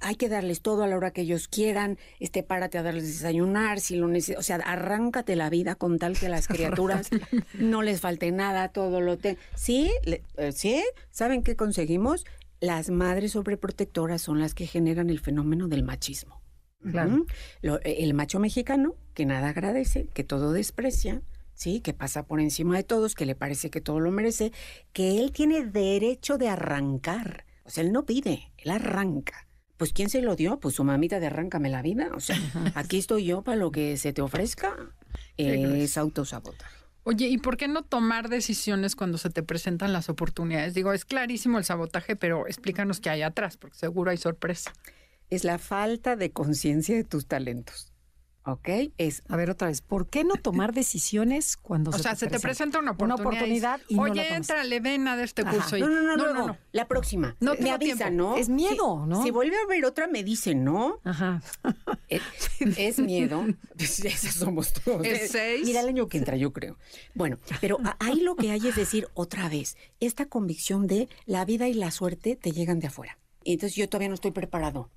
hay 0.00 0.14
que 0.14 0.28
darles 0.28 0.62
todo 0.62 0.84
a 0.84 0.86
la 0.86 0.96
hora 0.96 1.10
que 1.10 1.22
ellos 1.22 1.48
quieran, 1.48 1.98
este, 2.20 2.44
párate 2.44 2.78
a 2.78 2.82
darles 2.84 3.06
desayunar, 3.06 3.80
si 3.80 3.96
lo 3.96 4.06
necesitas. 4.06 4.40
O 4.40 4.42
sea, 4.44 4.56
arráncate 4.56 5.34
la 5.34 5.50
vida 5.50 5.74
con 5.74 5.98
tal 5.98 6.16
que 6.16 6.28
las 6.28 6.46
criaturas 6.48 7.10
no 7.54 7.82
les 7.82 8.00
falte 8.00 8.30
nada, 8.30 8.68
todo 8.68 9.00
lo 9.00 9.18
te. 9.18 9.38
¿Sí? 9.56 9.90
Eh, 10.04 10.52
¿Sí? 10.52 10.84
¿Saben 11.10 11.42
qué 11.42 11.56
conseguimos? 11.56 12.24
Las 12.60 12.90
madres 12.90 13.32
sobreprotectoras 13.32 14.22
son 14.22 14.40
las 14.40 14.54
que 14.54 14.66
generan 14.66 15.10
el 15.10 15.18
fenómeno 15.18 15.66
del 15.66 15.82
machismo. 15.82 16.40
el 17.62 18.14
macho 18.14 18.38
mexicano, 18.38 18.94
que 19.14 19.26
nada 19.26 19.48
agradece, 19.48 20.06
que 20.14 20.22
todo 20.22 20.52
desprecia, 20.52 21.22
¿sí? 21.58 21.80
Que 21.80 21.92
pasa 21.92 22.24
por 22.24 22.40
encima 22.40 22.76
de 22.76 22.84
todos, 22.84 23.14
que 23.14 23.26
le 23.26 23.34
parece 23.34 23.68
que 23.68 23.80
todo 23.80 23.98
lo 24.00 24.10
merece, 24.12 24.52
que 24.92 25.18
él 25.18 25.32
tiene 25.32 25.66
derecho 25.66 26.38
de 26.38 26.48
arrancar. 26.48 27.44
O 27.64 27.70
sea, 27.70 27.82
él 27.82 27.92
no 27.92 28.06
pide, 28.06 28.52
él 28.56 28.70
arranca. 28.70 29.46
Pues 29.76 29.92
¿quién 29.92 30.08
se 30.08 30.22
lo 30.22 30.36
dio? 30.36 30.60
Pues 30.60 30.76
su 30.76 30.84
mamita 30.84 31.20
de 31.20 31.26
arráncame 31.26 31.68
la 31.68 31.82
vida. 31.82 32.10
O 32.14 32.20
sea, 32.20 32.36
aquí 32.74 32.98
estoy 32.98 33.24
yo 33.24 33.42
para 33.42 33.56
lo 33.56 33.72
que 33.72 33.96
se 33.96 34.12
te 34.12 34.22
ofrezca. 34.22 34.74
es 35.36 35.98
autosabotaje. 35.98 36.78
Oye, 37.02 37.26
¿y 37.26 37.38
por 37.38 37.56
qué 37.56 37.68
no 37.68 37.82
tomar 37.82 38.28
decisiones 38.28 38.94
cuando 38.94 39.18
se 39.18 39.30
te 39.30 39.42
presentan 39.42 39.92
las 39.92 40.08
oportunidades? 40.08 40.74
Digo, 40.74 40.92
es 40.92 41.04
clarísimo 41.04 41.58
el 41.58 41.64
sabotaje, 41.64 42.16
pero 42.16 42.46
explícanos 42.46 43.00
qué 43.00 43.10
hay 43.10 43.22
atrás, 43.22 43.56
porque 43.56 43.78
seguro 43.78 44.10
hay 44.10 44.18
sorpresa. 44.18 44.72
Es 45.30 45.42
la 45.42 45.58
falta 45.58 46.16
de 46.16 46.30
conciencia 46.30 46.94
de 46.94 47.04
tus 47.04 47.26
talentos. 47.26 47.87
¿Ok? 48.48 48.68
Es, 48.96 49.22
a 49.28 49.36
ver 49.36 49.50
otra 49.50 49.68
vez, 49.68 49.82
¿por 49.82 50.08
qué 50.08 50.24
no 50.24 50.36
tomar 50.36 50.72
decisiones 50.72 51.56
cuando 51.56 51.90
o 51.90 51.92
se 51.92 52.02
sea, 52.02 52.12
te 52.12 52.20
se 52.20 52.26
te 52.28 52.40
presenta 52.40 52.78
una 52.78 52.92
oportunidad, 52.92 53.80
y, 53.88 53.98
Oye, 53.98 54.34
entra, 54.34 54.64
le 54.64 54.80
ven 54.80 55.06
a 55.06 55.16
de 55.16 55.24
este 55.24 55.44
curso. 55.44 55.76
No, 55.76 55.88
no, 55.88 56.02
no, 56.02 56.16
no, 56.16 56.46
no, 56.46 56.56
la 56.72 56.88
próxima. 56.88 57.36
No 57.40 57.54
me 57.60 57.70
avisa, 57.70 58.10
¿no? 58.10 58.36
Es 58.36 58.48
miedo, 58.48 59.04
¿no? 59.06 59.22
Si 59.22 59.30
vuelve 59.30 59.56
a 59.56 59.64
haber 59.64 59.84
otra, 59.84 60.06
me 60.06 60.24
dice, 60.24 60.54
¿no? 60.54 61.00
Ajá. 61.04 61.42
Es, 62.08 62.98
miedo. 62.98 63.44
Pues 63.76 64.00
Esos 64.00 64.34
somos 64.34 64.72
todos. 64.72 65.06
Es 65.06 65.30
seis. 65.30 65.66
Mira 65.66 65.80
el 65.80 65.88
año 65.88 66.08
que 66.08 66.16
entra, 66.16 66.36
yo 66.36 66.54
creo. 66.54 66.78
Bueno, 67.14 67.38
pero 67.60 67.78
ahí 67.98 68.20
lo 68.20 68.34
que 68.34 68.50
hay 68.50 68.66
es 68.66 68.76
decir 68.76 69.08
otra 69.12 69.48
vez, 69.50 69.76
esta 70.00 70.26
convicción 70.26 70.86
de 70.86 71.08
la 71.26 71.44
vida 71.44 71.68
y 71.68 71.74
la 71.74 71.90
suerte 71.90 72.36
te 72.36 72.52
llegan 72.52 72.80
de 72.80 72.86
afuera. 72.86 73.18
Entonces 73.44 73.76
yo 73.76 73.88
todavía 73.88 74.08
no 74.08 74.14
estoy 74.14 74.30
preparado. 74.30 74.90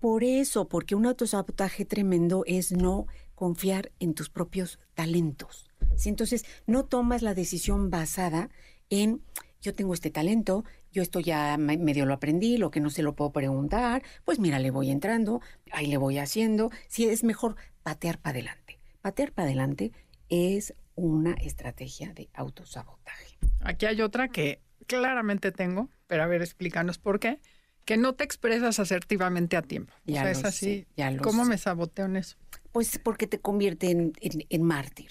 Por 0.00 0.24
eso, 0.24 0.68
porque 0.68 0.94
un 0.94 1.06
autosabotaje 1.06 1.84
tremendo 1.84 2.42
es 2.46 2.72
no 2.72 3.06
confiar 3.34 3.92
en 4.00 4.14
tus 4.14 4.30
propios 4.30 4.80
talentos. 4.94 5.68
Entonces, 6.04 6.44
no 6.66 6.84
tomas 6.84 7.22
la 7.22 7.34
decisión 7.34 7.90
basada 7.90 8.50
en 8.90 9.22
yo 9.62 9.74
tengo 9.74 9.94
este 9.94 10.10
talento, 10.10 10.64
yo 10.92 11.02
esto 11.02 11.18
ya 11.18 11.56
medio 11.58 12.06
lo 12.06 12.14
aprendí, 12.14 12.56
lo 12.56 12.70
que 12.70 12.80
no 12.80 12.88
se 12.88 13.02
lo 13.02 13.16
puedo 13.16 13.32
preguntar, 13.32 14.02
pues 14.24 14.38
mira, 14.38 14.60
le 14.60 14.70
voy 14.70 14.90
entrando, 14.90 15.40
ahí 15.72 15.86
le 15.86 15.96
voy 15.96 16.18
haciendo. 16.18 16.70
Si 16.86 17.08
es 17.08 17.24
mejor 17.24 17.56
patear 17.82 18.18
para 18.18 18.38
adelante. 18.38 18.78
Patear 19.00 19.32
para 19.32 19.48
adelante 19.48 19.92
es 20.28 20.74
una 20.94 21.32
estrategia 21.32 22.12
de 22.12 22.28
autosabotaje. 22.32 23.38
Aquí 23.60 23.86
hay 23.86 24.02
otra 24.02 24.28
que 24.28 24.62
claramente 24.86 25.50
tengo, 25.50 25.90
pero 26.06 26.22
a 26.22 26.26
ver, 26.26 26.42
explícanos 26.42 26.98
por 26.98 27.18
qué 27.18 27.40
que 27.86 27.96
no 27.96 28.14
te 28.14 28.24
expresas 28.24 28.78
asertivamente 28.80 29.56
a 29.56 29.62
tiempo. 29.62 29.94
Ya 30.04 30.20
o 30.20 30.24
sea, 30.24 30.30
es 30.32 30.44
así. 30.44 30.86
¿Cómo 31.22 31.44
me 31.44 31.56
saboteo 31.56 32.06
en 32.06 32.16
eso? 32.16 32.36
Pues 32.72 33.00
porque 33.02 33.26
te 33.26 33.38
convierte 33.38 33.90
en, 33.90 34.62
mártir. 34.62 35.08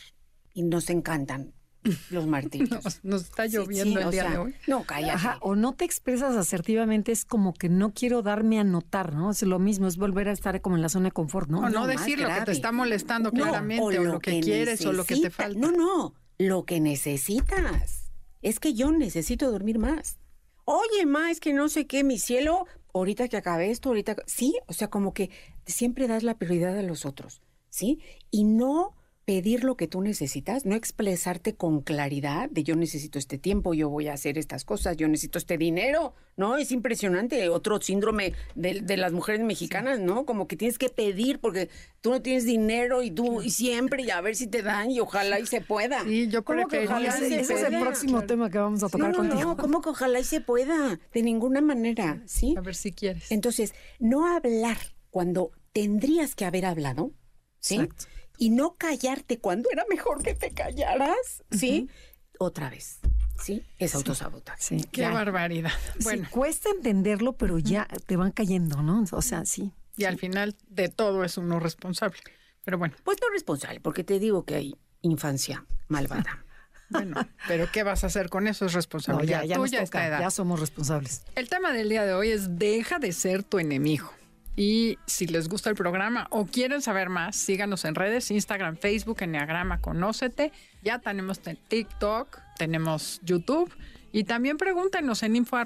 Y 0.53 0.63
nos 0.63 0.89
encantan 0.89 1.53
los 2.09 2.27
mártires. 2.27 2.69
nos, 3.03 3.23
está 3.23 3.47
lloviendo 3.47 3.99
el 4.01 4.11
día 4.11 4.29
de 4.29 4.37
hoy. 4.37 4.55
No, 4.67 4.83
cállate. 4.83 5.39
o 5.41 5.55
no 5.55 5.73
te 5.73 5.85
expresas 5.85 6.35
asertivamente, 6.35 7.13
es 7.13 7.23
como 7.23 7.53
que 7.53 7.69
no 7.69 7.93
quiero 7.93 8.21
darme 8.21 8.59
a 8.59 8.65
notar, 8.65 9.15
¿no? 9.15 9.31
Es 9.31 9.41
lo 9.41 9.57
mismo, 9.57 9.87
es 9.87 9.95
volver 9.95 10.27
a 10.27 10.33
estar 10.33 10.59
como 10.61 10.75
en 10.75 10.81
la 10.81 10.89
zona 10.89 11.05
de 11.05 11.11
confort, 11.11 11.49
¿no? 11.49 11.59
O 11.59 11.69
no, 11.69 11.87
decir 11.87 12.19
lo 12.19 12.27
que 12.27 12.41
te 12.41 12.51
está 12.51 12.73
molestando 12.73 13.31
claramente, 13.31 13.99
o 13.99 14.03
lo, 14.03 14.19
que, 14.19 14.41
quieres, 14.41 14.85
o 14.85 14.91
lo 14.91 15.05
que 15.05 15.15
te 15.15 15.29
falta. 15.29 15.57
No, 15.57 15.71
no, 15.71 16.13
lo 16.37 16.65
que 16.65 16.81
necesitas. 16.81 18.11
Es 18.41 18.59
que 18.59 18.73
yo 18.73 18.91
necesito 18.91 19.49
dormir 19.49 19.79
más 19.79 20.19
oye, 20.65 21.05
ma, 21.05 21.31
es 21.31 21.39
que 21.39 21.53
no 21.53 21.69
sé 21.69 21.87
qué, 21.87 22.03
mi 22.03 22.17
cielo, 22.17 22.65
ahorita 22.93 23.27
que 23.27 23.37
acabe 23.37 23.71
esto, 23.71 23.89
ahorita, 23.89 24.17
sí, 24.25 24.57
o 24.67 24.73
sea, 24.73 24.89
como 24.89 25.13
que 25.13 25.29
siempre 25.65 26.07
das 26.07 26.23
la 26.23 26.37
prioridad 26.37 26.77
a 26.77 26.83
los 26.83 27.05
otros, 27.05 27.41
¿sí? 27.69 27.99
Y 28.31 28.43
no 28.43 28.95
pedir 29.25 29.63
lo 29.63 29.75
que 29.75 29.87
tú 29.87 30.01
necesitas, 30.01 30.65
no 30.65 30.75
expresarte 30.75 31.55
con 31.55 31.81
claridad 31.81 32.47
de 32.51 32.63
yo 32.63 32.75
necesito 32.75 33.17
este 33.17 33.39
tiempo, 33.39 33.73
yo 33.73 33.89
voy 33.89 34.07
a 34.07 34.13
hacer 34.13 34.37
estas 34.37 34.63
cosas, 34.65 34.97
yo 34.97 35.07
necesito 35.07 35.39
este 35.39 35.57
dinero, 35.57 36.13
¿no? 36.37 36.57
Es 36.57 36.71
impresionante, 36.71 37.49
otro 37.49 37.81
síndrome 37.81 38.33
de, 38.53 38.97
las 38.97 39.11
mujeres 39.13 39.41
mexicanas, 39.41 39.99
¿no? 39.99 40.25
Como 40.25 40.47
que 40.47 40.55
tienes 40.55 40.77
que 40.77 40.89
pedir 40.89 41.39
porque 41.39 41.69
tú 42.01 42.11
no 42.11 42.21
tienes 42.21 42.45
dinero 42.45 43.01
y 43.01 43.09
tú 43.09 43.41
y 43.41 43.49
siempre 43.49 44.03
y 44.03 44.11
a 44.11 44.21
ver 44.21 44.35
si 44.35 44.45
te 44.45 44.61
dan 44.61 44.91
y 44.91 44.99
ojalá 44.99 45.39
y 45.39 45.47
se 45.47 45.59
pueda. 45.59 46.03
Sí, 46.03 46.27
yo 46.27 46.45
creo 46.45 46.67
que 46.67 46.85
ojalá 46.85 47.09
ese, 47.09 47.39
es 47.39 47.49
el 47.49 47.79
próximo 47.79 48.21
tema 48.25 48.51
que 48.51 48.59
vamos 48.59 48.83
a 48.83 48.89
tocar 48.89 49.09
no, 49.09 49.17
contigo. 49.17 49.41
No, 49.41 49.57
¿cómo 49.57 49.81
que 49.81 49.89
ojalá 49.89 50.19
y 50.19 50.23
se 50.23 50.39
pueda? 50.39 50.99
De 51.13 51.23
ninguna 51.23 51.61
manera, 51.61 52.21
¿sí? 52.27 52.53
A 52.55 52.61
ver 52.61 52.75
si 52.75 52.91
quieres. 52.91 53.31
Entonces, 53.31 53.73
no 53.99 54.27
hablar 54.27 54.77
cuando 55.09 55.51
tendrías 55.73 56.35
que 56.35 56.45
haber 56.45 56.67
hablado, 56.67 57.11
¿sí? 57.59 57.77
Exacto 57.77 58.14
y 58.37 58.49
no 58.49 58.75
callarte 58.75 59.39
cuando 59.39 59.69
era 59.71 59.85
mejor 59.89 60.23
que 60.23 60.35
te 60.35 60.51
callaras, 60.51 61.43
¿sí? 61.51 61.89
Otra 62.39 62.69
vez. 62.69 62.99
¿Sí? 63.41 63.63
Es 63.79 63.95
autosabotaje. 63.95 64.61
Sí. 64.61 64.85
Qué 64.91 65.07
barbaridad. 65.07 65.71
Bueno. 66.03 66.27
cuesta 66.31 66.69
entenderlo, 66.69 67.33
pero 67.33 67.59
ya 67.59 67.87
te 68.05 68.15
van 68.15 68.31
cayendo, 68.31 68.81
¿no? 68.81 69.03
O 69.11 69.21
sea, 69.21 69.45
sí. 69.45 69.71
Y 69.97 70.05
al 70.05 70.17
final 70.17 70.55
de 70.69 70.89
todo 70.89 71.23
es 71.23 71.37
uno 71.37 71.59
responsable. 71.59 72.19
Pero 72.63 72.77
bueno. 72.77 72.95
Pues 73.03 73.17
no 73.21 73.27
responsable, 73.31 73.79
porque 73.79 74.03
te 74.03 74.19
digo 74.19 74.43
que 74.45 74.55
hay 74.55 74.75
infancia 75.01 75.65
malvada. 75.87 76.41
Bueno, 76.87 77.15
pero 77.47 77.67
¿qué 77.71 77.81
vas 77.81 78.03
a 78.03 78.07
hacer 78.07 78.29
con 78.29 78.47
eso? 78.47 78.67
Es 78.67 78.73
responsabilidad 78.73 79.43
ya, 79.43 79.57
ya 79.57 80.19
Ya 80.19 80.29
somos 80.29 80.59
responsables. 80.59 81.23
El 81.33 81.49
tema 81.49 81.73
del 81.73 81.89
día 81.89 82.05
de 82.05 82.13
hoy 82.13 82.29
es 82.29 82.59
deja 82.59 82.99
de 82.99 83.11
ser 83.11 83.41
tu 83.41 83.57
enemigo. 83.57 84.13
Y 84.55 84.97
si 85.05 85.27
les 85.27 85.49
gusta 85.49 85.69
el 85.69 85.75
programa 85.75 86.27
o 86.29 86.45
quieren 86.45 86.81
saber 86.81 87.09
más, 87.09 87.35
síganos 87.35 87.85
en 87.85 87.95
redes, 87.95 88.31
Instagram, 88.31 88.77
Facebook, 88.77 89.17
Enneagrama 89.21 89.81
Conócete. 89.81 90.51
Ya 90.81 90.99
tenemos 90.99 91.39
TikTok, 91.39 92.39
tenemos 92.57 93.19
YouTube. 93.23 93.71
Y 94.11 94.23
también 94.23 94.55
pregúntenos 94.55 95.23
en 95.23 95.35
info 95.35 95.57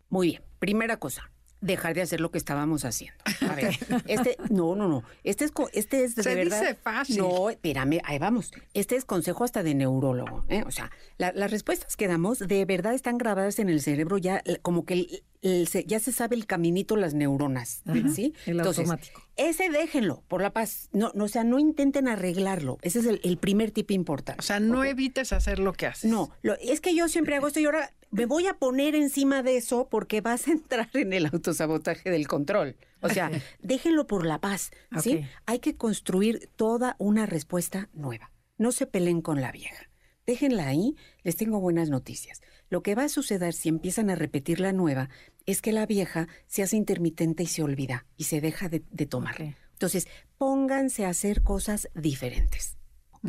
Muy 0.08 0.28
bien. 0.28 0.42
Primera 0.60 0.98
cosa, 0.98 1.30
dejar 1.64 1.94
de 1.94 2.02
hacer 2.02 2.20
lo 2.20 2.30
que 2.30 2.38
estábamos 2.38 2.84
haciendo. 2.84 3.18
A 3.48 3.54
ver, 3.54 3.76
este, 4.06 4.36
no, 4.50 4.74
no, 4.76 4.88
no. 4.88 5.02
Este 5.24 5.44
es, 5.44 5.52
este 5.72 6.04
es 6.04 6.14
de 6.14 6.22
Se 6.22 6.34
verdad. 6.34 6.60
Dice 6.60 6.74
fácil. 6.74 7.18
No, 7.18 7.50
espérame, 7.50 8.00
ahí 8.04 8.18
vamos. 8.18 8.52
Este 8.74 8.96
es 8.96 9.04
consejo 9.04 9.44
hasta 9.44 9.62
de 9.62 9.74
neurólogo. 9.74 10.44
¿eh? 10.48 10.62
O 10.66 10.70
sea, 10.70 10.90
las 11.18 11.50
respuestas 11.50 11.96
que 11.96 12.06
damos 12.06 12.38
de 12.38 12.64
verdad 12.64 12.94
están 12.94 13.18
grabadas 13.18 13.58
en 13.58 13.68
el 13.68 13.80
cerebro 13.80 14.18
ya, 14.18 14.42
como 14.62 14.84
que 14.84 15.22
ya 15.42 16.00
se 16.00 16.12
sabe 16.12 16.36
el 16.36 16.46
caminito, 16.46 16.96
las 16.96 17.14
neuronas. 17.14 17.82
¿sí? 18.14 18.34
El 18.46 18.60
automático. 18.60 19.22
Ese 19.36 19.68
déjenlo, 19.68 20.22
por 20.28 20.40
la 20.40 20.52
paz. 20.52 20.88
No, 20.92 21.10
no, 21.14 21.24
o 21.24 21.28
sea, 21.28 21.44
no 21.44 21.58
intenten 21.58 22.08
arreglarlo. 22.08 22.78
Ese 22.82 23.00
es 23.00 23.06
el, 23.06 23.36
primer 23.38 23.72
tip 23.72 23.90
importante. 23.90 24.40
O 24.40 24.42
sea, 24.42 24.60
no 24.60 24.84
evites 24.84 25.32
hacer 25.32 25.58
lo 25.58 25.72
que 25.72 25.86
haces. 25.86 26.10
No, 26.10 26.30
lo, 26.42 26.54
es 26.60 26.80
que 26.80 26.94
yo 26.94 27.08
siempre 27.08 27.36
hago 27.36 27.48
esto 27.48 27.60
y 27.60 27.66
ahora 27.66 27.90
me 28.14 28.26
voy 28.26 28.46
a 28.46 28.54
poner 28.54 28.94
encima 28.94 29.42
de 29.42 29.56
eso 29.56 29.88
porque 29.90 30.20
vas 30.20 30.46
a 30.46 30.52
entrar 30.52 30.88
en 30.94 31.12
el 31.12 31.26
autosabotaje 31.26 32.10
del 32.10 32.28
control. 32.28 32.76
O 33.00 33.08
sea, 33.08 33.30
déjenlo 33.60 34.06
por 34.06 34.24
la 34.24 34.40
paz, 34.40 34.70
¿sí? 35.02 35.26
Hay 35.46 35.58
que 35.58 35.76
construir 35.76 36.48
toda 36.56 36.96
una 36.98 37.26
respuesta 37.26 37.88
nueva. 37.92 38.30
No 38.56 38.72
se 38.72 38.86
peleen 38.86 39.20
con 39.20 39.40
la 39.40 39.52
vieja. 39.52 39.90
Déjenla 40.26 40.68
ahí, 40.68 40.96
les 41.22 41.36
tengo 41.36 41.60
buenas 41.60 41.90
noticias. 41.90 42.40
Lo 42.70 42.82
que 42.82 42.94
va 42.94 43.04
a 43.04 43.08
suceder 43.08 43.52
si 43.52 43.68
empiezan 43.68 44.08
a 44.08 44.14
repetir 44.14 44.60
la 44.60 44.72
nueva 44.72 45.10
es 45.44 45.60
que 45.60 45.72
la 45.72 45.84
vieja 45.84 46.28
se 46.46 46.62
hace 46.62 46.76
intermitente 46.76 47.42
y 47.42 47.46
se 47.46 47.62
olvida 47.62 48.06
y 48.16 48.24
se 48.24 48.40
deja 48.40 48.68
de, 48.68 48.80
tomar. 49.06 49.56
Entonces, 49.72 50.08
pónganse 50.38 51.04
a 51.04 51.10
hacer 51.10 51.42
cosas 51.42 51.90
diferentes. 51.94 52.78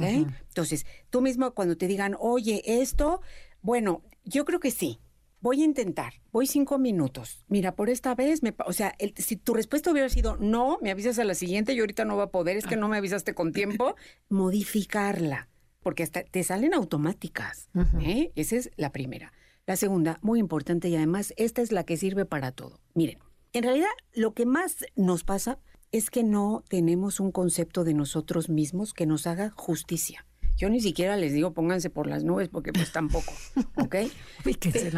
Entonces, 0.04 0.86
tú 1.10 1.22
mismo 1.22 1.54
cuando 1.54 1.78
te 1.78 1.88
digan, 1.88 2.16
oye, 2.20 2.62
esto, 2.66 3.22
bueno, 3.66 4.04
yo 4.24 4.46
creo 4.46 4.60
que 4.60 4.70
sí. 4.70 5.00
Voy 5.42 5.64
a 5.64 5.66
intentar. 5.66 6.14
Voy 6.32 6.46
cinco 6.46 6.78
minutos. 6.78 7.44
Mira, 7.48 7.76
por 7.76 7.90
esta 7.90 8.14
vez, 8.14 8.44
me, 8.44 8.54
o 8.64 8.74
sea, 8.74 8.96
si 9.16 9.38
tu 9.38 9.56
respuesta 9.56 9.90
hubiera 9.90 10.08
sido 10.08 10.38
no, 10.38 10.78
me 10.84 10.92
avisas 10.92 11.18
a 11.18 11.24
la 11.24 11.34
siguiente, 11.34 11.76
yo 11.76 11.82
ahorita 11.82 12.06
no 12.06 12.16
va 12.16 12.26
a 12.26 12.30
poder, 12.30 12.58
es 12.58 12.68
que 12.68 12.76
no 12.76 12.88
me 12.88 12.98
avisaste 12.98 13.34
con 13.34 13.54
tiempo, 13.54 13.96
modificarla, 14.30 15.50
porque 15.82 16.04
hasta 16.04 16.24
te 16.24 16.44
salen 16.44 16.76
automáticas. 16.76 17.70
¿eh? 18.02 18.32
Esa 18.36 18.56
es 18.56 18.70
la 18.76 18.92
primera. 18.92 19.34
La 19.66 19.78
segunda, 19.78 20.20
muy 20.22 20.40
importante 20.40 20.90
y 20.90 20.96
además 20.96 21.34
esta 21.36 21.64
es 21.64 21.72
la 21.72 21.86
que 21.86 21.98
sirve 21.98 22.26
para 22.26 22.52
todo. 22.52 22.80
Miren, 22.94 23.18
en 23.52 23.64
realidad 23.64 23.90
lo 24.14 24.36
que 24.36 24.46
más 24.46 24.86
nos 24.96 25.24
pasa 25.24 25.58
es 25.92 26.12
que 26.12 26.24
no 26.24 26.64
tenemos 26.70 27.20
un 27.20 27.32
concepto 27.32 27.84
de 27.84 27.96
nosotros 27.96 28.48
mismos 28.48 28.94
que 28.94 29.08
nos 29.08 29.26
haga 29.26 29.50
justicia. 29.50 30.28
Yo 30.58 30.70
ni 30.70 30.80
siquiera 30.80 31.18
les 31.18 31.34
digo 31.34 31.54
pónganse 31.54 31.90
por 31.90 32.08
las 32.08 32.24
nubes 32.24 32.50
porque 32.50 32.72
pues 32.72 32.92
tampoco, 32.92 33.34
¿ok? 33.78 33.96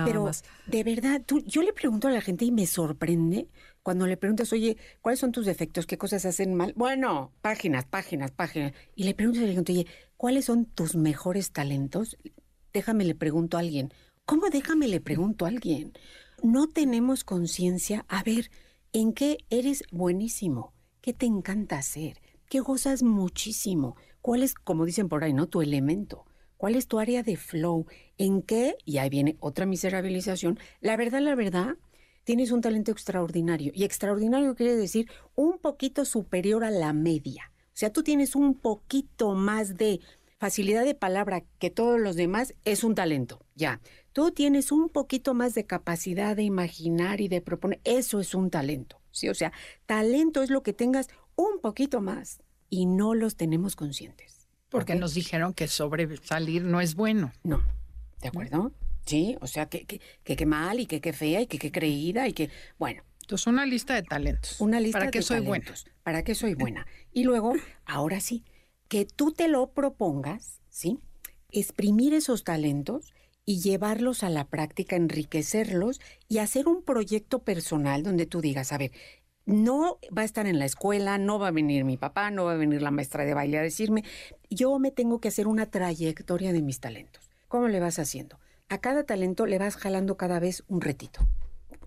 Pero 0.05 0.31
de 0.67 0.83
verdad, 0.83 1.21
tú, 1.25 1.39
yo 1.45 1.61
le 1.61 1.73
pregunto 1.73 2.07
a 2.07 2.11
la 2.11 2.21
gente 2.21 2.45
y 2.45 2.51
me 2.51 2.67
sorprende 2.67 3.47
cuando 3.81 4.05
le 4.05 4.17
preguntas, 4.17 4.51
oye, 4.53 4.77
¿cuáles 5.01 5.19
son 5.19 5.31
tus 5.31 5.45
defectos? 5.45 5.85
¿Qué 5.85 5.97
cosas 5.97 6.25
hacen 6.25 6.53
mal? 6.53 6.73
Bueno, 6.75 7.31
páginas, 7.41 7.85
páginas, 7.85 8.31
páginas. 8.31 8.73
Y 8.95 9.05
le 9.05 9.13
pregunto 9.13 9.39
a 9.39 9.43
la 9.43 9.53
gente, 9.53 9.71
oye, 9.71 9.87
¿cuáles 10.17 10.45
son 10.45 10.65
tus 10.65 10.95
mejores 10.95 11.51
talentos? 11.51 12.17
Déjame 12.73 13.05
le 13.05 13.15
pregunto 13.15 13.57
a 13.57 13.61
alguien. 13.61 13.93
¿Cómo 14.25 14.49
déjame 14.49 14.89
le 14.89 14.99
pregunto 14.99 15.45
a 15.45 15.47
alguien? 15.47 15.93
No 16.43 16.67
tenemos 16.67 17.23
conciencia, 17.23 18.05
a 18.09 18.23
ver, 18.23 18.51
¿en 18.91 19.13
qué 19.13 19.37
eres 19.49 19.83
buenísimo? 19.91 20.73
¿Qué 21.01 21.13
te 21.13 21.25
encanta 21.25 21.77
hacer? 21.77 22.19
¿Qué 22.49 22.59
gozas 22.59 23.03
muchísimo? 23.03 23.95
¿Cuál 24.27 24.43
es, 24.43 24.55
como 24.55 24.83
dicen 24.85 25.07
por 25.07 25.23
ahí, 25.23 25.31
no? 25.31 25.47
Tu 25.47 25.61
elemento. 25.61 26.25
¿Cuál 26.57 26.75
es 26.75 26.89
tu 26.89 26.99
área 26.99 27.23
de 27.23 27.37
flow? 27.37 27.85
¿En 28.17 28.41
qué? 28.41 28.75
Y 28.83 28.97
ahí 28.97 29.09
viene 29.09 29.37
otra 29.39 29.65
miserabilización. 29.65 30.59
La 30.81 30.97
verdad, 30.97 31.21
la 31.21 31.33
verdad, 31.33 31.77
tienes 32.25 32.51
un 32.51 32.59
talento 32.59 32.91
extraordinario. 32.91 33.71
Y 33.73 33.85
extraordinario 33.85 34.53
quiere 34.53 34.75
decir 34.75 35.09
un 35.35 35.59
poquito 35.59 36.03
superior 36.03 36.65
a 36.65 36.71
la 36.71 36.91
media. 36.91 37.53
O 37.67 37.71
sea, 37.71 37.93
tú 37.93 38.03
tienes 38.03 38.35
un 38.35 38.55
poquito 38.55 39.33
más 39.33 39.77
de 39.77 40.01
facilidad 40.37 40.83
de 40.83 40.93
palabra 40.93 41.45
que 41.57 41.69
todos 41.69 41.97
los 41.97 42.17
demás, 42.17 42.53
es 42.65 42.83
un 42.83 42.95
talento. 42.95 43.45
Ya. 43.55 43.79
Tú 44.11 44.31
tienes 44.31 44.73
un 44.73 44.89
poquito 44.89 45.35
más 45.35 45.53
de 45.53 45.65
capacidad 45.65 46.35
de 46.35 46.43
imaginar 46.43 47.21
y 47.21 47.29
de 47.29 47.39
proponer. 47.39 47.79
Eso 47.85 48.19
es 48.19 48.35
un 48.35 48.49
talento. 48.49 48.99
¿sí? 49.09 49.29
O 49.29 49.33
sea, 49.33 49.53
talento 49.85 50.43
es 50.43 50.49
lo 50.49 50.63
que 50.63 50.73
tengas 50.73 51.07
un 51.37 51.61
poquito 51.61 52.01
más 52.01 52.41
y 52.69 52.85
no 52.85 53.13
los 53.13 53.35
tenemos 53.35 53.75
conscientes. 53.75 54.47
Porque 54.69 54.95
nos 54.95 55.13
dijeron 55.13 55.53
que 55.53 55.67
sobresalir 55.67 56.63
no 56.63 56.81
es 56.81 56.95
bueno. 56.95 57.31
No, 57.43 57.61
¿de 58.21 58.27
acuerdo? 58.27 58.71
Sí, 59.05 59.37
o 59.39 59.47
sea, 59.47 59.67
que 59.67 59.85
qué 60.23 60.45
mal 60.45 60.79
y 60.79 60.85
que 60.85 60.99
qué 60.99 61.13
fea 61.13 61.41
y 61.41 61.47
que 61.47 61.57
qué 61.57 61.71
creída 61.71 62.27
y 62.27 62.33
que, 62.33 62.49
bueno. 62.77 63.03
Entonces, 63.21 63.47
una 63.47 63.65
lista 63.65 63.93
de 63.93 64.03
talentos. 64.03 64.59
Una 64.61 64.79
lista 64.79 64.99
¿Para 64.99 65.11
qué 65.11 65.21
soy 65.21 65.41
buena? 65.41 65.73
¿Para 66.03 66.23
qué 66.23 66.35
soy 66.35 66.53
buena? 66.53 66.85
Y 67.13 67.23
luego, 67.23 67.53
ahora 67.85 68.19
sí, 68.19 68.43
que 68.87 69.05
tú 69.05 69.31
te 69.31 69.47
lo 69.47 69.71
propongas, 69.71 70.61
¿sí? 70.69 70.99
Exprimir 71.51 72.13
esos 72.13 72.43
talentos 72.43 73.13
y 73.45 73.59
llevarlos 73.61 74.23
a 74.23 74.29
la 74.29 74.45
práctica, 74.45 74.95
enriquecerlos 74.95 75.99
y 76.27 76.39
hacer 76.39 76.67
un 76.67 76.83
proyecto 76.83 77.39
personal 77.39 78.03
donde 78.03 78.25
tú 78.25 78.41
digas, 78.41 78.71
a 78.71 78.77
ver, 78.77 78.91
no 79.47 79.97
va 80.15 80.21
a 80.23 80.25
estar 80.25 80.45
en 80.45 80.59
la 80.59 80.65
escuela, 80.65 81.17
no 81.17 81.39
va 81.39 81.47
a 81.47 81.51
venir 81.51 81.85
mi 81.85 81.97
papá, 81.97 82.29
no 82.29 82.45
va 82.45 82.51
a 82.51 82.57
venir 82.57 82.81
la 82.81 82.91
maestra 82.91 83.23
de 83.23 83.33
baile 83.33 83.57
a 83.57 83.61
decirme, 83.63 84.03
yo 84.49 84.77
me 84.77 84.91
tengo 84.91 85.19
que 85.19 85.29
hacer 85.29 85.47
una 85.47 85.65
trayectoria 85.65 86.51
de 86.51 86.61
mis 86.61 86.81
talentos. 86.81 87.31
¿Cómo 87.47 87.69
le 87.69 87.79
vas 87.79 87.97
haciendo? 87.97 88.39
A 88.67 88.79
cada 88.79 89.05
talento 89.05 89.45
le 89.45 89.57
vas 89.57 89.77
jalando 89.77 90.17
cada 90.17 90.39
vez 90.39 90.63
un 90.67 90.81
retito, 90.81 91.21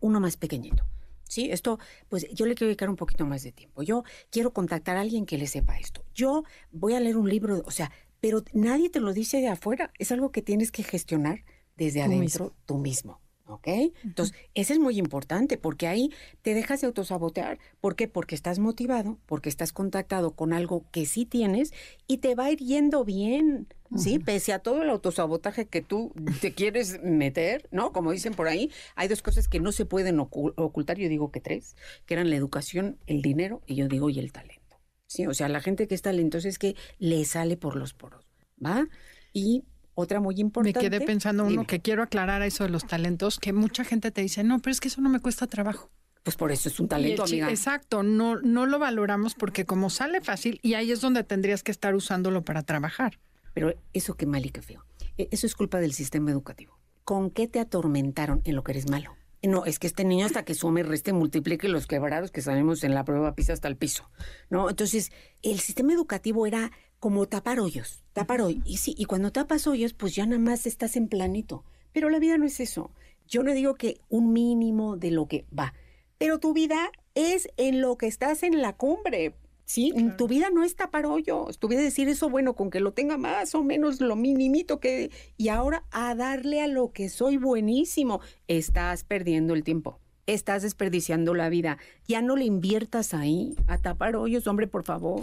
uno 0.01 0.21
más 0.21 0.39
pequeñito. 0.39 0.85
Sí, 1.29 1.51
esto, 1.53 1.79
pues 2.09 2.27
yo 2.33 2.47
le 2.47 2.55
quiero 2.55 2.69
dedicar 2.69 2.89
un 2.89 2.97
poquito 2.97 3.27
más 3.27 3.43
de 3.45 3.53
tiempo. 3.53 3.83
Yo 3.83 4.05
quiero 4.31 4.53
contactar 4.53 4.97
a 4.97 5.03
alguien 5.03 5.27
que 5.27 5.39
le 5.39 5.47
sepa 5.47 5.79
esto. 5.79 6.03
Yo 6.15 6.43
voy 6.73 6.95
a 6.95 7.01
leer 7.01 7.19
un 7.19 7.29
libro, 7.29 7.63
o 7.67 7.71
sea, 7.71 7.93
pero 8.21 8.43
nadie 8.53 8.89
te 8.89 9.01
lo 9.01 9.13
dice 9.13 9.37
de 9.37 9.49
afuera. 9.49 9.93
Es 9.99 10.11
algo 10.11 10.33
que 10.33 10.43
tienes 10.43 10.73
que 10.73 10.83
gestionar 10.83 11.45
desde 11.77 12.03
adentro 12.03 12.55
tú 12.67 12.79
mismo. 12.79 13.20
¿Ok? 13.51 13.69
Entonces, 14.05 14.37
eso 14.55 14.73
es 14.73 14.79
muy 14.79 14.99
importante 14.99 15.59
porque 15.59 15.87
ahí 15.87 16.11
te 16.43 16.55
dejas 16.55 16.81
de 16.81 16.87
autosabotear. 16.87 17.59
¿Por 17.81 17.97
qué? 17.97 18.09
Porque 18.09 18.35
estás 18.35 18.59
motivado, 18.59 19.19
porque 19.27 19.49
estás 19.49 19.73
contactado 19.73 20.33
con 20.33 20.53
algo 20.53 20.85
que 20.93 21.05
sí 21.07 21.27
tienes 21.27 21.73
y 22.07 22.19
te 22.19 22.35
va 22.35 22.45
a 22.45 22.51
ir 22.53 22.61
yendo 22.61 23.05
bien. 23.05 23.67
¿sí? 23.97 24.19
Pese 24.19 24.53
a 24.53 24.61
todo 24.61 24.83
el 24.83 24.91
autosabotaje 24.91 25.67
que 25.67 25.83
tú 25.83 26.13
te 26.41 26.55
quieres 26.55 27.03
meter, 27.03 27.69
¿no? 27.73 27.93
Como 27.93 28.13
dicen 28.13 28.35
por 28.35 28.49
ahí, 28.49 28.71
hay 28.95 29.09
dos 29.09 29.23
cosas 29.23 29.49
que 29.49 29.61
no 29.61 29.73
se 29.73 29.85
pueden 29.85 30.21
ocultar, 30.21 30.97
yo 30.97 31.09
digo 31.09 31.31
que 31.33 31.41
tres, 31.41 31.77
que 32.07 32.15
eran 32.15 32.31
la 32.31 32.37
educación, 32.37 32.99
el 33.07 33.23
dinero 33.23 33.63
y 33.67 33.75
yo 33.75 33.89
digo 33.89 34.11
y 34.11 34.19
el 34.19 34.33
talento. 34.33 34.61
Sí, 35.07 35.27
o 35.27 35.35
sea, 35.35 35.49
la 35.49 35.61
gente 35.61 35.89
que 35.89 35.97
es 35.97 36.03
talentosa 36.03 36.49
es 36.49 36.59
que 36.59 36.77
le 36.99 37.25
sale 37.25 37.57
por 37.57 37.75
los 37.75 37.95
poros, 37.95 38.29
¿va? 38.65 38.87
Y 39.33 39.65
otra 39.95 40.21
muy 40.21 40.37
importante. 40.39 40.79
Me 40.79 40.91
quedé 40.91 41.05
pensando 41.05 41.45
uno 41.45 41.67
que 41.67 41.81
quiero 41.81 42.03
aclarar 42.03 42.43
a 42.43 42.47
eso 42.47 42.65
de 42.65 42.71
los 42.71 42.87
talentos, 42.87 43.39
que 43.39 43.53
mucha 43.53 43.85
gente 43.85 44.11
te 44.11 44.23
dice, 44.23 44.45
no, 44.45 44.61
pero 44.61 44.73
es 44.73 44.81
que 44.81 44.89
eso 44.89 45.01
no 45.01 45.09
me 45.09 45.21
cuesta 45.21 45.47
trabajo. 45.47 45.91
Pues 46.23 46.37
por 46.37 46.53
eso 46.53 46.69
es 46.69 46.79
un 46.81 46.89
talento, 46.89 47.25
amiga. 47.25 47.49
Exacto, 47.49 48.03
no, 48.03 48.41
no 48.41 48.67
lo 48.67 48.79
valoramos 48.79 49.35
porque 49.35 49.65
como 49.65 49.89
sale 49.89 50.21
fácil, 50.21 50.61
y 50.63 50.75
ahí 50.75 50.93
es 50.93 51.01
donde 51.01 51.25
tendrías 51.25 51.63
que 51.63 51.71
estar 51.71 51.95
usándolo 51.95 52.43
para 52.43 52.63
trabajar. 52.63 53.19
Pero 53.55 53.75
eso 53.93 54.15
qué 54.15 54.27
mal 54.27 54.45
y 54.45 54.51
qué 54.51 54.63
feo. 54.63 54.85
E, 55.17 55.29
eso 55.31 55.47
es 55.47 55.55
culpa 55.55 55.79
del 55.81 55.93
sistema 55.93 56.31
educativo. 56.31 56.79
¿Con 57.05 57.31
qué 57.31 57.49
te 57.49 57.59
atormentaron 57.59 58.43
en 58.45 58.55
lo 58.55 58.63
que 58.63 58.73
eres 58.73 58.89
malo? 58.89 59.17
No, 59.43 59.65
es 59.65 59.79
que 59.79 59.87
este 59.87 60.05
niño 60.05 60.27
hasta 60.27 60.45
que 60.45 60.55
sume, 60.55 60.83
reste, 60.83 61.15
multiplique 61.15 61.69
los 61.69 61.87
quebrados 61.87 62.31
que 62.31 62.43
sabemos 62.43 62.85
en 62.85 62.95
la 62.95 63.05
prueba 63.05 63.35
pisa 63.35 63.55
hasta 63.55 63.69
el 63.69 63.77
piso. 63.77 64.11
¿No? 64.51 64.69
Entonces, 64.69 65.11
el 65.43 65.61
sistema 65.61 65.95
educativo 65.95 66.47
era 66.47 66.71
como 67.01 67.27
tapar 67.27 67.59
hoyos, 67.59 68.05
tapar 68.13 68.43
hoyos. 68.43 68.63
Y 68.67 68.77
sí, 68.77 68.95
y 68.97 69.07
cuando 69.07 69.33
tapas 69.33 69.67
hoyos, 69.67 69.95
pues 69.95 70.15
ya 70.15 70.27
nada 70.27 70.39
más 70.39 70.67
estás 70.67 70.97
en 70.97 71.09
planito. 71.09 71.65
Pero 71.93 72.11
la 72.11 72.21
vida 72.21 72.39
no 72.39 72.45
es 72.45 72.61
eso. 72.61 72.93
Yo 73.27 73.43
no 73.43 73.53
digo 73.53 73.75
que 73.75 74.01
un 74.09 74.33
mínimo 74.33 74.97
de 74.97 75.11
lo 75.11 75.27
que 75.27 75.47
va, 75.57 75.73
pero 76.19 76.39
tu 76.39 76.53
vida 76.53 76.91
es 77.15 77.49
en 77.57 77.81
lo 77.81 77.97
que 77.97 78.07
estás 78.07 78.43
en 78.43 78.61
la 78.61 78.77
cumbre. 78.77 79.35
Sí, 79.65 79.95
tu 80.19 80.27
vida 80.27 80.51
no 80.53 80.65
es 80.65 80.75
tapar 80.75 81.07
hoyos, 81.07 81.61
tu 81.61 81.69
vida 81.69 81.79
es 81.79 81.85
decir 81.85 82.09
eso, 82.09 82.29
bueno, 82.29 82.57
con 82.57 82.71
que 82.71 82.81
lo 82.81 82.93
tenga 82.93 83.17
más 83.17 83.55
o 83.55 83.63
menos 83.63 84.01
lo 84.01 84.17
minimito 84.17 84.81
que... 84.81 85.13
Y 85.37 85.49
ahora 85.49 85.85
a 85.93 86.17
darle 86.17 86.61
a 86.61 86.67
lo 86.67 86.91
que 86.93 87.09
soy 87.09 87.37
buenísimo, 87.37 88.21
estás 88.49 89.05
perdiendo 89.05 89.55
el 89.55 89.63
tiempo, 89.63 90.01
estás 90.27 90.63
desperdiciando 90.63 91.35
la 91.35 91.49
vida, 91.49 91.79
ya 92.09 92.21
no 92.21 92.35
le 92.35 92.47
inviertas 92.47 93.15
ahí 93.15 93.55
a 93.69 93.79
tapar 93.79 94.17
hoyos, 94.17 94.49
hombre, 94.49 94.67
por 94.67 94.83
favor. 94.83 95.23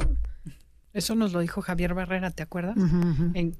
Eso 0.97 1.13
nos 1.13 1.31
lo 1.31 1.41
dijo 1.41 1.61
Javier 1.61 1.93
Barrera, 1.93 2.31
¿te 2.31 2.41
acuerdas? 2.41 2.75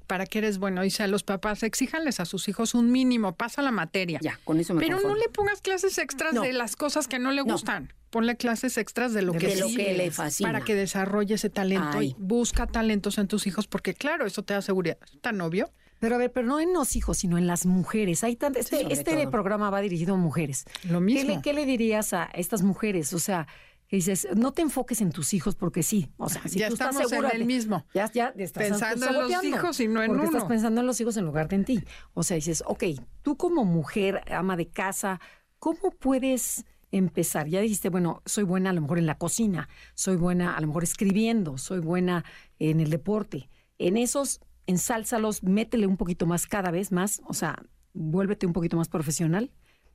¿Para 0.08 0.26
qué 0.26 0.40
eres 0.40 0.58
bueno? 0.58 0.82
Dice 0.82 1.04
a 1.04 1.08
los 1.08 1.24
papás, 1.24 1.62
exíjanles 1.64 2.20
a 2.20 2.26
sus 2.26 2.48
hijos 2.48 2.74
un 2.74 2.92
mínimo, 2.92 3.36
pasa 3.36 3.62
la 3.62 3.72
materia. 3.72 4.20
Ya, 4.22 4.40
con 4.44 4.60
eso 4.60 4.74
me 4.74 4.82
Pero 4.82 5.00
no 5.02 5.16
le 5.16 5.30
pongas 5.30 5.62
clases 5.62 5.98
extras 6.00 6.34
de 6.34 6.54
las 6.54 6.76
cosas 6.76 7.08
que 7.08 7.20
no 7.20 7.32
le 7.32 7.42
gustan. 7.42 7.94
Ponle 8.10 8.38
clases 8.38 8.78
extras 8.78 9.14
de 9.14 9.22
lo, 9.22 9.34
que, 9.34 9.56
le 9.56 10.12
fascina. 10.12 10.52
Para 10.52 10.66
que 10.66 10.74
desarrolle 10.74 11.36
ese 11.36 11.50
talento 11.50 12.02
y 12.02 12.16
busca 12.18 12.66
talentos 12.66 13.18
en 13.18 13.28
tus 13.28 13.46
hijos, 13.48 13.68
porque 13.68 13.94
claro, 13.94 14.26
eso 14.26 14.44
te 14.44 14.54
da 14.54 14.62
seguridad. 14.62 14.98
¿Tan 15.22 15.40
obvio? 15.42 15.72
Pero 16.00 16.16
a 16.16 16.18
ver, 16.18 16.32
pero 16.32 16.48
no 16.48 16.60
en 16.60 16.74
los 16.74 16.96
hijos, 16.96 17.18
sino 17.18 17.38
en 17.38 17.48
las 17.48 17.66
mujeres. 17.66 18.24
Hay 18.24 18.38
este, 18.56 18.94
este 18.94 19.28
programa 19.28 19.70
va 19.70 19.82
dirigido 19.82 20.14
a 20.14 20.18
mujeres. 20.18 20.66
Lo 20.84 21.02
mismo. 21.02 21.42
¿Qué 21.42 21.54
le 21.54 21.66
dirías 21.66 22.14
a 22.14 22.26
estas 22.34 22.62
mujeres? 22.62 23.14
O 23.14 23.20
sea, 23.20 23.48
dices, 23.96 24.28
no 24.36 24.52
te 24.52 24.62
enfoques 24.62 25.00
en 25.02 25.12
tus 25.12 25.34
hijos 25.34 25.56
porque 25.56 25.82
sí. 25.82 26.12
O 26.18 26.28
sea, 26.28 26.42
si 26.48 26.60
ya 26.60 26.68
tú 26.68 26.74
estás 26.74 26.96
estás 26.96 27.10
seguro 27.10 27.30
en 27.32 27.42
el 27.42 27.48
mismo. 27.48 27.86
Ya, 27.94 28.12
ya 28.12 28.34
estás 28.38 28.68
pensando 28.68 29.08
en 29.08 29.14
los 29.14 29.44
hijos 29.44 29.80
y 29.80 29.88
no 29.88 30.04
en 30.04 30.10
porque 30.10 30.28
uno. 30.28 30.38
estás 30.38 30.50
pensando 30.50 30.82
en 30.82 30.88
los 30.88 31.00
hijos 31.00 31.16
en 31.16 31.26
lugar 31.26 31.48
de 31.48 31.56
en 31.56 31.66
ti. 31.66 31.84
O 32.14 32.24
sea, 32.24 32.36
dices, 32.36 32.64
ok, 32.68 32.84
tú 33.22 33.38
como 33.38 33.64
mujer, 33.64 34.22
ama 34.32 34.58
de 34.58 34.68
casa, 34.68 35.22
¿cómo 35.60 35.92
puedes 35.92 36.66
empezar? 36.92 37.48
Ya 37.48 37.62
dijiste, 37.62 37.90
bueno, 37.90 38.22
soy 38.26 38.44
buena 38.44 38.72
a 38.72 38.74
lo 38.74 38.82
mejor 38.82 39.00
en 39.00 39.06
la 39.06 39.18
cocina, 39.18 39.70
soy 39.94 40.18
buena 40.18 40.56
a 40.56 40.62
lo 40.62 40.68
mejor 40.68 40.84
escribiendo, 40.84 41.58
soy 41.58 41.80
buena 41.80 42.26
en 42.60 42.80
el 42.80 42.90
deporte. 42.90 43.50
En 43.78 43.96
esos, 43.96 44.42
ensálzalos, 44.66 45.44
métele 45.44 45.88
un 45.88 45.98
poquito 45.98 46.26
más 46.26 46.46
cada 46.46 46.72
vez 46.72 46.92
más, 46.92 47.22
o 47.26 47.34
sea, 47.34 47.64
vuélvete 47.94 48.46
un 48.46 48.54
poquito 48.54 48.78
más 48.78 48.90
profesional 48.90 49.52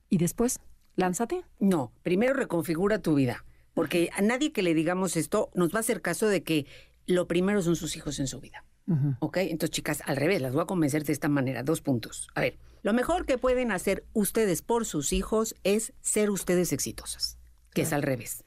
y 0.09 0.17
después, 0.17 0.59
lánzate. 0.95 1.43
No, 1.59 1.91
primero 2.01 2.33
reconfigura 2.33 2.99
tu 2.99 3.15
vida. 3.15 3.45
Porque 3.73 4.09
a 4.15 4.21
nadie 4.21 4.51
que 4.51 4.61
le 4.61 4.73
digamos 4.73 5.17
esto 5.17 5.49
nos 5.55 5.73
va 5.73 5.77
a 5.77 5.79
hacer 5.81 6.01
caso 6.01 6.27
de 6.27 6.43
que 6.43 6.65
lo 7.05 7.27
primero 7.27 7.61
son 7.61 7.75
sus 7.75 7.95
hijos 7.95 8.19
en 8.19 8.27
su 8.27 8.39
vida. 8.39 8.65
¿Ok? 9.19 9.37
Entonces, 9.37 9.71
chicas, 9.71 10.01
al 10.05 10.17
revés, 10.17 10.41
las 10.41 10.53
voy 10.53 10.63
a 10.63 10.65
convencer 10.65 11.05
de 11.05 11.13
esta 11.13 11.29
manera. 11.29 11.63
Dos 11.63 11.81
puntos. 11.81 12.27
A 12.35 12.41
ver, 12.41 12.57
lo 12.81 12.91
mejor 12.93 13.25
que 13.25 13.37
pueden 13.37 13.71
hacer 13.71 14.05
ustedes 14.11 14.61
por 14.61 14.85
sus 14.85 15.13
hijos 15.13 15.55
es 15.63 15.93
ser 16.01 16.29
ustedes 16.29 16.73
exitosas, 16.73 17.37
que 17.73 17.83
es 17.83 17.93
al 17.93 18.03
revés. 18.03 18.43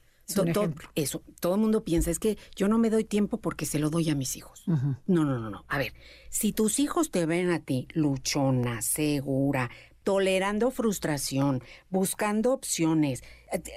eso, 0.93 1.23
todo 1.39 1.55
el 1.55 1.61
mundo 1.61 1.83
piensa, 1.83 2.11
es 2.11 2.19
que 2.19 2.37
yo 2.55 2.67
no 2.67 2.77
me 2.77 2.89
doy 2.89 3.03
tiempo 3.03 3.39
porque 3.39 3.65
se 3.65 3.79
lo 3.79 3.89
doy 3.89 4.09
a 4.09 4.15
mis 4.15 4.35
hijos. 4.35 4.63
No, 4.67 5.23
no, 5.25 5.39
no, 5.39 5.49
no. 5.49 5.65
A 5.67 5.77
ver, 5.77 5.93
si 6.29 6.51
tus 6.53 6.79
hijos 6.79 7.09
te 7.09 7.25
ven 7.25 7.49
a 7.49 7.59
ti 7.59 7.87
luchona, 7.93 8.81
segura, 8.81 9.71
tolerando 10.03 10.69
frustración, 10.69 11.63
buscando 11.89 12.53
opciones, 12.53 13.23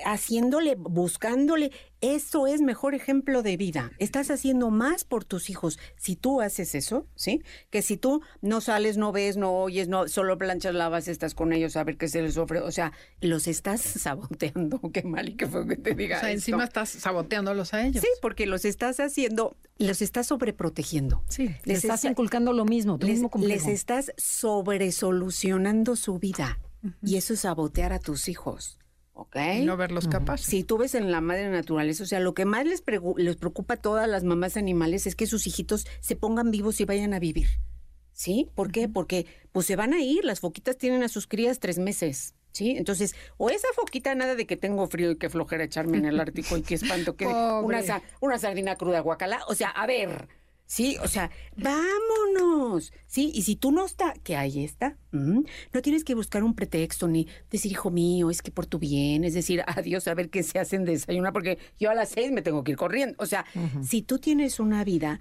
haciéndole, 0.04 0.74
buscándole 0.76 1.70
eso 2.00 2.46
es 2.46 2.62
mejor 2.62 2.94
ejemplo 2.94 3.42
de 3.42 3.56
vida. 3.58 3.92
Estás 3.98 4.30
haciendo 4.30 4.70
más 4.70 5.04
por 5.04 5.24
tus 5.24 5.50
hijos 5.50 5.78
si 5.96 6.16
tú 6.16 6.40
haces 6.40 6.74
eso, 6.74 7.06
¿sí? 7.14 7.42
Que 7.68 7.82
si 7.82 7.98
tú 7.98 8.22
no 8.40 8.62
sales, 8.62 8.96
no 8.96 9.12
ves, 9.12 9.36
no 9.36 9.52
oyes, 9.52 9.88
no 9.88 10.08
solo 10.08 10.38
planchas, 10.38 10.74
lavas, 10.74 11.08
estás 11.08 11.34
con 11.34 11.52
ellos 11.52 11.76
a 11.76 11.84
ver 11.84 11.98
qué 11.98 12.08
se 12.08 12.22
les 12.22 12.38
ofrece. 12.38 12.64
O 12.64 12.72
sea, 12.72 12.92
los 13.20 13.46
estás 13.48 13.80
saboteando. 13.82 14.80
Qué 14.92 15.02
mal 15.02 15.28
y 15.28 15.34
qué 15.34 15.46
fue 15.46 15.66
que 15.66 15.76
te 15.76 15.94
diga. 15.94 16.16
O 16.16 16.20
sea, 16.20 16.32
encima 16.32 16.64
estás 16.64 16.88
saboteándolos 16.88 17.74
a 17.74 17.86
ellos. 17.86 18.00
Sí, 18.00 18.08
porque 18.22 18.46
los 18.46 18.64
estás 18.64 18.98
haciendo, 18.98 19.56
los 19.78 20.00
estás 20.00 20.26
sobreprotegiendo. 20.26 21.22
Sí, 21.28 21.54
les 21.64 21.84
estás 21.84 22.04
inculcando 22.04 22.54
lo 22.54 22.64
mismo, 22.64 22.96
les, 23.00 23.20
mismo 23.20 23.30
les 23.36 23.66
estás 23.66 24.12
sobresolucionando 24.16 25.96
su 25.96 26.18
vida. 26.18 26.58
Y 27.02 27.16
eso 27.16 27.34
es 27.34 27.40
sabotear 27.40 27.92
a 27.92 27.98
tus 27.98 28.28
hijos. 28.28 28.78
Y 29.34 29.64
no 29.64 29.76
verlos 29.76 30.08
capaces. 30.08 30.46
Si 30.46 30.64
tú 30.64 30.78
ves 30.78 30.94
en 30.94 31.10
la 31.10 31.20
madre 31.20 31.50
naturaleza, 31.50 32.04
o 32.04 32.06
sea, 32.06 32.20
lo 32.20 32.34
que 32.34 32.44
más 32.44 32.64
les, 32.64 32.82
les 33.16 33.36
preocupa 33.36 33.74
a 33.74 33.76
todas 33.76 34.08
las 34.08 34.24
mamás 34.24 34.56
animales 34.56 35.06
es 35.06 35.14
que 35.14 35.26
sus 35.26 35.46
hijitos 35.46 35.86
se 36.00 36.16
pongan 36.16 36.50
vivos 36.50 36.80
y 36.80 36.84
vayan 36.84 37.14
a 37.14 37.18
vivir. 37.18 37.48
¿Sí? 38.12 38.50
¿Por 38.54 38.72
qué? 38.72 38.88
Porque 38.88 39.26
pues 39.52 39.66
se 39.66 39.76
van 39.76 39.94
a 39.94 40.00
ir, 40.00 40.24
las 40.24 40.40
foquitas 40.40 40.76
tienen 40.76 41.02
a 41.02 41.08
sus 41.08 41.26
crías 41.26 41.58
tres 41.58 41.78
meses. 41.78 42.34
¿Sí? 42.52 42.76
Entonces, 42.76 43.14
o 43.36 43.48
esa 43.48 43.68
foquita, 43.76 44.12
nada 44.16 44.34
de 44.34 44.46
que 44.46 44.56
tengo 44.56 44.88
frío 44.88 45.12
y 45.12 45.16
que 45.16 45.30
flojera 45.30 45.62
echarme 45.62 45.98
en 45.98 46.06
el 46.06 46.18
Ártico 46.18 46.56
y 46.56 46.62
que 46.62 46.74
espanto 46.74 47.14
que 47.16 47.26
una, 47.62 47.80
una 48.20 48.38
sardina 48.38 48.74
cruda 48.74 49.00
guacala. 49.00 49.40
O 49.46 49.54
sea, 49.54 49.68
a 49.68 49.86
ver, 49.86 50.28
Sí, 50.70 50.96
o 51.02 51.08
sea, 51.08 51.32
vámonos. 51.56 52.92
Sí, 53.08 53.32
y 53.34 53.42
si 53.42 53.56
tú 53.56 53.72
no 53.72 53.84
está, 53.84 54.14
que 54.22 54.36
ahí 54.36 54.62
está, 54.62 54.96
no 55.10 55.82
tienes 55.82 56.04
que 56.04 56.14
buscar 56.14 56.44
un 56.44 56.54
pretexto 56.54 57.08
ni 57.08 57.26
decir, 57.50 57.72
hijo 57.72 57.90
mío, 57.90 58.30
es 58.30 58.40
que 58.40 58.52
por 58.52 58.66
tu 58.66 58.78
bien, 58.78 59.24
es 59.24 59.34
decir, 59.34 59.64
adiós, 59.66 60.06
a 60.06 60.14
ver 60.14 60.30
qué 60.30 60.44
se 60.44 60.60
hacen 60.60 60.84
de 60.84 60.92
desayunar, 60.92 61.32
porque 61.32 61.58
yo 61.80 61.90
a 61.90 61.94
las 61.96 62.10
seis 62.10 62.30
me 62.30 62.40
tengo 62.40 62.62
que 62.62 62.70
ir 62.70 62.76
corriendo. 62.76 63.16
O 63.18 63.26
sea, 63.26 63.44
si 63.82 64.02
tú 64.02 64.20
tienes 64.20 64.60
una 64.60 64.84
vida 64.84 65.18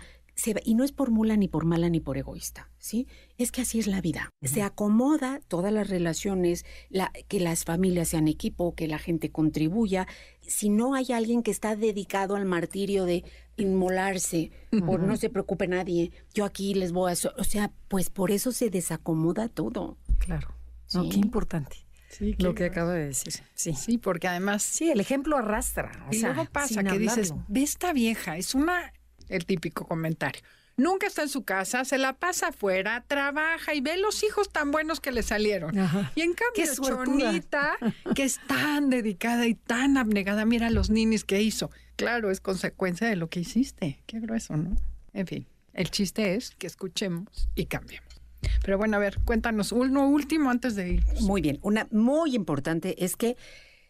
y 0.64 0.76
no 0.76 0.84
es 0.84 0.92
por 0.92 1.12
mula, 1.12 1.38
ni 1.38 1.48
por 1.48 1.66
mala, 1.66 1.90
ni 1.90 2.00
por 2.00 2.18
egoísta, 2.18 2.70
¿sí? 2.78 3.08
Es 3.38 3.52
que 3.52 3.62
así 3.62 3.80
es 3.80 3.88
la 3.88 4.02
vida. 4.02 4.30
Se 4.42 4.62
acomoda 4.62 5.42
todas 5.48 5.72
las 5.74 5.90
relaciones, 5.90 6.66
la, 6.90 7.12
que 7.28 7.40
las 7.40 7.66
familias 7.66 8.10
sean 8.10 8.28
equipo, 8.28 8.76
que 8.76 8.88
la 8.88 9.00
gente 9.00 9.32
contribuya. 9.32 10.08
Si 10.42 10.70
no 10.70 10.94
hay 10.94 11.12
alguien 11.12 11.44
que 11.44 11.52
está 11.52 11.76
dedicado 11.76 12.36
al 12.36 12.46
martirio 12.46 13.06
de 13.06 13.24
inmolarse, 13.58 14.52
o 14.88 14.98
no 14.98 15.18
se 15.18 15.30
preocupe 15.30 15.68
nadie, 15.68 16.12
yo 16.34 16.46
aquí 16.46 16.74
les 16.74 16.92
voy 16.92 17.12
a... 17.12 17.14
o 17.14 17.44
sea, 17.44 17.72
pues 17.88 18.10
por 18.10 18.32
eso 18.32 18.52
se 18.52 18.70
desacomoda 18.70 19.50
todo. 19.50 19.98
Claro. 20.20 20.50
qué 20.92 21.18
importante. 21.18 21.86
Sí, 22.10 22.36
lo 22.40 22.56
que 22.56 22.66
acabo 22.66 22.90
de 22.90 23.06
decir. 23.06 23.34
Sí. 23.54 23.74
sí, 23.74 23.98
porque 24.00 24.28
además. 24.28 24.64
Sí, 24.64 24.90
el 24.90 25.00
ejemplo 25.00 25.38
arrastra. 25.38 26.08
y 26.12 26.22
luego 26.22 26.46
pasa 26.46 26.84
que 26.84 26.98
dices, 26.98 27.34
ve 27.48 27.62
esta 27.62 27.94
vieja, 27.94 28.38
es 28.38 28.56
una 28.56 28.92
el 29.30 29.46
típico 29.46 29.86
comentario. 29.86 30.42
Nunca 30.80 31.08
está 31.08 31.24
en 31.24 31.30
su 31.30 31.44
casa, 31.44 31.84
se 31.84 31.98
la 31.98 32.14
pasa 32.14 32.48
afuera, 32.48 33.04
trabaja 33.06 33.74
y 33.74 33.82
ve 33.82 33.98
los 33.98 34.24
hijos 34.24 34.50
tan 34.50 34.72
buenos 34.72 35.02
que 35.02 35.12
le 35.12 35.24
salieron. 35.24 35.76
Y 36.16 36.22
en 36.22 36.34
cambio, 36.34 36.74
Chonita, 36.82 37.78
que 38.16 38.24
es 38.24 38.40
tan 38.48 38.90
dedicada 38.90 39.46
y 39.46 39.56
tan 39.56 39.98
abnegada, 39.98 40.46
mira 40.46 40.70
los 40.70 40.90
ninis 40.90 41.26
que 41.26 41.42
hizo. 41.42 41.70
Claro, 41.98 42.32
es 42.32 42.40
consecuencia 42.40 43.08
de 43.10 43.18
lo 43.18 43.30
que 43.30 43.42
hiciste. 43.42 44.02
Qué 44.06 44.22
grueso, 44.22 44.56
¿no? 44.56 44.78
En 45.12 45.28
fin, 45.28 45.46
el 45.74 45.92
chiste 45.92 46.36
es 46.36 46.52
que 46.52 46.68
escuchemos 46.68 47.50
y 47.56 47.66
cambiemos. 47.66 48.22
Pero 48.64 48.78
bueno, 48.78 48.96
a 48.96 49.00
ver, 49.00 49.20
cuéntanos 49.26 49.74
uno 49.74 50.08
último 50.08 50.50
antes 50.50 50.76
de 50.76 50.94
ir. 50.94 51.04
Muy 51.20 51.42
bien, 51.42 51.60
una 51.62 51.90
muy 51.92 52.36
importante 52.36 53.04
es 53.04 53.18
que 53.18 53.36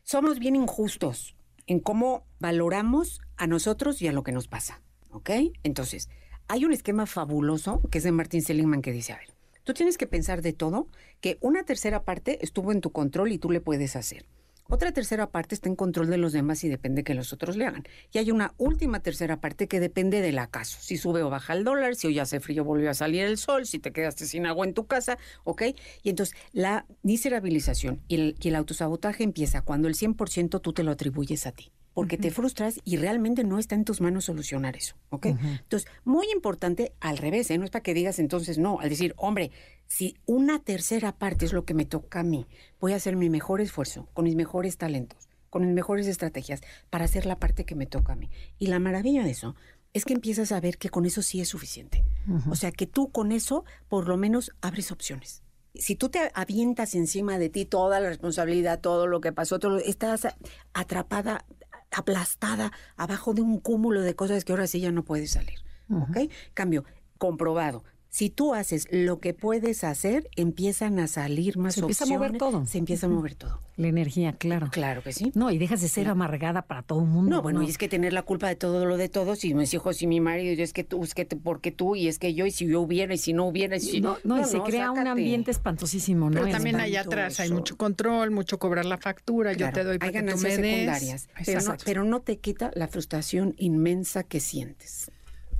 somos 0.02 0.40
bien 0.40 0.56
injustos 0.56 1.36
en 1.68 1.80
cómo 1.80 2.26
valoramos 2.40 3.22
a 3.38 3.46
nosotros 3.46 4.02
y 4.02 4.08
a 4.08 4.12
lo 4.12 4.24
que 4.24 4.32
nos 4.32 4.48
pasa. 4.48 4.82
¿Ok? 5.12 5.30
Entonces, 5.64 6.10
hay 6.48 6.66
un 6.66 6.74
esquema 6.74 7.06
fabuloso 7.06 7.82
que 7.92 8.00
es 8.00 8.04
de 8.04 8.12
Martin 8.12 8.42
Seligman 8.42 8.82
que 8.82 8.92
dice, 8.92 9.14
a 9.14 9.18
ver, 9.18 9.30
tú 9.64 9.74
tienes 9.74 9.98
que 9.98 10.08
pensar 10.08 10.42
de 10.42 10.54
todo 10.54 10.88
que 11.22 11.38
una 11.42 11.64
tercera 11.64 12.04
parte 12.04 12.44
estuvo 12.44 12.72
en 12.72 12.82
tu 12.82 12.92
control 12.92 13.32
y 13.32 13.38
tú 13.38 13.52
le 13.52 13.62
puedes 13.62 13.96
hacer. 13.96 14.26
Otra 14.72 14.92
tercera 14.92 15.32
parte 15.32 15.56
está 15.56 15.68
en 15.68 15.76
control 15.76 16.12
de 16.12 16.18
los 16.18 16.32
demás 16.32 16.64
y 16.64 16.70
depende 16.70 17.04
que 17.04 17.16
los 17.16 17.34
otros 17.34 17.58
le 17.58 17.66
hagan. 17.66 17.86
Y 18.12 18.20
hay 18.20 18.30
una 18.30 18.54
última 18.58 19.00
tercera 19.00 19.42
parte 19.42 19.68
que 19.68 19.80
depende 19.80 20.22
del 20.22 20.38
acaso. 20.38 20.78
Si 20.80 20.96
sube 20.96 21.24
o 21.24 21.30
baja 21.32 21.54
el 21.54 21.64
dólar, 21.64 21.96
si 21.96 22.06
hoy 22.06 22.20
hace 22.20 22.40
frío 22.40 22.64
volvió 22.64 22.92
a 22.92 22.94
salir 22.94 23.24
el 23.24 23.40
sol, 23.40 23.66
si 23.66 23.80
te 23.80 23.92
quedaste 23.92 24.28
sin 24.28 24.46
agua 24.46 24.68
en 24.68 24.76
tu 24.76 24.86
casa, 24.86 25.18
¿ok? 25.44 25.64
Y 26.04 26.12
entonces 26.12 26.36
la 26.52 26.86
miserabilización 27.02 28.04
y 28.08 28.16
el, 28.16 28.36
y 28.40 28.50
el 28.50 28.56
autosabotaje 28.56 29.24
empieza 29.24 29.64
cuando 29.64 29.88
el 29.88 29.96
100% 29.96 30.62
tú 30.62 30.72
te 30.72 30.84
lo 30.84 30.92
atribuyes 30.92 31.48
a 31.48 31.52
ti 31.52 31.72
porque 31.94 32.18
te 32.18 32.32
frustras 32.32 32.80
y 32.84 32.98
realmente 32.98 33.44
no 33.44 33.60
está 33.60 33.76
en 33.76 33.86
tus 33.86 34.02
manos 34.02 34.26
solucionar 34.26 34.78
eso, 34.78 34.96
¿ok? 35.10 35.28
Entonces, 35.28 35.90
muy 36.06 36.28
importante 36.32 36.94
al 37.00 37.18
revés, 37.18 37.50
¿eh? 37.52 37.58
No 37.58 37.66
es 37.66 37.72
para 37.72 37.84
que 37.84 37.94
digas 37.94 38.20
entonces 38.20 38.58
no, 38.58 38.80
al 38.80 38.90
decir, 38.90 39.14
hombre, 39.18 39.52
si 39.88 40.16
una 40.26 40.60
tercera 40.60 41.18
parte 41.18 41.46
es 41.46 41.54
lo 41.54 41.66
que 41.66 41.74
me 41.74 41.86
toca 41.86 42.22
a 42.22 42.24
mí, 42.24 42.48
voy 42.80 42.94
a 42.94 42.98
hacer 42.98 43.16
mi 43.16 43.30
mejor 43.30 43.62
esfuerzo, 43.62 44.08
con 44.14 44.26
mis 44.26 44.36
mejores 44.36 44.78
talentos, 44.78 45.30
con 45.50 45.66
mis 45.66 45.74
mejores 45.74 46.08
estrategias, 46.08 46.62
para 46.90 47.06
hacer 47.06 47.26
la 47.26 47.40
parte 47.40 47.66
que 47.66 47.76
me 47.76 47.86
toca 47.86 48.14
a 48.14 48.16
mí. 48.16 48.30
Y 48.60 48.68
la 48.68 48.80
maravilla 48.80 49.24
de 49.24 49.32
eso 49.32 49.56
es 49.94 50.06
que 50.06 50.14
empiezas 50.14 50.52
a 50.52 50.60
ver 50.60 50.78
que 50.78 50.90
con 50.90 51.06
eso 51.06 51.22
sí 51.22 51.42
es 51.42 51.50
suficiente. 51.50 52.06
O 52.50 52.56
sea, 52.56 52.72
que 52.72 52.86
tú 52.86 53.10
con 53.10 53.32
eso 53.32 53.66
por 53.88 54.08
lo 54.08 54.16
menos 54.16 54.52
abres 54.62 54.92
opciones 54.92 55.42
si 55.76 55.96
tú 55.96 56.10
te 56.10 56.32
avientas 56.34 56.96
encima 56.96 57.38
de 57.38 57.50
ti 57.50 57.66
toda 57.66 58.00
la 58.00 58.10
responsabilidad, 58.10 58.80
todo 58.82 59.08
lo 59.08 59.22
que 59.22 59.32
pasó, 59.32 59.60
todo, 59.60 59.78
estás 59.78 60.28
atrapada 60.74 61.46
aplastada 61.92 62.72
abajo 62.96 63.34
de 63.34 63.42
un 63.42 63.60
cúmulo 63.60 64.02
de 64.02 64.16
cosas 64.16 64.46
que 64.46 64.52
ahora 64.52 64.68
sí 64.68 64.80
ya 64.80 64.92
no 64.92 65.04
puedes 65.04 65.32
salir. 65.32 65.60
¿Ok? 65.92 66.32
Cambio, 66.54 66.86
comprobado. 67.18 67.84
Si 68.12 68.32
tú 68.32 68.56
haces 68.56 68.88
lo 68.90 69.20
que 69.20 69.36
puedes 69.36 69.84
hacer, 69.84 70.28
empiezan 70.36 70.98
a 70.98 71.08
salir 71.08 71.60
más 71.60 71.76
Se 71.76 71.82
empieza 71.82 72.06
a 72.06 72.08
mover 72.08 72.38
todo. 72.38 72.66
Se 72.66 72.80
empieza 72.80 73.06
a 73.06 73.10
mover 73.10 73.36
todo. 73.36 73.62
La 73.78 73.88
energía, 73.88 74.34
claro. 74.34 74.70
Claro 74.72 75.04
que 75.04 75.14
sí. 75.14 75.32
No, 75.36 75.52
y 75.52 75.60
dejas 75.60 75.80
de 75.82 75.88
ser 75.90 76.08
amargada 76.08 76.64
para 76.64 76.82
todo 76.82 77.02
el 77.02 77.08
mundo. 77.08 77.36
No, 77.36 77.42
bueno, 77.44 77.62
y 77.62 77.70
es 77.70 77.78
que 77.78 77.88
tener 77.88 78.12
la 78.12 78.24
culpa 78.24 78.48
de 78.48 78.56
todo 78.56 78.86
lo 78.86 78.98
de 78.98 79.10
todos, 79.10 79.46
y 79.46 79.54
mis 79.54 79.74
hijos 79.76 80.02
y 80.02 80.08
mi 80.08 80.20
marido, 80.20 80.54
y 80.54 80.62
es 80.62 80.74
que 80.74 80.84
tú, 80.84 81.04
es 81.04 81.14
que 81.14 81.26
porque 81.26 81.72
tú, 81.72 81.96
y 81.96 82.08
es 82.08 82.18
que 82.18 82.34
yo, 82.34 82.48
y 82.48 82.52
si 82.52 82.68
yo 82.68 82.82
hubiera, 82.82 83.14
y 83.14 83.18
si 83.20 83.32
no 83.32 83.46
hubiera, 83.46 83.78
y 83.78 83.80
si... 83.80 84.02
No, 84.02 84.18
no, 84.24 84.42
y 84.42 84.44
se 84.44 84.60
crea 84.60 84.92
un 84.92 85.08
ambiente 85.08 85.52
espantosísimo, 85.52 86.32
¿no? 86.32 86.42
Pero 86.42 86.52
también 86.52 86.80
allá 86.80 87.02
atrás 87.02 87.40
hay 87.40 87.52
mucho 87.52 87.78
control, 87.78 88.32
mucho 88.32 88.58
cobrar 88.58 88.86
la 88.86 88.98
factura, 88.98 89.54
yo 89.54 89.72
te 89.72 89.84
doy 89.84 90.00
para 90.00 90.12
que 90.12 90.24
tú 90.24 90.38
me 90.38 90.52
secundarias, 90.52 91.30
pero 91.46 91.62
no, 91.62 91.76
pero 91.86 92.04
no 92.04 92.22
te 92.22 92.40
quita 92.40 92.72
la 92.74 92.88
frustración 92.88 93.54
inmensa 93.58 94.24
que 94.24 94.40
sientes. 94.40 95.12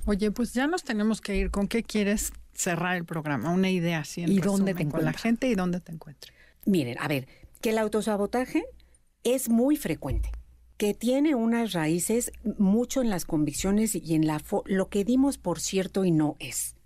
Oye, 0.06 0.30
pues 0.30 0.52
ya 0.52 0.66
nos 0.66 0.82
tenemos 0.82 1.20
que 1.20 1.36
ir. 1.36 1.50
¿Con 1.50 1.68
qué 1.68 1.82
quieres 1.82 2.32
cerrar 2.60 2.96
el 2.96 3.04
programa, 3.04 3.50
una 3.50 3.70
idea 3.70 4.00
así. 4.00 4.22
¿Y 4.22 4.40
dónde 4.40 4.74
te 4.74 4.88
con 4.88 5.04
la 5.04 5.12
gente 5.12 5.48
y 5.48 5.54
dónde 5.54 5.80
te 5.80 5.92
encuentras? 5.92 6.32
Miren, 6.66 6.96
a 7.00 7.08
ver, 7.08 7.26
que 7.60 7.70
el 7.70 7.78
autosabotaje 7.78 8.64
es 9.24 9.48
muy 9.48 9.76
frecuente, 9.76 10.30
que 10.76 10.94
tiene 10.94 11.34
unas 11.34 11.72
raíces 11.72 12.32
mucho 12.58 13.02
en 13.02 13.10
las 13.10 13.24
convicciones 13.24 13.94
y 13.94 14.14
en 14.14 14.26
la 14.26 14.42
lo 14.66 14.88
que 14.88 15.04
dimos 15.04 15.38
por 15.38 15.60
cierto 15.60 16.04
y 16.04 16.10
no 16.10 16.36
es. 16.38 16.76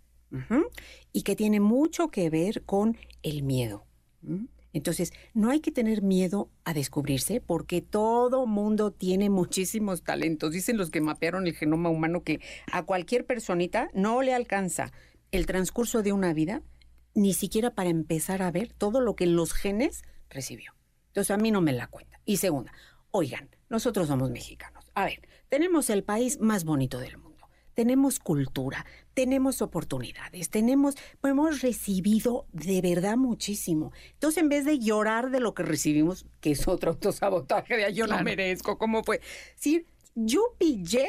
Y 1.12 1.22
que 1.22 1.37
tiene 1.37 1.61
mucho 1.61 2.09
que 2.09 2.29
ver 2.29 2.64
con 2.64 2.97
el 3.22 3.45
miedo. 3.45 3.87
Entonces, 4.72 5.12
no 5.33 5.51
hay 5.51 5.61
que 5.61 5.70
tener 5.70 6.03
miedo 6.03 6.51
a 6.64 6.75
descubrirse 6.75 7.41
porque 7.41 7.81
todo 7.81 8.45
mundo 8.45 8.91
tiene 8.91 9.31
muchísimos 9.31 10.03
talentos. 10.03 10.51
Dicen 10.51 10.77
los 10.77 10.91
que 10.91 11.01
mapearon 11.01 11.47
el 11.47 11.55
genoma 11.55 11.89
humano 11.89 12.25
que 12.25 12.41
a 12.72 12.83
cualquier 12.83 13.25
personita 13.25 13.91
no 13.95 14.22
le 14.22 14.35
alcanza 14.35 14.91
el 15.37 15.47
transcurso 15.47 16.03
de 16.03 16.12
una 16.12 16.32
vida, 16.32 16.62
ni 17.14 17.35
siquiera 17.35 17.74
para 17.74 17.91
empezar 17.91 18.41
a 18.43 18.53
ver 18.53 18.72
todo 18.72 19.01
lo 19.01 19.16
que 19.16 19.26
los 19.26 19.53
genes 19.53 20.03
recibió. 20.30 20.74
Entonces 21.09 21.32
a 21.32 21.37
mí 21.37 21.51
no 21.51 21.61
me 21.61 21.72
la 21.72 21.89
cuenta. 21.89 22.20
Y 22.24 22.37
segunda, 22.37 22.72
oigan, 23.11 23.49
nosotros 23.68 24.07
somos 24.09 24.30
mexicanos. 24.30 24.91
A 24.95 25.05
ver, 25.05 25.26
tenemos 25.49 25.91
el 25.91 26.05
país 26.05 26.41
más 26.41 26.64
bonito 26.64 26.99
del 26.99 27.18
mundo. 27.18 27.35
Tenemos 27.74 28.20
cultura, 28.20 28.87
tenemos 29.14 29.61
oportunidades, 29.61 30.49
tenemos, 30.49 30.95
hemos 31.24 31.61
recibido 31.61 32.47
de 32.53 32.80
verdad 32.80 33.16
muchísimo. 33.16 33.91
Entonces, 34.12 34.41
en 34.41 34.49
vez 34.49 34.64
de 34.64 34.78
llorar 34.78 35.32
de 35.32 35.41
lo 35.41 35.55
que 35.55 35.64
recibimos, 35.64 36.26
que 36.41 36.53
es 36.53 36.68
otro 36.68 36.93
autosabotaje 36.93 37.76
de 37.76 37.93
yo 37.93 38.07
no 38.07 38.22
merezco, 38.22 38.78
¿cómo 38.78 39.03
fue? 39.03 39.20
Sí, 39.57 39.87
Yupi 40.15 40.85
J. 40.85 41.05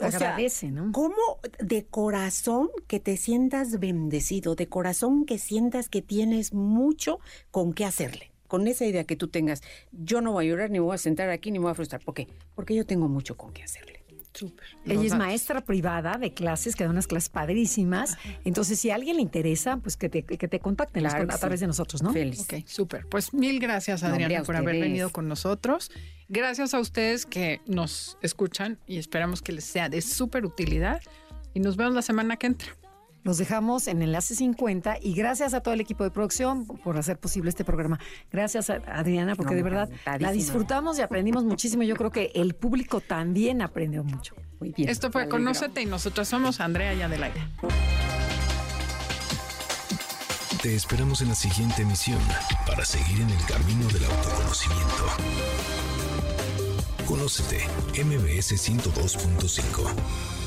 O 0.00 0.04
Agradece, 0.04 0.70
¿no? 0.70 0.92
¿Cómo 0.92 1.40
de 1.58 1.86
corazón 1.86 2.68
que 2.86 3.00
te 3.00 3.16
sientas 3.16 3.78
bendecido, 3.80 4.54
de 4.54 4.68
corazón 4.68 5.24
que 5.24 5.38
sientas 5.38 5.88
que 5.88 6.02
tienes 6.02 6.52
mucho 6.52 7.18
con 7.50 7.72
qué 7.72 7.84
hacerle? 7.84 8.32
Con 8.48 8.68
esa 8.68 8.84
idea 8.84 9.04
que 9.04 9.16
tú 9.16 9.28
tengas, 9.28 9.62
yo 9.92 10.20
no 10.20 10.32
voy 10.32 10.46
a 10.46 10.48
llorar, 10.50 10.70
ni 10.70 10.78
voy 10.78 10.94
a 10.94 10.98
sentar 10.98 11.30
aquí, 11.30 11.50
ni 11.50 11.58
me 11.58 11.64
voy 11.64 11.72
a 11.72 11.74
frustrar. 11.74 12.02
¿Por 12.04 12.12
qué? 12.12 12.28
Porque 12.54 12.74
yo 12.74 12.84
tengo 12.84 13.08
mucho 13.08 13.38
con 13.38 13.52
qué 13.54 13.62
hacerle. 13.62 14.01
Súper. 14.34 14.66
Ella 14.86 15.02
es 15.02 15.14
maestra 15.14 15.60
privada 15.62 16.16
de 16.18 16.32
clases, 16.32 16.74
que 16.74 16.84
da 16.84 16.90
unas 16.90 17.06
clases 17.06 17.28
padrísimas. 17.28 18.16
Entonces, 18.44 18.78
si 18.78 18.90
a 18.90 18.94
alguien 18.94 19.16
le 19.16 19.22
interesa, 19.22 19.76
pues 19.76 19.96
que 19.96 20.08
te, 20.08 20.22
que 20.24 20.48
te 20.48 20.58
contacten 20.58 21.06
a 21.06 21.38
través 21.38 21.60
de 21.60 21.66
nosotros, 21.66 22.02
¿no? 22.02 22.12
Feliz. 22.12 22.40
Ok, 22.40 22.66
súper. 22.66 23.06
Pues 23.08 23.34
mil 23.34 23.60
gracias, 23.60 24.02
Adriana, 24.02 24.42
por 24.42 24.56
haber 24.56 24.80
venido 24.80 25.10
con 25.10 25.28
nosotros. 25.28 25.90
Gracias 26.28 26.72
a 26.72 26.80
ustedes 26.80 27.26
que 27.26 27.60
nos 27.66 28.16
escuchan 28.22 28.78
y 28.86 28.98
esperamos 28.98 29.42
que 29.42 29.52
les 29.52 29.64
sea 29.64 29.88
de 29.88 30.00
súper 30.00 30.46
utilidad. 30.46 31.02
Y 31.54 31.60
nos 31.60 31.76
vemos 31.76 31.94
la 31.94 32.02
semana 32.02 32.38
que 32.38 32.46
entra. 32.46 32.74
Los 33.24 33.38
dejamos 33.38 33.86
en 33.86 34.02
Enlace 34.02 34.34
50 34.34 34.96
y 35.00 35.14
gracias 35.14 35.54
a 35.54 35.60
todo 35.60 35.74
el 35.74 35.80
equipo 35.80 36.02
de 36.02 36.10
producción 36.10 36.66
por 36.66 36.96
hacer 36.98 37.18
posible 37.18 37.50
este 37.50 37.64
programa. 37.64 38.00
Gracias 38.32 38.68
a 38.68 38.82
Adriana, 38.86 39.36
porque 39.36 39.54
de 39.54 39.62
verdad 39.62 39.88
la 40.18 40.32
disfrutamos 40.32 40.98
y 40.98 41.02
aprendimos 41.02 41.44
muchísimo. 41.44 41.84
Yo 41.84 41.94
creo 41.94 42.10
que 42.10 42.32
el 42.34 42.54
público 42.54 43.00
también 43.00 43.62
aprendió 43.62 44.02
mucho. 44.02 44.34
Muy 44.58 44.72
bien. 44.72 44.88
Esto 44.88 45.12
fue 45.12 45.28
Conócete 45.28 45.82
y 45.82 45.86
nosotros 45.86 46.26
somos 46.26 46.60
Andrea 46.60 46.94
y 46.94 47.02
Adelaida. 47.02 47.48
Te 50.60 50.74
esperamos 50.74 51.22
en 51.22 51.28
la 51.28 51.34
siguiente 51.34 51.82
emisión 51.82 52.20
para 52.66 52.84
seguir 52.84 53.20
en 53.20 53.30
el 53.30 53.44
camino 53.46 53.86
del 53.88 54.04
autoconocimiento. 54.04 55.06
Conócete, 57.06 57.66
MBS 58.04 58.52
102.5. 58.52 60.41